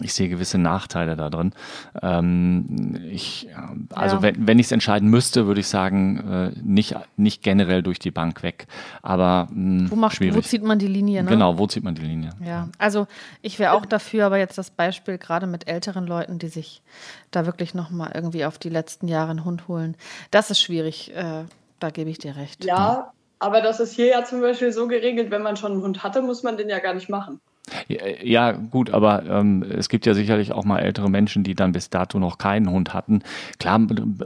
Ich 0.00 0.14
sehe 0.14 0.28
gewisse 0.28 0.58
Nachteile 0.58 1.16
da 1.16 1.30
drin. 1.30 1.52
Ähm, 2.02 3.00
ich, 3.10 3.48
also 3.90 4.16
ja. 4.16 4.22
wenn, 4.22 4.46
wenn 4.46 4.58
ich 4.58 4.66
es 4.66 4.72
entscheiden 4.72 5.08
müsste, 5.08 5.46
würde 5.46 5.60
ich 5.60 5.68
sagen, 5.68 6.52
äh, 6.56 6.60
nicht, 6.62 6.96
nicht 7.16 7.42
generell 7.42 7.82
durch 7.82 7.98
die 7.98 8.10
Bank 8.10 8.42
weg. 8.42 8.66
Aber 9.02 9.48
mh, 9.50 9.80
hm, 9.80 9.90
wo, 9.90 9.96
macht, 9.96 10.20
wo 10.20 10.40
zieht 10.40 10.62
man 10.62 10.78
die 10.78 10.88
Linie? 10.88 11.22
Ne? 11.22 11.30
Genau, 11.30 11.58
wo 11.58 11.66
zieht 11.66 11.84
man 11.84 11.94
die 11.94 12.02
Linie? 12.02 12.30
Ja, 12.44 12.68
also 12.78 13.06
ich 13.42 13.58
wäre 13.58 13.72
auch 13.72 13.86
dafür, 13.86 14.26
aber 14.26 14.38
jetzt 14.38 14.58
das 14.58 14.70
Beispiel 14.70 15.18
gerade 15.18 15.46
mit 15.46 15.68
älteren 15.68 16.06
Leuten, 16.06 16.38
die 16.38 16.48
sich 16.48 16.82
da 17.30 17.46
wirklich 17.46 17.74
nochmal 17.74 18.12
irgendwie 18.14 18.44
auf 18.44 18.58
die 18.58 18.70
letzten 18.70 19.08
Jahre 19.08 19.30
einen 19.30 19.44
Hund 19.44 19.68
holen. 19.68 19.96
Das 20.30 20.50
ist 20.50 20.60
schwierig. 20.60 21.14
Äh, 21.14 21.44
da 21.80 21.90
gebe 21.90 22.10
ich 22.10 22.18
dir 22.18 22.36
recht. 22.36 22.64
Ja, 22.64 23.12
aber 23.38 23.60
das 23.60 23.78
ist 23.80 23.92
hier 23.92 24.06
ja 24.06 24.24
zum 24.24 24.40
Beispiel 24.40 24.72
so 24.72 24.88
geregelt, 24.88 25.30
wenn 25.30 25.42
man 25.42 25.56
schon 25.56 25.72
einen 25.72 25.82
Hund 25.82 26.02
hatte, 26.02 26.22
muss 26.22 26.42
man 26.42 26.56
den 26.56 26.68
ja 26.68 26.78
gar 26.78 26.94
nicht 26.94 27.10
machen. 27.10 27.40
Ja, 28.22 28.52
gut, 28.52 28.90
aber 28.90 29.24
ähm, 29.24 29.62
es 29.62 29.88
gibt 29.88 30.04
ja 30.04 30.12
sicherlich 30.12 30.52
auch 30.52 30.64
mal 30.64 30.80
ältere 30.80 31.08
Menschen, 31.08 31.44
die 31.44 31.54
dann 31.54 31.72
bis 31.72 31.88
dato 31.88 32.18
noch 32.18 32.36
keinen 32.36 32.70
Hund 32.70 32.92
hatten. 32.92 33.22
Klar 33.58 33.80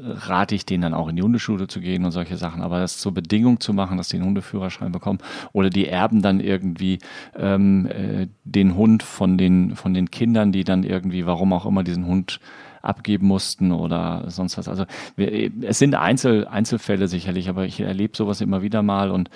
rate 0.05 0.57
ich 0.57 0.67
denen 0.67 0.83
dann 0.83 0.95
auch 0.95 1.09
in 1.09 1.15
die 1.17 1.23
Hundeschule 1.23 1.69
zu 1.69 1.81
gehen 1.81 2.05
und 2.05 2.11
solche 2.11 2.37
Sachen, 2.37 2.63
aber 2.63 2.81
das 2.81 2.99
zur 2.99 3.15
Bedingung 3.15 3.61
zu 3.61 3.73
machen, 3.73 3.97
dass 3.97 4.09
die 4.09 4.17
einen 4.17 4.27
Hundeführerschein 4.27 4.91
bekommen 4.91 5.21
oder 5.53 5.71
die 5.71 5.87
erben 5.87 6.21
dann 6.21 6.41
irgendwie 6.41 6.99
ähm, 7.37 7.87
äh, 7.87 8.27
den 8.45 8.75
Hund 8.75 9.05
von 9.05 9.39
den, 9.39 9.77
von 9.77 9.95
den 9.95 10.11
Kindern, 10.11 10.51
die 10.51 10.65
dann 10.65 10.83
irgendwie, 10.83 11.25
warum 11.25 11.53
auch 11.53 11.65
immer, 11.65 11.85
diesen 11.85 12.07
Hund 12.07 12.41
abgeben 12.83 13.27
mussten 13.27 13.73
oder 13.73 14.25
sonst 14.29 14.59
was. 14.59 14.69
Also 14.69 14.85
wir, 15.17 15.51
es 15.63 15.79
sind 15.79 15.95
Einzel, 15.95 16.47
Einzelfälle 16.47 17.09
sicherlich, 17.09 17.49
aber 17.49 17.65
ich 17.65 17.81
erlebe 17.81 18.17
sowas 18.17 18.41
immer 18.41 18.63
wieder 18.63 18.83
mal 18.83 19.11
und 19.11 19.31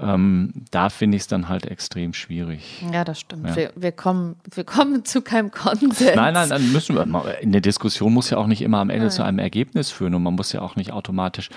ähm, 0.00 0.52
da 0.70 0.90
finde 0.90 1.16
ich 1.16 1.22
es 1.22 1.26
dann 1.26 1.48
halt 1.48 1.66
extrem 1.66 2.14
schwierig. 2.14 2.84
Ja, 2.92 3.04
das 3.04 3.18
stimmt. 3.18 3.48
Ja. 3.48 3.56
Wir, 3.56 3.72
wir, 3.74 3.92
kommen, 3.92 4.36
wir 4.54 4.64
kommen 4.64 5.04
zu 5.04 5.22
keinem 5.22 5.50
Konsens. 5.50 6.00
Nein, 6.00 6.34
nein, 6.34 6.48
dann 6.48 6.72
müssen 6.72 6.94
wir 6.94 7.04
mal. 7.04 7.36
Eine 7.42 7.60
Diskussion 7.60 8.12
muss 8.12 8.30
ja 8.30 8.38
auch 8.38 8.46
nicht 8.46 8.62
immer 8.62 8.78
am 8.78 8.90
Ende 8.90 9.06
nein. 9.06 9.10
zu 9.10 9.24
einem 9.24 9.40
Ergebnis 9.40 9.90
führen 9.90 10.14
und 10.14 10.22
man 10.22 10.34
muss 10.34 10.52
ja 10.52 10.60
auch 10.60 10.76
nicht 10.76 10.92
automatisch 10.92 11.50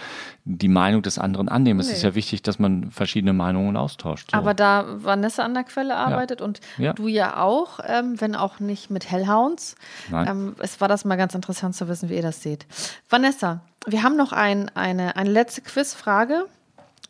die 0.44 0.70
Meinung 0.70 1.04
des 1.04 1.20
anderen 1.20 1.50
annehmen. 1.50 1.80
Nee. 1.80 1.86
Es 1.86 1.92
ist 1.92 2.04
ja 2.04 2.16
wichtig, 2.16 2.42
dass 2.42 2.58
man 2.58 2.90
verschiedene 2.90 3.34
Meinungen 3.34 3.78
austauscht. 3.78 4.32
So. 4.32 4.38
Aber 4.38 4.56
da 4.56 4.86
Vanessa 4.88 5.44
an 5.44 5.54
der 5.54 5.64
Quelle 5.64 5.96
arbeitet 5.96 6.40
ja. 6.40 6.46
und 6.46 6.60
ja. 6.78 6.94
du 6.94 7.08
ja 7.08 7.42
auch, 7.42 7.80
ähm, 7.86 8.20
wenn 8.20 8.36
auch 8.36 8.60
nicht 8.60 8.90
mit 8.90 9.12
Hellhounds, 9.12 9.76
ähm, 10.12 10.56
es 10.60 10.82
war 10.82 10.88
das 10.88 11.06
mal 11.06 11.16
ganz 11.16 11.36
interessant 11.36 11.76
zu 11.76 11.88
wissen, 11.88 12.10
wie 12.10 12.16
ihr 12.16 12.22
das 12.24 12.42
seht. 12.42 12.66
Vanessa, 13.08 13.62
wir 13.86 14.02
haben 14.02 14.18
noch 14.18 14.32
ein, 14.32 14.70
eine, 14.76 15.16
eine 15.16 15.30
letzte 15.30 15.62
Quizfrage. 15.62 16.46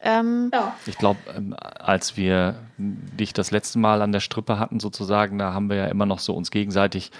Ähm, 0.03 0.49
ja. 0.53 0.75
Ich 0.85 0.97
glaube, 0.97 1.19
ähm, 1.35 1.55
als 1.57 2.17
wir 2.17 2.55
dich 2.77 3.33
das 3.33 3.51
letzte 3.51 3.79
Mal 3.79 4.01
an 4.01 4.11
der 4.11 4.19
Strippe 4.19 4.59
hatten, 4.59 4.79
sozusagen, 4.79 5.37
da 5.37 5.53
haben 5.53 5.69
wir 5.69 5.77
ja 5.77 5.85
immer 5.85 6.05
noch 6.05 6.19
so 6.19 6.33
uns 6.33 6.51
gegenseitig 6.51 7.11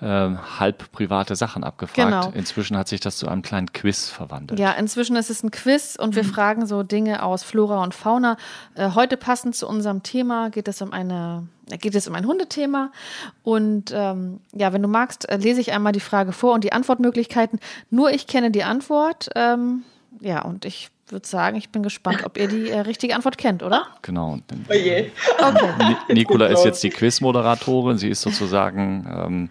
äh, 0.00 0.06
halb 0.06 0.90
private 0.92 1.36
Sachen 1.36 1.64
abgefragt. 1.64 1.96
Genau. 1.96 2.32
Inzwischen 2.34 2.76
hat 2.76 2.88
sich 2.88 3.00
das 3.00 3.16
zu 3.16 3.28
einem 3.28 3.42
kleinen 3.42 3.72
Quiz 3.72 4.08
verwandelt. 4.08 4.58
Ja, 4.58 4.72
inzwischen 4.72 5.16
ist 5.16 5.30
es 5.30 5.42
ein 5.42 5.50
Quiz 5.50 5.96
und 5.96 6.16
wir 6.16 6.24
mhm. 6.24 6.28
fragen 6.28 6.66
so 6.66 6.82
Dinge 6.82 7.22
aus 7.22 7.42
Flora 7.42 7.82
und 7.82 7.94
Fauna. 7.94 8.36
Äh, 8.74 8.90
heute 8.94 9.16
passend 9.16 9.56
zu 9.56 9.68
unserem 9.68 10.02
Thema 10.02 10.50
geht 10.50 10.68
es 10.68 10.80
um 10.82 10.92
eine 10.92 11.46
geht 11.78 11.94
es 11.94 12.08
um 12.08 12.16
ein 12.16 12.26
Hundethema. 12.26 12.90
Und 13.44 13.92
ähm, 13.94 14.40
ja, 14.52 14.72
wenn 14.72 14.82
du 14.82 14.88
magst, 14.88 15.28
äh, 15.28 15.36
lese 15.36 15.60
ich 15.60 15.70
einmal 15.72 15.92
die 15.92 16.00
Frage 16.00 16.32
vor 16.32 16.54
und 16.54 16.64
die 16.64 16.72
Antwortmöglichkeiten. 16.72 17.60
Nur 17.90 18.10
ich 18.10 18.26
kenne 18.26 18.50
die 18.50 18.64
Antwort. 18.64 19.30
Ähm, 19.36 19.84
ja, 20.20 20.42
und 20.42 20.64
ich 20.64 20.90
würde 21.12 21.26
sagen, 21.26 21.56
ich 21.56 21.70
bin 21.70 21.82
gespannt, 21.82 22.24
ob 22.24 22.36
ihr 22.36 22.48
die 22.48 22.70
äh, 22.70 22.80
richtige 22.80 23.14
Antwort 23.14 23.38
kennt, 23.38 23.62
oder? 23.62 23.86
Genau. 24.02 24.38
Oh 24.68 24.72
je. 24.72 25.10
Okay. 25.38 25.96
Nicola 26.08 26.46
ist 26.46 26.64
jetzt 26.64 26.82
die 26.82 26.90
Quizmoderatorin. 26.90 27.98
Sie 27.98 28.08
ist 28.08 28.22
sozusagen 28.22 29.06
ähm, 29.12 29.50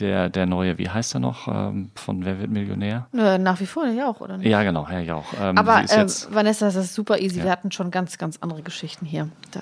der, 0.00 0.28
der 0.28 0.46
neue, 0.46 0.78
wie 0.78 0.88
heißt 0.88 1.14
er 1.14 1.20
noch, 1.20 1.46
ähm, 1.46 1.90
von 1.94 2.24
Wer 2.24 2.40
wird 2.40 2.50
Millionär? 2.50 3.06
Äh, 3.14 3.38
nach 3.38 3.60
wie 3.60 3.66
vor, 3.66 3.84
Herr 3.84 3.92
Jauch, 3.92 4.20
oder 4.20 4.38
nicht? 4.38 4.48
Ja, 4.48 4.62
genau, 4.62 4.88
Herr 4.88 5.00
Jauch. 5.00 5.26
Ähm, 5.40 5.56
Aber 5.56 5.82
äh, 5.82 6.06
Vanessa, 6.30 6.66
das 6.66 6.76
ist 6.76 6.94
super 6.94 7.18
easy. 7.18 7.38
Ja. 7.38 7.44
Wir 7.44 7.50
hatten 7.50 7.70
schon 7.70 7.90
ganz, 7.90 8.18
ganz 8.18 8.38
andere 8.40 8.62
Geschichten 8.62 9.04
hier. 9.04 9.28
Da 9.50 9.60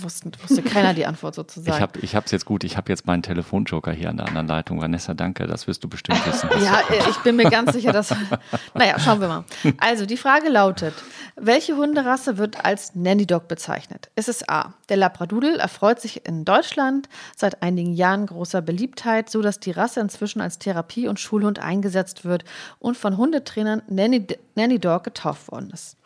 wussten, 0.00 0.32
wusste 0.42 0.62
keiner 0.62 0.94
die 0.94 1.06
Antwort 1.06 1.34
sozusagen. 1.34 1.88
Ich 2.00 2.14
habe 2.14 2.24
es 2.24 2.30
jetzt 2.30 2.44
gut. 2.44 2.64
Ich 2.64 2.76
habe 2.76 2.90
jetzt 2.90 3.06
meinen 3.06 3.22
Telefonjoker 3.22 3.92
hier 3.92 4.10
an 4.10 4.16
der 4.16 4.28
anderen 4.28 4.46
Leitung. 4.46 4.80
Vanessa, 4.80 5.14
danke, 5.14 5.46
das 5.46 5.66
wirst 5.66 5.82
du 5.82 5.88
bestimmt 5.88 6.24
wissen. 6.26 6.48
ja, 6.62 6.80
äh, 6.90 7.10
ich 7.10 7.18
bin 7.18 7.36
mir 7.36 7.50
ganz 7.50 7.72
sicher, 7.72 7.92
dass. 7.92 8.14
naja, 8.74 8.98
schauen 8.98 9.20
wir 9.20 9.28
mal. 9.28 9.44
Also, 9.78 10.06
die 10.06 10.16
Frage 10.16 10.48
lautet: 10.48 10.94
Welche 11.36 11.76
Hunderasse 11.76 12.38
wird 12.38 12.64
als 12.64 12.94
Nanny 12.94 13.26
Dog 13.26 13.48
bezeichnet? 13.48 14.10
Ist 14.14 14.28
es 14.28 14.48
A. 14.48 14.74
Der 14.88 14.96
Labradoodle 14.96 15.58
erfreut 15.58 16.00
sich 16.00 16.26
in 16.26 16.44
Deutschland 16.44 17.08
seit 17.36 17.62
einigen 17.62 17.94
Jahren 17.94 18.26
großer 18.26 18.62
Beliebtheit, 18.62 19.30
so 19.30 19.42
dass 19.42 19.60
die 19.64 19.72
Rasse 19.72 20.00
inzwischen 20.00 20.40
als 20.40 20.58
Therapie- 20.58 21.08
und 21.08 21.20
Schulhund 21.20 21.58
eingesetzt 21.58 22.24
wird 22.24 22.44
und 22.78 22.96
von 22.96 23.16
Hundetrainern 23.16 23.82
Nanny, 23.88 24.26
Nanny 24.54 24.78
Dog 24.78 25.04
getauft 25.04 25.50
worden 25.50 25.70
ist. 25.72 25.96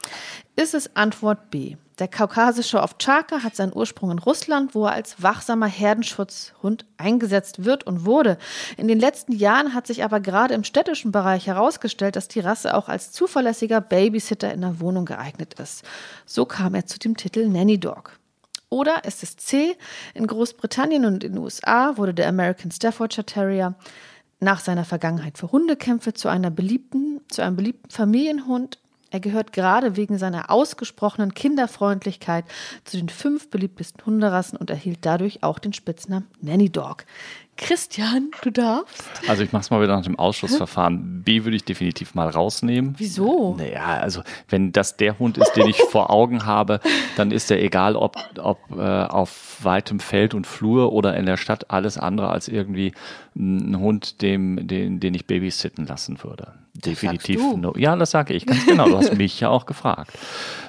Ist 0.56 0.74
es 0.74 0.96
Antwort 0.96 1.50
B? 1.50 1.76
Der 1.98 2.06
kaukasische 2.06 2.80
Ovtcharka 2.80 3.42
hat 3.42 3.56
seinen 3.56 3.74
Ursprung 3.74 4.12
in 4.12 4.20
Russland, 4.20 4.74
wo 4.74 4.86
er 4.86 4.92
als 4.92 5.20
wachsamer 5.20 5.66
Herdenschutzhund 5.66 6.86
eingesetzt 6.96 7.64
wird 7.64 7.84
und 7.84 8.04
wurde. 8.04 8.38
In 8.76 8.86
den 8.86 9.00
letzten 9.00 9.32
Jahren 9.32 9.74
hat 9.74 9.88
sich 9.88 10.04
aber 10.04 10.20
gerade 10.20 10.54
im 10.54 10.62
städtischen 10.62 11.10
Bereich 11.10 11.48
herausgestellt, 11.48 12.14
dass 12.14 12.28
die 12.28 12.40
Rasse 12.40 12.74
auch 12.74 12.88
als 12.88 13.10
zuverlässiger 13.10 13.80
Babysitter 13.80 14.52
in 14.52 14.60
der 14.60 14.78
Wohnung 14.78 15.06
geeignet 15.06 15.54
ist. 15.54 15.84
So 16.24 16.44
kam 16.44 16.74
er 16.74 16.86
zu 16.86 17.00
dem 17.00 17.16
Titel 17.16 17.48
Nanny 17.48 17.78
Dog. 17.78 18.17
Oder 18.70 19.04
ist 19.04 19.22
es 19.22 19.36
C? 19.36 19.76
In 20.14 20.26
Großbritannien 20.26 21.04
und 21.04 21.24
in 21.24 21.32
den 21.32 21.42
USA 21.42 21.96
wurde 21.96 22.14
der 22.14 22.28
American 22.28 22.70
Staffordshire 22.70 23.24
Terrier 23.24 23.74
nach 24.40 24.60
seiner 24.60 24.84
Vergangenheit 24.84 25.38
für 25.38 25.50
Hundekämpfe 25.50 26.12
zu 26.14 26.28
einer 26.28 26.50
beliebten, 26.50 27.20
zu 27.28 27.42
einem 27.42 27.56
beliebten 27.56 27.90
Familienhund. 27.90 28.78
Er 29.10 29.20
gehört 29.20 29.54
gerade 29.54 29.96
wegen 29.96 30.18
seiner 30.18 30.50
ausgesprochenen 30.50 31.32
Kinderfreundlichkeit 31.32 32.44
zu 32.84 32.98
den 32.98 33.08
fünf 33.08 33.48
beliebtesten 33.48 34.04
Hunderassen 34.04 34.58
und 34.58 34.68
erhielt 34.68 34.98
dadurch 35.02 35.42
auch 35.42 35.58
den 35.58 35.72
Spitznamen 35.72 36.28
Nanny 36.42 36.68
Dog. 36.68 37.06
Christian, 37.58 38.30
du 38.42 38.50
darfst. 38.50 39.04
Also 39.26 39.42
ich 39.42 39.52
mache 39.52 39.62
es 39.62 39.70
mal 39.70 39.82
wieder 39.82 39.96
nach 39.96 40.04
dem 40.04 40.18
Ausschussverfahren. 40.18 41.22
B 41.22 41.44
würde 41.44 41.56
ich 41.56 41.64
definitiv 41.64 42.14
mal 42.14 42.28
rausnehmen. 42.28 42.94
Wieso? 42.96 43.56
Naja, 43.58 43.98
also 43.98 44.22
wenn 44.48 44.72
das 44.72 44.96
der 44.96 45.18
Hund 45.18 45.36
ist, 45.36 45.52
den 45.54 45.66
ich 45.66 45.76
vor 45.90 46.10
Augen 46.10 46.46
habe, 46.46 46.80
dann 47.16 47.32
ist 47.32 47.50
er 47.50 47.62
egal, 47.62 47.96
ob, 47.96 48.16
ob 48.38 48.58
äh, 48.76 48.80
auf 48.80 49.58
weitem 49.60 50.00
Feld 50.00 50.34
und 50.34 50.46
Flur 50.46 50.92
oder 50.92 51.16
in 51.16 51.26
der 51.26 51.36
Stadt 51.36 51.70
alles 51.70 51.98
andere 51.98 52.30
als 52.30 52.48
irgendwie 52.48 52.92
ein 53.36 53.78
Hund, 53.78 54.22
dem, 54.22 54.66
den, 54.66 55.00
den 55.00 55.14
ich 55.14 55.26
babysitten 55.26 55.86
lassen 55.86 56.22
würde. 56.22 56.54
Definitiv. 56.84 57.40
No. 57.56 57.74
Ja, 57.76 57.96
das 57.96 58.12
sage 58.12 58.34
ich 58.34 58.46
ganz 58.46 58.64
genau. 58.66 58.88
Du 58.88 58.96
hast 58.96 59.16
mich 59.16 59.40
ja 59.40 59.48
auch 59.48 59.66
gefragt. 59.66 60.12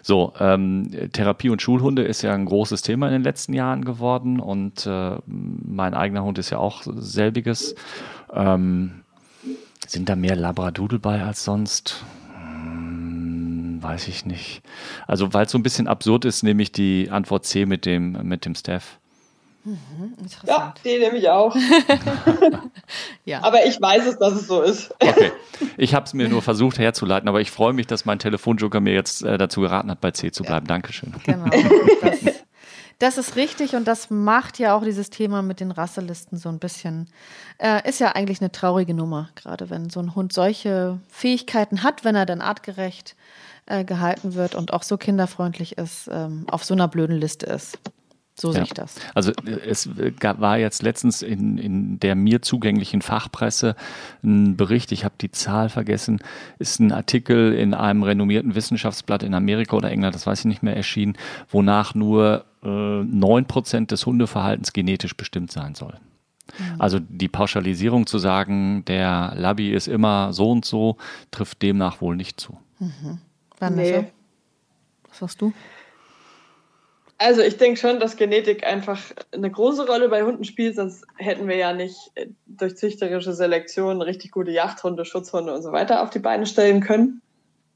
So, 0.02 0.34
ähm, 0.40 0.90
Therapie 1.14 1.50
und 1.50 1.62
Schulhunde 1.62 2.04
ist 2.04 2.22
ja 2.22 2.34
ein 2.34 2.46
großes 2.46 2.82
Thema 2.82 3.08
in 3.08 3.14
den 3.14 3.24
letzten 3.24 3.54
Jahren 3.54 3.86
geworden 3.86 4.40
und 4.40 4.86
äh, 4.88 5.18
mein 5.28 5.94
eigener 5.94 6.24
Hund 6.24 6.38
ist 6.40 6.50
ja 6.50 6.58
auch 6.58 6.82
selbiges. 6.84 7.76
Ähm, 8.34 9.02
sind 9.88 10.10
da 10.10 10.16
mehr 10.16 10.36
Labradoodle 10.36 11.00
bei 11.00 11.22
als 11.24 11.44
sonst? 11.44 12.04
Hm, 12.36 13.80
weiß 13.82 14.08
ich 14.08 14.26
nicht. 14.26 14.62
Also, 15.08 15.34
weil 15.34 15.46
es 15.46 15.52
so 15.52 15.58
ein 15.58 15.64
bisschen 15.64 15.88
absurd 15.88 16.26
ist, 16.26 16.44
nehme 16.44 16.62
ich 16.62 16.72
die 16.72 17.10
Antwort 17.12 17.46
C 17.46 17.66
mit 17.66 17.86
dem, 17.86 18.14
mit 18.24 18.46
dem 18.46 18.56
Staff. 18.56 18.99
Mhm, 19.70 20.16
ja, 20.48 20.74
den 20.84 21.02
nehme 21.02 21.18
ich 21.18 21.30
auch. 21.30 21.56
ja. 23.26 23.44
Aber 23.44 23.66
ich 23.66 23.80
weiß 23.80 24.08
es, 24.08 24.18
dass 24.18 24.34
es 24.34 24.48
so 24.48 24.62
ist. 24.62 24.94
Okay. 25.00 25.32
Ich 25.78 25.94
habe 25.94 26.06
es 26.06 26.14
mir 26.14 26.28
nur 26.28 26.42
versucht 26.42 26.80
herzuleiten, 26.80 27.30
aber 27.30 27.42
ich 27.42 27.52
freue 27.52 27.74
mich, 27.74 27.88
dass 27.88 28.06
mein 28.06 28.20
Telefonjoker 28.20 28.80
mir 28.80 28.94
jetzt 28.94 29.24
äh, 29.24 29.38
dazu 29.38 29.62
geraten 29.62 29.92
hat, 29.92 30.02
bei 30.02 30.12
C 30.12 30.32
zu 30.32 30.44
bleiben. 30.44 30.66
Ja. 30.66 30.76
Dankeschön. 30.76 31.14
Genau. 31.24 31.46
Das, 32.02 32.20
Das 33.00 33.18
ist 33.18 33.38
richtig 33.38 33.76
und 33.76 33.88
das 33.88 34.10
macht 34.10 34.60
ja 34.60 34.76
auch 34.76 34.84
dieses 34.84 35.10
Thema 35.10 35.42
mit 35.42 35.62
den 35.62 35.72
Rasselisten 35.72 36.38
so 36.38 36.50
ein 36.50 36.60
bisschen. 36.60 37.08
Äh, 37.58 37.88
ist 37.88 38.00
ja 38.00 38.12
eigentlich 38.12 38.42
eine 38.42 38.52
traurige 38.52 38.94
Nummer, 38.94 39.30
gerade 39.36 39.70
wenn 39.70 39.90
so 39.90 40.02
ein 40.02 40.16
Hund 40.16 40.34
solche 40.34 41.00
Fähigkeiten 41.08 41.82
hat, 41.84 42.04
wenn 42.04 42.16
er 42.16 42.26
dann 42.26 42.42
artgerecht 42.42 43.16
äh, 43.68 43.86
gehalten 43.86 44.34
wird 44.34 44.54
und 44.54 44.74
auch 44.74 44.84
so 44.84 44.98
kinderfreundlich 44.98 45.78
ist, 45.78 46.10
ähm, 46.12 46.46
auf 46.52 46.66
so 46.66 46.74
einer 46.74 46.90
blöden 46.90 47.16
Liste 47.16 47.46
ist. 47.46 47.80
So 48.40 48.50
ja. 48.50 48.56
sehe 48.56 48.64
ich 48.64 48.74
das. 48.74 48.96
Also 49.14 49.32
äh, 49.32 49.60
es 49.68 49.90
war 49.96 50.58
jetzt 50.58 50.82
letztens 50.82 51.22
in, 51.22 51.58
in 51.58 52.00
der 52.00 52.16
mir 52.16 52.42
zugänglichen 52.42 53.02
Fachpresse 53.02 53.76
ein 54.24 54.56
Bericht, 54.58 54.92
ich 54.92 55.06
habe 55.06 55.16
die 55.20 55.32
Zahl 55.32 55.70
vergessen, 55.70 56.20
ist 56.58 56.80
ein 56.80 56.92
Artikel 56.92 57.54
in 57.54 57.74
einem 57.74 58.04
renommierten 58.04 58.56
Wissenschaftsblatt 58.56 59.24
in 59.24 59.34
Amerika 59.34 59.76
oder 59.76 59.92
England, 59.92 60.16
das 60.16 60.26
weiß 60.26 60.40
ich 60.40 60.46
nicht 60.46 60.64
mehr, 60.64 60.76
erschienen, 60.76 61.18
wonach 61.50 61.96
nur 61.96 62.46
neun 62.62 63.44
äh, 63.44 63.48
Prozent 63.48 63.92
des 63.92 64.06
Hundeverhaltens 64.06 64.74
genetisch 64.74 65.16
bestimmt 65.16 65.52
sein 65.52 65.76
soll. 65.76 65.98
Mhm. 66.58 66.82
Also 66.82 67.00
die 67.00 67.28
Pauschalisierung 67.28 68.06
zu 68.06 68.18
sagen, 68.18 68.84
der 68.86 69.34
Labby 69.36 69.72
ist 69.72 69.88
immer 69.88 70.34
so 70.34 70.52
und 70.52 70.66
so, 70.66 70.98
trifft 71.32 71.62
demnach 71.62 72.02
wohl 72.02 72.16
nicht 72.16 72.40
zu. 72.40 72.58
Mhm. 72.80 73.20
Vanessa, 73.60 74.02
nee. 74.02 74.08
was 75.08 75.20
sagst 75.20 75.42
du? 75.42 75.54
Also 77.22 77.42
ich 77.42 77.58
denke 77.58 77.78
schon, 77.78 78.00
dass 78.00 78.16
Genetik 78.16 78.66
einfach 78.66 79.02
eine 79.34 79.52
große 79.52 79.86
Rolle 79.86 80.08
bei 80.08 80.24
Hunden 80.24 80.46
spielt, 80.46 80.78
sonst 80.78 81.04
hätten 81.18 81.50
wir 81.50 81.58
ja 81.58 81.74
nicht 81.74 81.98
äh, 82.16 82.28
durch 82.48 82.78
züchterische 82.78 83.34
Selektion 83.34 84.02
richtig 84.02 84.32
gute 84.32 84.52
Jagdhunde, 84.52 85.04
Schutzhunde 85.04 85.54
und 85.54 85.62
so 85.62 85.74
weiter 85.74 86.02
auf 86.02 86.12
die 86.12 86.20
Beine 86.20 86.46
stellen 86.46 86.80
können. 86.80 87.22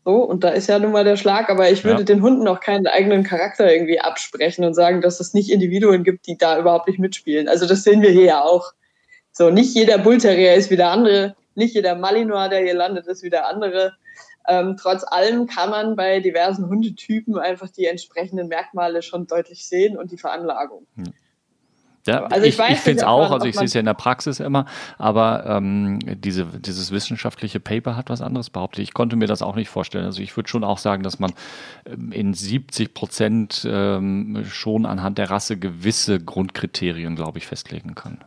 So, 0.06 0.16
und 0.16 0.46
da 0.46 0.50
ist 0.50 0.68
ja 0.68 0.80
nun 0.80 0.94
mal 0.94 1.04
der 1.04 1.18
Schlag, 1.18 1.50
aber 1.50 1.70
ich 1.70 1.84
würde 1.84 2.00
ja. 2.00 2.06
den 2.06 2.22
Hunden 2.22 2.48
auch 2.48 2.62
keinen 2.62 2.88
eigenen 2.88 3.24
Charakter 3.24 3.70
irgendwie 3.72 4.00
absprechen 4.00 4.64
und 4.64 4.76
sagen, 4.76 5.02
dass 5.02 5.20
es 5.20 5.34
nicht 5.34 5.52
Individuen 5.52 6.06
gibt, 6.06 6.26
die 6.28 6.38
da 6.38 6.58
überhaupt 6.58 6.88
nicht 6.88 7.00
mitspielen. 7.00 7.50
Also 7.50 7.68
das 7.68 7.84
sehen 7.84 8.02
wir 8.02 8.12
hier 8.12 8.26
ja 8.26 8.42
auch. 8.42 8.72
So, 9.34 9.50
nicht 9.50 9.76
jeder 9.76 9.98
Bullterrier 9.98 10.56
ist 10.56 10.72
wie 10.72 10.78
der 10.78 10.90
andere, 10.90 11.36
nicht 11.56 11.76
jeder 11.76 11.96
Malinois, 11.96 12.48
der 12.48 12.62
hier 12.62 12.76
landet, 12.76 13.08
ist 13.08 13.24
wie 13.24 13.30
der 13.30 13.48
andere. 13.48 13.94
Ähm, 14.48 14.76
trotz 14.80 15.04
allem 15.04 15.48
kann 15.48 15.70
man 15.70 15.96
bei 15.96 16.20
diversen 16.20 16.68
Hundetypen 16.68 17.38
einfach 17.38 17.70
die 17.70 17.86
entsprechenden 17.86 18.48
Merkmale 18.48 19.02
schon 19.02 19.28
deutlich 19.28 19.68
sehen 19.68 19.98
und 19.98 20.12
die 20.12 20.18
Veranlagung. 20.18 20.86
Hm. 20.96 21.14
Ja, 22.06 22.26
also 22.26 22.46
ich, 22.46 22.60
ich, 22.60 22.70
ich 22.70 22.80
finde 22.80 23.00
es 23.00 23.04
auch, 23.06 23.32
also 23.32 23.46
ich 23.46 23.56
sehe 23.56 23.64
es 23.64 23.74
ja 23.74 23.80
in 23.80 23.86
der 23.86 23.94
Praxis 23.94 24.42
immer, 24.42 24.66
aber 24.98 25.46
ähm, 25.46 26.00
diese, 26.04 26.46
dieses 26.46 26.92
wissenschaftliche 26.92 27.62
Paper 27.62 27.96
hat 27.96 28.10
was 28.10 28.22
anderes 28.22 28.50
behauptet. 28.50 28.84
Ich 28.84 28.94
konnte 28.94 29.16
mir 29.16 29.28
das 29.28 29.42
auch 29.42 29.56
nicht 29.56 29.70
vorstellen. 29.70 30.04
Also 30.04 30.22
ich 30.22 30.36
würde 30.36 30.50
schon 30.50 30.66
auch 30.66 30.80
sagen, 30.80 31.04
dass 31.04 31.20
man 31.20 31.32
ähm, 31.86 32.12
in 32.12 32.34
70 32.34 32.94
Prozent 32.94 33.66
ähm, 33.66 34.44
schon 34.50 34.86
anhand 34.86 35.18
der 35.18 35.30
Rasse 35.30 35.58
gewisse 35.58 36.20
Grundkriterien, 36.20 37.16
glaube 37.16 37.38
ich, 37.38 37.48
festlegen 37.48 37.96
kann 37.96 38.20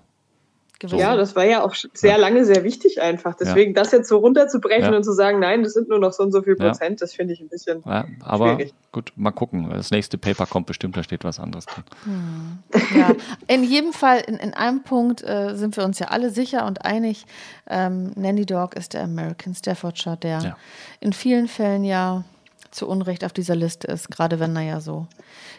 gewesen. 0.78 0.98
Ja, 0.98 1.16
das 1.16 1.36
war 1.36 1.44
ja 1.44 1.64
auch 1.64 1.74
sehr 1.94 2.18
lange 2.18 2.44
sehr 2.44 2.64
wichtig 2.64 3.00
einfach. 3.00 3.34
Deswegen 3.34 3.74
ja. 3.74 3.82
das 3.82 3.92
jetzt 3.92 4.08
so 4.08 4.18
runterzubrechen 4.18 4.92
ja. 4.92 4.96
und 4.96 5.04
zu 5.04 5.12
sagen, 5.12 5.38
nein, 5.40 5.62
das 5.62 5.72
sind 5.72 5.88
nur 5.88 5.98
noch 5.98 6.12
so 6.12 6.22
und 6.22 6.32
so 6.32 6.42
viel 6.42 6.56
Prozent, 6.56 7.00
das 7.02 7.14
finde 7.14 7.34
ich 7.34 7.40
ein 7.40 7.48
bisschen 7.48 7.82
aber 8.20 8.56
schwierig. 8.56 8.74
gut, 8.92 9.12
mal 9.16 9.30
gucken. 9.30 9.70
Das 9.70 9.90
nächste 9.90 10.18
Paper 10.18 10.46
kommt 10.46 10.66
bestimmt, 10.66 10.96
da 10.96 11.02
steht 11.02 11.24
was 11.24 11.40
anderes 11.40 11.66
drin. 11.66 11.84
Hm. 12.04 12.58
Ja, 12.98 13.12
in 13.48 13.64
jedem 13.64 13.92
Fall, 13.92 14.22
in, 14.26 14.36
in 14.36 14.54
einem 14.54 14.82
Punkt 14.82 15.22
äh, 15.22 15.54
sind 15.54 15.76
wir 15.76 15.84
uns 15.84 15.98
ja 15.98 16.08
alle 16.08 16.30
sicher 16.30 16.66
und 16.66 16.84
einig. 16.84 17.26
Ähm, 17.68 18.12
Nanny 18.14 18.46
Dog 18.46 18.76
ist 18.76 18.94
der 18.94 19.02
American 19.02 19.54
Staffordshire, 19.54 20.16
der 20.16 20.56
in 21.00 21.12
vielen 21.12 21.48
Fällen 21.48 21.84
ja 21.84 22.24
zu 22.70 22.86
Unrecht 22.86 23.24
auf 23.24 23.32
dieser 23.32 23.56
Liste 23.56 23.86
ist, 23.88 24.10
gerade 24.10 24.38
wenn 24.38 24.54
er 24.54 24.62
ja 24.62 24.80
so 24.80 25.06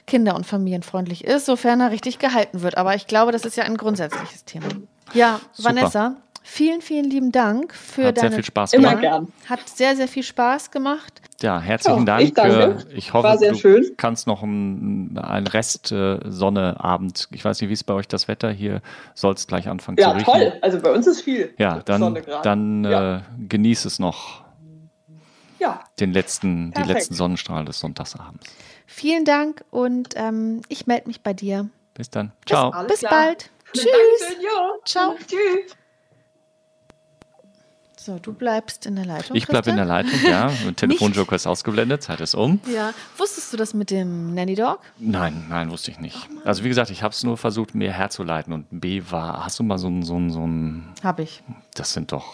kinder- 0.05 0.36
und 0.36 0.45
familienfreundlich 0.45 1.26
ist, 1.26 1.45
sofern 1.45 1.82
er 1.82 1.91
richtig 1.91 2.20
gehalten 2.20 2.61
wird. 2.61 2.78
Aber 2.78 2.95
ich 2.95 3.07
glaube, 3.07 3.32
das 3.32 3.43
ist 3.43 3.57
ja 3.57 3.63
ein 3.63 3.78
grundsätzliches 3.78 4.45
Thema. 4.45 4.68
Ja, 5.14 5.39
Super. 5.53 5.70
Vanessa, 5.70 6.16
vielen, 6.43 6.82
vielen 6.82 7.10
lieben 7.10 7.32
Dank 7.32 7.74
für 7.74 8.08
Hat 8.08 8.18
deine. 8.18 8.30
Sehr 8.30 8.36
viel 8.38 8.45
Spaß 8.45 8.72
gemacht. 8.72 8.91
Immer 8.93 9.01
gern. 9.01 9.28
Hat 9.49 9.68
sehr, 9.68 9.95
sehr 9.95 10.08
viel 10.08 10.24
Spaß 10.24 10.72
gemacht. 10.72 11.22
Ja, 11.41 11.60
herzlichen 11.60 11.99
ja, 11.99 12.05
Dank. 12.05 12.24
Ich, 12.24 12.34
danke. 12.34 12.86
ich 12.95 13.14
hoffe, 13.14 13.38
du 13.39 13.55
schön. 13.55 13.86
kannst 13.97 14.26
noch 14.26 14.41
einen, 14.41 15.47
Rest 15.51 15.91
äh, 15.91 16.20
Sonneabend. 16.26 17.28
Ich 17.32 17.45
weiß 17.45 17.62
nicht, 17.62 17.70
wie 17.70 17.74
ist 17.74 17.84
bei 17.84 17.93
euch 17.93 18.08
das 18.08 18.28
Wetter 18.28 18.49
hier? 18.49 18.82
Soll 19.14 19.36
es 19.36 19.45
gleich 19.45 19.68
anfangen 19.68 19.97
ja, 19.99 20.12
zu 20.12 20.18
riechen? 20.18 20.41
Ja, 20.41 20.49
toll. 20.49 20.60
Also 20.62 20.80
bei 20.82 20.91
uns 20.91 21.05
ist 21.05 21.22
viel. 21.22 21.53
Ja, 21.58 21.80
dann, 21.86 22.18
dann 22.41 22.84
ja. 22.84 23.18
Äh, 23.18 23.22
genieß 23.47 23.86
es 23.86 23.99
noch. 23.99 24.43
Ja. 25.60 25.82
Den 25.99 26.14
letzten, 26.14 26.72
die 26.72 26.84
letzten 26.84 27.14
Sonnenstrahlen 27.14 27.66
des 27.66 27.80
Sonntagsabends. 27.80 28.45
Vielen 28.86 29.26
Dank 29.26 29.64
und 29.70 30.10
ähm, 30.16 30.62
ich 30.70 30.88
melde 30.88 31.08
mich 31.08 31.22
bei 31.22 31.34
dir. 31.34 31.70
Bis 31.93 32.10
dann. 32.10 32.32
Ciao. 32.45 32.72
Bis, 32.88 33.01
bis 33.01 33.10
bald. 33.10 33.51
Tschüss. 33.84 34.38
Ciao. 34.86 35.15
Tschüss. 35.28 35.75
So, 38.07 38.19
du 38.19 38.32
bleibst 38.32 38.86
in 38.86 38.95
der 38.95 39.03
Leitung. 39.03 39.36
Ich 39.36 39.47
bleibe 39.47 39.69
in 39.69 39.75
der 39.75 39.84
Leitung, 39.84 40.17
ja. 40.23 40.49
Telefonjoker 40.78 41.36
ist 41.36 41.45
ausgeblendet, 41.45 42.03
Zeit 42.03 42.21
ist 42.21 42.36
um. 42.36 42.61
Ja. 42.73 42.93
Wusstest 43.17 43.51
du 43.51 43.57
das 43.57 43.73
mit 43.73 43.91
dem 43.91 44.34
Nanny 44.34 44.55
Dog? 44.55 44.80
Nein, 44.97 45.45
nein, 45.49 45.69
wusste 45.69 45.91
ich 45.91 45.99
nicht. 45.99 46.17
also 46.45 46.63
wie 46.63 46.69
gesagt, 46.69 46.89
ich 46.89 47.03
habe 47.03 47.13
es 47.13 47.23
nur 47.23 47.36
versucht, 47.36 47.75
mir 47.75 47.91
herzuleiten. 47.91 48.53
Und 48.53 48.65
B 48.71 49.03
war, 49.09 49.43
hast 49.43 49.59
du 49.59 49.63
mal 49.63 49.78
so 49.78 49.89
ein, 49.89 50.03
so 50.03 50.17
ein, 50.17 50.30
so 50.30 50.47
ein. 50.47 50.93
Hab 51.03 51.19
ich. 51.19 51.43
Das 51.73 51.91
sind 51.91 52.13
doch. 52.13 52.25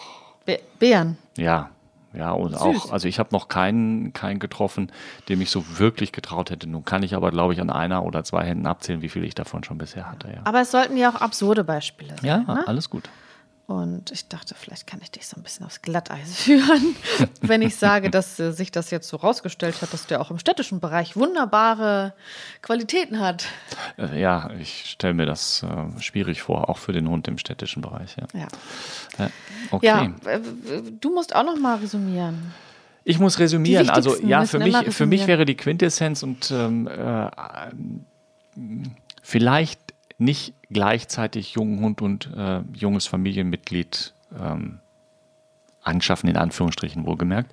Be 0.44 0.60
Bären. 0.78 1.18
Ja, 1.36 1.70
ja, 2.16 2.32
und 2.32 2.52
Süß. 2.52 2.60
auch, 2.60 2.92
also 2.92 3.08
ich 3.08 3.18
habe 3.18 3.30
noch 3.32 3.48
keinen, 3.48 4.12
keinen 4.12 4.38
getroffen, 4.38 4.90
dem 5.28 5.40
ich 5.40 5.50
so 5.50 5.78
wirklich 5.78 6.12
getraut 6.12 6.50
hätte. 6.50 6.68
Nun 6.68 6.84
kann 6.84 7.02
ich 7.02 7.14
aber, 7.14 7.30
glaube 7.30 7.52
ich, 7.52 7.60
an 7.60 7.70
einer 7.70 8.04
oder 8.04 8.24
zwei 8.24 8.44
Händen 8.44 8.66
abzählen, 8.66 9.02
wie 9.02 9.08
viel 9.08 9.24
ich 9.24 9.34
davon 9.34 9.64
schon 9.64 9.78
bisher 9.78 10.10
hatte. 10.10 10.28
Ja. 10.28 10.40
Aber 10.44 10.60
es 10.60 10.70
sollten 10.70 10.96
ja 10.96 11.10
auch 11.10 11.20
absurde 11.20 11.64
Beispiele 11.64 12.16
sein. 12.20 12.24
Ja, 12.24 12.38
ne? 12.38 12.64
alles 12.66 12.90
gut. 12.90 13.08
Und 13.66 14.10
ich 14.10 14.28
dachte, 14.28 14.54
vielleicht 14.54 14.86
kann 14.86 15.00
ich 15.02 15.10
dich 15.10 15.26
so 15.26 15.38
ein 15.38 15.42
bisschen 15.42 15.64
aufs 15.64 15.80
Glatteis 15.80 16.36
führen, 16.42 16.96
wenn 17.40 17.62
ich 17.62 17.76
sage, 17.76 18.10
dass 18.10 18.38
äh, 18.38 18.52
sich 18.52 18.70
das 18.70 18.90
jetzt 18.90 19.08
so 19.08 19.16
rausgestellt 19.16 19.80
hat, 19.80 19.92
dass 19.94 20.06
der 20.06 20.20
auch 20.20 20.30
im 20.30 20.38
städtischen 20.38 20.80
Bereich 20.80 21.16
wunderbare 21.16 22.12
Qualitäten 22.60 23.20
hat. 23.20 23.46
Äh, 23.96 24.20
ja, 24.20 24.50
ich 24.60 24.90
stelle 24.90 25.14
mir 25.14 25.24
das 25.24 25.62
äh, 25.62 26.00
schwierig 26.00 26.42
vor, 26.42 26.68
auch 26.68 26.76
für 26.76 26.92
den 26.92 27.08
Hund 27.08 27.26
im 27.26 27.38
städtischen 27.38 27.80
Bereich. 27.80 28.16
Ja. 28.34 28.48
Ja, 29.18 29.30
okay. 29.70 29.86
ja 29.86 30.38
du 31.00 31.14
musst 31.14 31.34
auch 31.34 31.44
noch 31.44 31.58
mal 31.58 31.78
resümieren. 31.78 32.52
Ich 33.04 33.18
muss 33.18 33.38
resümieren. 33.38 33.88
Also 33.88 34.16
ja, 34.20 34.44
für 34.44 34.58
mich, 34.58 34.76
für 34.94 35.06
mich 35.06 35.26
wäre 35.26 35.44
die 35.44 35.56
Quintessenz 35.56 36.22
und 36.22 36.50
ähm, 36.50 36.86
äh, 36.86 37.30
vielleicht 39.22 39.83
nicht 40.18 40.54
gleichzeitig 40.70 41.54
jungen 41.54 41.80
Hund 41.80 42.02
und 42.02 42.30
äh, 42.36 42.60
junges 42.74 43.06
Familienmitglied 43.06 44.14
ähm, 44.38 44.80
anschaffen, 45.84 46.28
in 46.28 46.36
Anführungsstrichen 46.36 47.06
wohlgemerkt, 47.06 47.52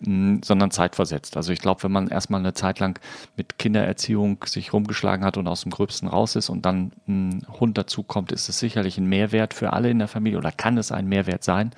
mh, 0.00 0.40
sondern 0.44 0.70
zeitversetzt. 0.70 1.36
Also 1.36 1.52
ich 1.52 1.58
glaube, 1.58 1.82
wenn 1.82 1.92
man 1.92 2.08
erstmal 2.08 2.40
eine 2.40 2.54
Zeit 2.54 2.78
lang 2.78 2.98
mit 3.36 3.58
Kindererziehung 3.58 4.44
sich 4.46 4.72
rumgeschlagen 4.72 5.24
hat 5.24 5.36
und 5.36 5.48
aus 5.48 5.62
dem 5.62 5.72
Gröbsten 5.72 6.08
raus 6.08 6.36
ist 6.36 6.48
und 6.48 6.64
dann 6.64 6.92
ein 7.08 7.46
Hund 7.60 7.76
dazukommt, 7.76 8.32
ist 8.32 8.48
es 8.48 8.58
sicherlich 8.58 8.98
ein 8.98 9.06
Mehrwert 9.06 9.52
für 9.54 9.72
alle 9.72 9.90
in 9.90 9.98
der 9.98 10.08
Familie 10.08 10.38
oder 10.38 10.52
kann 10.52 10.78
es 10.78 10.92
ein 10.92 11.06
Mehrwert 11.06 11.44
sein. 11.44 11.72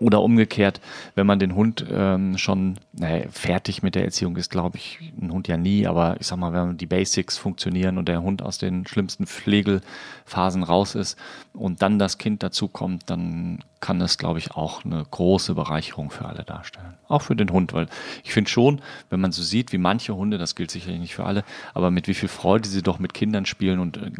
Oder 0.00 0.22
umgekehrt, 0.22 0.80
wenn 1.14 1.26
man 1.26 1.38
den 1.38 1.54
Hund 1.54 1.84
ähm, 1.90 2.38
schon 2.38 2.76
naja, 2.92 3.24
fertig 3.30 3.82
mit 3.82 3.94
der 3.94 4.04
Erziehung 4.04 4.36
ist, 4.36 4.50
glaube 4.50 4.76
ich, 4.76 4.98
ein 5.20 5.32
Hund 5.32 5.48
ja 5.48 5.56
nie, 5.56 5.86
aber 5.86 6.16
ich 6.20 6.26
sag 6.26 6.38
mal, 6.38 6.52
wenn 6.52 6.76
die 6.76 6.86
Basics 6.86 7.36
funktionieren 7.36 7.98
und 7.98 8.08
der 8.08 8.22
Hund 8.22 8.42
aus 8.42 8.58
den 8.58 8.86
schlimmsten 8.86 9.26
Pflegelphasen 9.26 10.62
raus 10.62 10.94
ist 10.94 11.18
und 11.52 11.82
dann 11.82 11.98
das 11.98 12.18
Kind 12.18 12.42
dazukommt, 12.42 13.10
dann 13.10 13.64
kann 13.80 13.98
das, 13.98 14.18
glaube 14.18 14.38
ich, 14.38 14.52
auch 14.52 14.84
eine 14.84 15.04
große 15.08 15.54
Bereicherung 15.54 16.10
für 16.10 16.26
alle 16.26 16.44
darstellen. 16.44 16.94
Auch 17.08 17.22
für 17.22 17.36
den 17.36 17.50
Hund, 17.50 17.72
weil 17.72 17.86
ich 18.24 18.32
finde 18.32 18.50
schon, 18.50 18.80
wenn 19.10 19.20
man 19.20 19.32
so 19.32 19.42
sieht, 19.42 19.72
wie 19.72 19.78
manche 19.78 20.14
Hunde, 20.14 20.38
das 20.38 20.54
gilt 20.54 20.70
sicherlich 20.70 21.00
nicht 21.00 21.14
für 21.14 21.24
alle, 21.24 21.44
aber 21.74 21.90
mit 21.90 22.08
wie 22.08 22.14
viel 22.14 22.28
Freude 22.28 22.68
sie 22.68 22.82
doch 22.82 22.98
mit 22.98 23.14
Kindern 23.14 23.46
spielen 23.46 23.78
und 23.78 23.96
äh, 23.96 24.10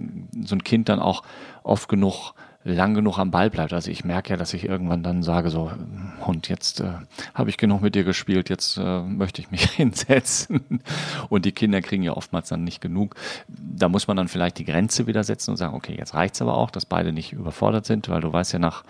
so 0.45 0.55
ein 0.55 0.64
Kind 0.64 0.89
dann 0.89 1.01
auch 1.01 1.22
oft 1.62 1.89
genug 1.89 2.35
lang 2.65 2.95
genug 2.95 3.19
am 3.19 3.31
Ball 3.31 3.51
bleibt. 3.51 3.73
Also 3.73 3.91
ich 3.91 4.05
merke 4.05 4.31
ja, 4.31 4.37
dass 4.37 4.53
ich 4.53 4.65
irgendwann 4.65 5.03
dann 5.03 5.23
sage, 5.23 5.51
so, 5.51 5.73
Hund, 6.27 6.49
jetzt 6.49 6.81
äh, 6.81 6.93
habe 7.35 7.51
ich 7.51 7.57
genug 7.57 7.83
mit 7.83 7.95
dir 7.95 8.05
gespielt, 8.05 8.51
jetzt 8.51 8.77
äh, 8.77 9.03
möchte 9.03 9.41
ich 9.41 9.51
mich 9.51 9.63
hinsetzen. 9.71 10.83
Und 11.29 11.45
die 11.45 11.53
Kinder 11.53 11.81
kriegen 11.81 12.03
ja 12.03 12.13
oftmals 12.13 12.49
dann 12.49 12.65
nicht 12.65 12.81
genug. 12.81 13.15
Da 13.47 13.89
muss 13.89 14.09
man 14.09 14.17
dann 14.17 14.29
vielleicht 14.29 14.59
die 14.59 14.65
Grenze 14.65 15.07
wieder 15.07 15.25
setzen 15.25 15.53
und 15.53 15.57
sagen, 15.57 15.75
okay, 15.75 15.95
jetzt 15.97 16.15
reicht 16.15 16.35
es 16.35 16.43
aber 16.43 16.57
auch, 16.57 16.71
dass 16.71 16.85
beide 16.85 17.13
nicht 17.13 17.33
überfordert 17.33 17.87
sind, 17.87 18.09
weil 18.09 18.21
du 18.21 18.33
weißt 18.33 18.53
ja, 18.53 18.59
nach, 18.59 18.85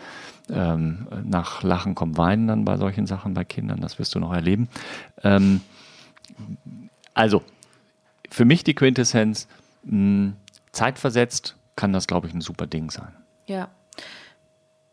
ähm, 0.51 1.07
nach 1.25 1.63
Lachen 1.63 1.95
kommt 1.95 2.17
Weinen 2.17 2.49
dann 2.49 2.65
bei 2.65 2.77
solchen 2.79 3.07
Sachen 3.07 3.35
bei 3.35 3.45
Kindern, 3.45 3.81
das 3.81 3.99
wirst 3.99 4.15
du 4.15 4.21
noch 4.21 4.33
erleben. 4.33 4.69
Ähm, 5.23 5.61
also, 7.15 7.43
für 8.31 8.45
mich 8.45 8.65
die 8.65 8.75
Quintessenz, 8.75 9.47
mh, 9.85 10.33
zeitversetzt 10.73 11.57
kann 11.77 11.93
das, 11.93 12.07
glaube 12.07 12.29
ich, 12.29 12.35
ein 12.35 12.41
super 12.41 12.67
Ding 12.67 12.91
sein. 12.91 13.13
Ja. 13.49 13.69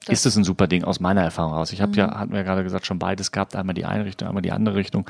Das 0.08 0.20
ist 0.20 0.26
es 0.26 0.36
ein 0.36 0.44
super 0.44 0.68
Ding 0.68 0.84
aus 0.84 1.00
meiner 1.00 1.22
Erfahrung 1.22 1.54
raus. 1.54 1.72
Ich 1.72 1.82
habe 1.82 1.92
mhm. 1.92 1.98
ja, 1.98 2.20
hatten 2.20 2.32
wir 2.32 2.40
ja 2.40 2.44
gerade 2.44 2.64
gesagt, 2.64 2.86
schon 2.86 3.00
beides 3.00 3.32
gehabt, 3.32 3.56
einmal 3.56 3.74
die 3.74 3.86
eine 3.86 4.06
Richtung, 4.06 4.28
einmal 4.28 4.44
die 4.44 4.52
andere 4.52 4.76
Richtung. 4.76 5.10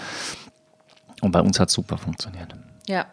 Und 1.22 1.32
bei 1.32 1.42
uns 1.42 1.60
hat 1.60 1.70
es 1.70 1.74
super 1.74 1.98
funktioniert. 1.98 2.56
Ja. 2.88 3.06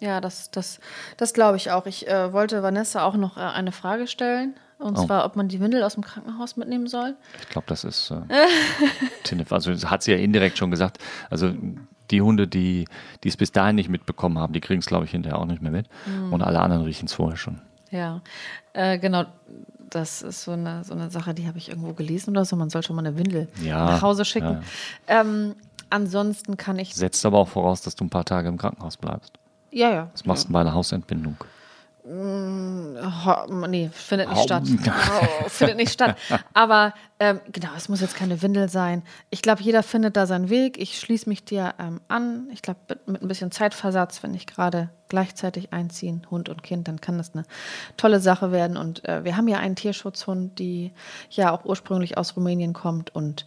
Ja, 0.00 0.20
das, 0.20 0.50
das, 0.50 0.80
das 1.16 1.32
glaube 1.32 1.56
ich 1.58 1.70
auch. 1.70 1.86
Ich 1.86 2.08
äh, 2.08 2.32
wollte 2.32 2.64
Vanessa 2.64 3.04
auch 3.04 3.14
noch 3.14 3.36
äh, 3.36 3.40
eine 3.40 3.70
Frage 3.70 4.08
stellen. 4.08 4.56
Und 4.78 4.98
oh. 4.98 5.06
zwar, 5.06 5.24
ob 5.24 5.36
man 5.36 5.46
die 5.46 5.60
Windel 5.60 5.84
aus 5.84 5.94
dem 5.94 6.02
Krankenhaus 6.02 6.56
mitnehmen 6.56 6.88
soll. 6.88 7.14
Ich 7.40 7.48
glaube, 7.50 7.66
das 7.68 7.84
ist 7.84 8.10
äh, 8.10 9.44
Also 9.50 9.72
hat 9.88 10.02
sie 10.02 10.10
ja 10.10 10.18
indirekt 10.18 10.58
schon 10.58 10.72
gesagt. 10.72 10.98
Also 11.30 11.54
die 12.10 12.20
Hunde, 12.20 12.48
die, 12.48 12.86
die 13.22 13.28
es 13.28 13.36
bis 13.36 13.52
dahin 13.52 13.76
nicht 13.76 13.88
mitbekommen 13.88 14.38
haben, 14.38 14.52
die 14.52 14.60
kriegen 14.60 14.80
es, 14.80 14.86
glaube 14.86 15.04
ich, 15.04 15.12
hinterher 15.12 15.38
auch 15.38 15.46
nicht 15.46 15.62
mehr 15.62 15.70
mit. 15.70 15.86
Mhm. 16.04 16.32
Und 16.32 16.42
alle 16.42 16.60
anderen 16.60 16.82
riechen 16.82 17.06
es 17.06 17.12
vorher 17.12 17.36
schon. 17.36 17.60
Ja, 17.90 18.22
äh, 18.72 18.98
genau. 18.98 19.26
Das 19.92 20.22
ist 20.22 20.44
so 20.44 20.52
eine, 20.52 20.84
so 20.84 20.94
eine 20.94 21.10
Sache, 21.10 21.34
die 21.34 21.46
habe 21.46 21.58
ich 21.58 21.68
irgendwo 21.68 21.92
gelesen 21.92 22.30
oder 22.30 22.46
so. 22.46 22.56
Man 22.56 22.70
soll 22.70 22.82
schon 22.82 22.96
mal 22.96 23.06
eine 23.06 23.18
Windel 23.18 23.48
ja, 23.62 23.84
nach 23.84 24.00
Hause 24.00 24.24
schicken. 24.24 24.62
Ja. 25.06 25.20
Ähm, 25.20 25.54
ansonsten 25.90 26.56
kann 26.56 26.78
ich. 26.78 26.94
Setzt 26.94 27.26
aber 27.26 27.38
auch 27.38 27.48
voraus, 27.48 27.82
dass 27.82 27.94
du 27.94 28.04
ein 28.04 28.10
paar 28.10 28.24
Tage 28.24 28.48
im 28.48 28.56
Krankenhaus 28.56 28.96
bleibst. 28.96 29.32
Ja, 29.70 29.90
ja. 29.90 30.08
Was 30.12 30.24
machst 30.24 30.48
du 30.48 30.52
bei 30.52 30.62
einer 30.62 30.72
Hausentbindung? 30.72 31.36
Mm, 32.04 32.96
nee, 33.68 33.88
findet 33.92 34.28
nicht 34.28 34.42
statt. 34.42 34.64
Oh, 34.66 35.48
findet 35.48 35.76
nicht 35.76 35.92
statt. 35.92 36.16
Aber 36.52 36.94
ähm, 37.20 37.40
genau, 37.52 37.68
es 37.76 37.88
muss 37.88 38.00
jetzt 38.00 38.16
keine 38.16 38.42
Windel 38.42 38.68
sein. 38.68 39.04
Ich 39.30 39.40
glaube, 39.40 39.62
jeder 39.62 39.84
findet 39.84 40.16
da 40.16 40.26
seinen 40.26 40.50
Weg. 40.50 40.78
Ich 40.78 40.98
schließe 40.98 41.28
mich 41.28 41.44
dir 41.44 41.74
ähm, 41.78 42.00
an. 42.08 42.48
Ich 42.52 42.60
glaube, 42.60 42.80
mit, 42.88 43.06
mit, 43.06 43.22
ein 43.22 43.28
bisschen 43.28 43.52
Zeitversatz, 43.52 44.24
wenn 44.24 44.34
ich 44.34 44.48
gerade 44.48 44.90
gleichzeitig 45.08 45.72
einziehen, 45.72 46.26
Hund 46.28 46.48
und 46.48 46.64
Kind, 46.64 46.88
dann 46.88 47.00
kann 47.00 47.18
das 47.18 47.34
eine 47.34 47.44
tolle 47.96 48.18
Sache 48.18 48.50
werden. 48.50 48.76
Und 48.76 49.04
äh, 49.08 49.22
wir 49.24 49.36
haben 49.36 49.46
ja 49.46 49.58
einen 49.58 49.76
Tierschutzhund, 49.76 50.58
die 50.58 50.92
ja 51.30 51.52
auch 51.52 51.64
ursprünglich 51.64 52.18
aus 52.18 52.34
Rumänien 52.34 52.72
kommt 52.72 53.14
und 53.14 53.46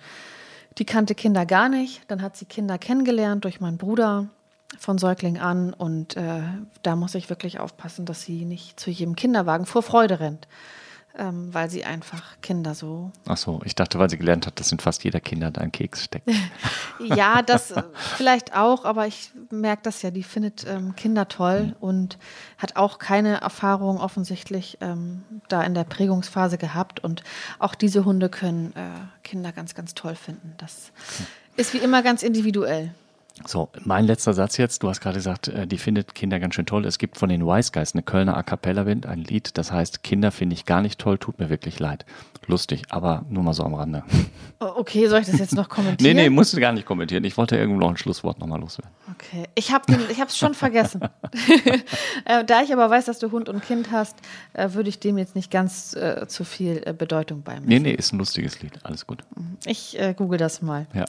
die 0.78 0.86
kannte 0.86 1.14
Kinder 1.14 1.46
gar 1.46 1.68
nicht. 1.68 2.04
Dann 2.08 2.22
hat 2.22 2.38
sie 2.38 2.46
Kinder 2.46 2.78
kennengelernt 2.78 3.44
durch 3.44 3.60
meinen 3.60 3.78
Bruder 3.78 4.30
von 4.80 4.98
Säugling 4.98 5.38
an 5.38 5.74
und 5.74 6.16
äh, 6.18 6.42
da 6.84 6.96
muss 6.96 7.16
ich 7.16 7.30
wirklich 7.30 7.60
aufpassen, 7.60 8.06
dass 8.06 8.22
sie 8.22 8.46
nicht 8.46 8.80
zu 8.80 8.90
jedem 8.90 9.16
Kinderwagen 9.16 9.66
vor 9.66 9.82
Freude 9.82 10.20
rennt, 10.20 10.48
ähm, 11.18 11.54
weil 11.54 11.70
sie 11.70 11.86
einfach 11.86 12.42
Kinder 12.42 12.76
so. 12.76 13.12
Ach 13.28 13.38
so, 13.38 13.62
ich 13.64 13.76
dachte, 13.76 14.00
weil 14.00 14.10
sie 14.10 14.18
gelernt 14.18 14.48
hat, 14.48 14.60
dass 14.60 14.72
in 14.72 14.80
fast 14.80 15.04
jeder 15.04 15.20
Kinder 15.20 15.52
da 15.52 15.62
ein 15.62 15.72
Keks 15.72 16.04
steckt. 16.04 16.30
ja, 17.00 17.42
das 17.42 17.72
äh, 17.72 17.84
vielleicht 18.18 18.56
auch, 18.56 18.86
aber 18.86 19.08
ich 19.08 19.32
merke 19.50 19.84
das 19.84 20.02
ja, 20.02 20.12
die 20.12 20.24
findet 20.24 20.66
ähm, 20.68 20.96
Kinder 20.96 21.28
toll 21.28 21.68
mhm. 21.68 21.76
und 21.80 22.18
hat 22.58 22.76
auch 22.76 23.00
keine 23.00 23.42
Erfahrung 23.42 24.00
offensichtlich 24.00 24.78
ähm, 24.82 25.24
da 25.48 25.62
in 25.64 25.74
der 25.74 25.84
Prägungsphase 25.84 26.58
gehabt 26.58 27.04
und 27.04 27.24
auch 27.60 27.76
diese 27.76 28.06
Hunde 28.06 28.30
können 28.30 28.74
äh, 28.76 28.90
Kinder 29.24 29.52
ganz, 29.52 29.76
ganz 29.76 29.94
toll 29.94 30.16
finden. 30.16 30.54
Das 30.58 30.92
okay. 30.98 31.28
ist 31.56 31.74
wie 31.74 31.80
immer 31.80 32.04
ganz 32.04 32.24
individuell. 32.24 32.94
So, 33.44 33.70
mein 33.84 34.06
letzter 34.06 34.34
Satz 34.34 34.56
jetzt. 34.56 34.82
Du 34.82 34.90
hast 34.90 35.02
gerade 35.02 35.18
gesagt, 35.18 35.50
äh, 35.50 35.68
die 35.68 35.78
findet 35.78 36.16
Kinder 36.16 36.40
ganz 36.40 36.56
schön 36.56 36.66
toll. 36.66 36.86
Es 36.86 36.98
gibt 36.98 37.18
von 37.18 37.28
den 37.28 37.46
Wise 37.46 37.72
Guys 37.74 37.94
eine 37.94 38.02
Kölner 38.02 38.38
A 38.38 38.44
Cappella 38.44 38.84
Band, 38.84 39.06
ein 39.06 39.20
Lied, 39.20 39.58
das 39.58 39.74
heißt 39.74 40.04
Kinder 40.04 40.32
finde 40.32 40.54
ich 40.54 40.66
gar 40.66 40.82
nicht 40.82 41.00
toll, 41.00 41.18
tut 41.18 41.38
mir 41.38 41.50
wirklich 41.50 41.78
leid. 41.80 42.06
Lustig, 42.48 42.84
aber 42.90 43.26
nur 43.30 43.44
mal 43.44 43.54
so 43.54 43.64
am 43.64 43.74
Rande. 43.74 44.04
Oh, 44.62 44.72
okay, 44.78 45.06
soll 45.08 45.20
ich 45.20 45.28
das 45.28 45.38
jetzt 45.38 45.54
noch 45.54 45.68
kommentieren? 45.68 46.16
nee, 46.16 46.24
nee, 46.24 46.30
musst 46.30 46.54
du 46.54 46.62
gar 46.62 46.72
nicht 46.72 46.86
kommentieren. 46.86 47.26
Ich 47.26 47.36
wollte 47.36 47.58
irgendwo 47.58 47.82
noch 47.82 47.90
ein 47.90 47.98
Schlusswort 47.98 48.40
nochmal 48.40 48.62
loswerden. 48.62 48.90
Okay, 49.12 49.44
ich 49.54 49.74
habe 49.74 49.84
es 49.92 50.38
schon 50.38 50.54
vergessen. 50.54 51.02
äh, 52.26 52.46
da 52.46 52.62
ich 52.62 52.72
aber 52.72 52.90
weiß, 52.90 53.04
dass 53.04 53.20
du 53.20 53.32
Hund 53.34 53.50
und 53.50 53.62
Kind 53.62 53.92
hast, 53.92 54.16
äh, 54.54 54.70
würde 54.72 54.88
ich 54.88 55.00
dem 55.00 55.18
jetzt 55.18 55.36
nicht 55.36 55.52
ganz 55.52 55.94
äh, 55.94 56.26
zu 56.28 56.46
viel 56.46 56.80
Bedeutung 56.98 57.44
beimessen. 57.44 57.68
Nee, 57.68 57.80
nee, 57.80 57.92
ist 57.92 58.14
ein 58.14 58.18
lustiges 58.18 58.62
Lied. 58.62 58.80
Alles 58.84 59.06
gut. 59.06 59.24
Ich 59.66 60.00
äh, 60.00 60.14
google 60.14 60.38
das 60.38 60.62
mal. 60.62 60.88
Ja. 60.94 61.04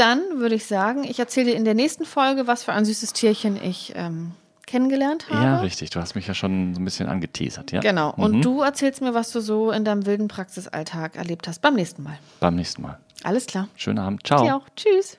Dann 0.00 0.22
würde 0.38 0.54
ich 0.54 0.64
sagen, 0.64 1.04
ich 1.04 1.18
erzähle 1.18 1.50
dir 1.50 1.56
in 1.56 1.66
der 1.66 1.74
nächsten 1.74 2.06
Folge, 2.06 2.46
was 2.46 2.64
für 2.64 2.72
ein 2.72 2.86
süßes 2.86 3.12
Tierchen 3.12 3.62
ich 3.62 3.92
ähm, 3.94 4.32
kennengelernt 4.66 5.26
habe. 5.28 5.44
Ja, 5.44 5.60
richtig. 5.60 5.90
Du 5.90 6.00
hast 6.00 6.14
mich 6.14 6.26
ja 6.26 6.32
schon 6.32 6.74
so 6.74 6.80
ein 6.80 6.86
bisschen 6.86 7.06
angeteasert, 7.06 7.70
ja? 7.70 7.80
Genau. 7.80 8.14
Und 8.16 8.36
mhm. 8.36 8.40
du 8.40 8.62
erzählst 8.62 9.02
mir, 9.02 9.12
was 9.12 9.30
du 9.30 9.40
so 9.40 9.70
in 9.70 9.84
deinem 9.84 10.06
wilden 10.06 10.28
Praxisalltag 10.28 11.16
erlebt 11.16 11.46
hast. 11.48 11.60
Beim 11.60 11.74
nächsten 11.74 12.02
Mal. 12.02 12.18
Beim 12.40 12.56
nächsten 12.56 12.80
Mal. 12.80 12.98
Alles 13.24 13.44
klar. 13.44 13.68
Schönen 13.76 13.98
Abend. 13.98 14.26
Ciao. 14.26 14.42
Dir 14.42 14.56
auch. 14.56 14.66
Tschüss. 14.74 15.18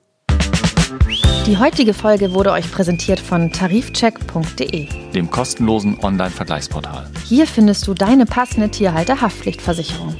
Die 1.46 1.58
heutige 1.58 1.94
Folge 1.94 2.34
wurde 2.34 2.52
euch 2.52 2.72
präsentiert 2.72 3.20
von 3.20 3.52
tarifcheck.de, 3.52 4.88
dem 5.12 5.30
kostenlosen 5.30 6.00
Online-Vergleichsportal. 6.00 7.08
Hier 7.26 7.46
findest 7.46 7.86
du 7.86 7.94
deine 7.94 8.26
passende 8.26 8.70
Tierhalter-Haftpflichtversicherung. 8.70 10.16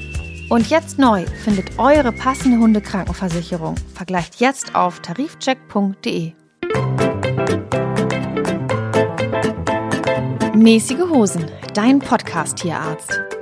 Und 0.52 0.70
jetzt 0.70 1.00
neu 1.00 1.26
findet 1.46 1.80
eure 1.80 2.12
passende 2.12 2.58
Hundekrankenversicherung. 2.58 3.76
Vergleicht 3.94 4.42
jetzt 4.42 4.76
auf 4.76 5.00
tarifcheck.de. 5.00 6.34
Mäßige 10.54 11.10
Hosen, 11.10 11.50
dein 11.74 12.00
Podcast-Tierarzt. 12.00 13.41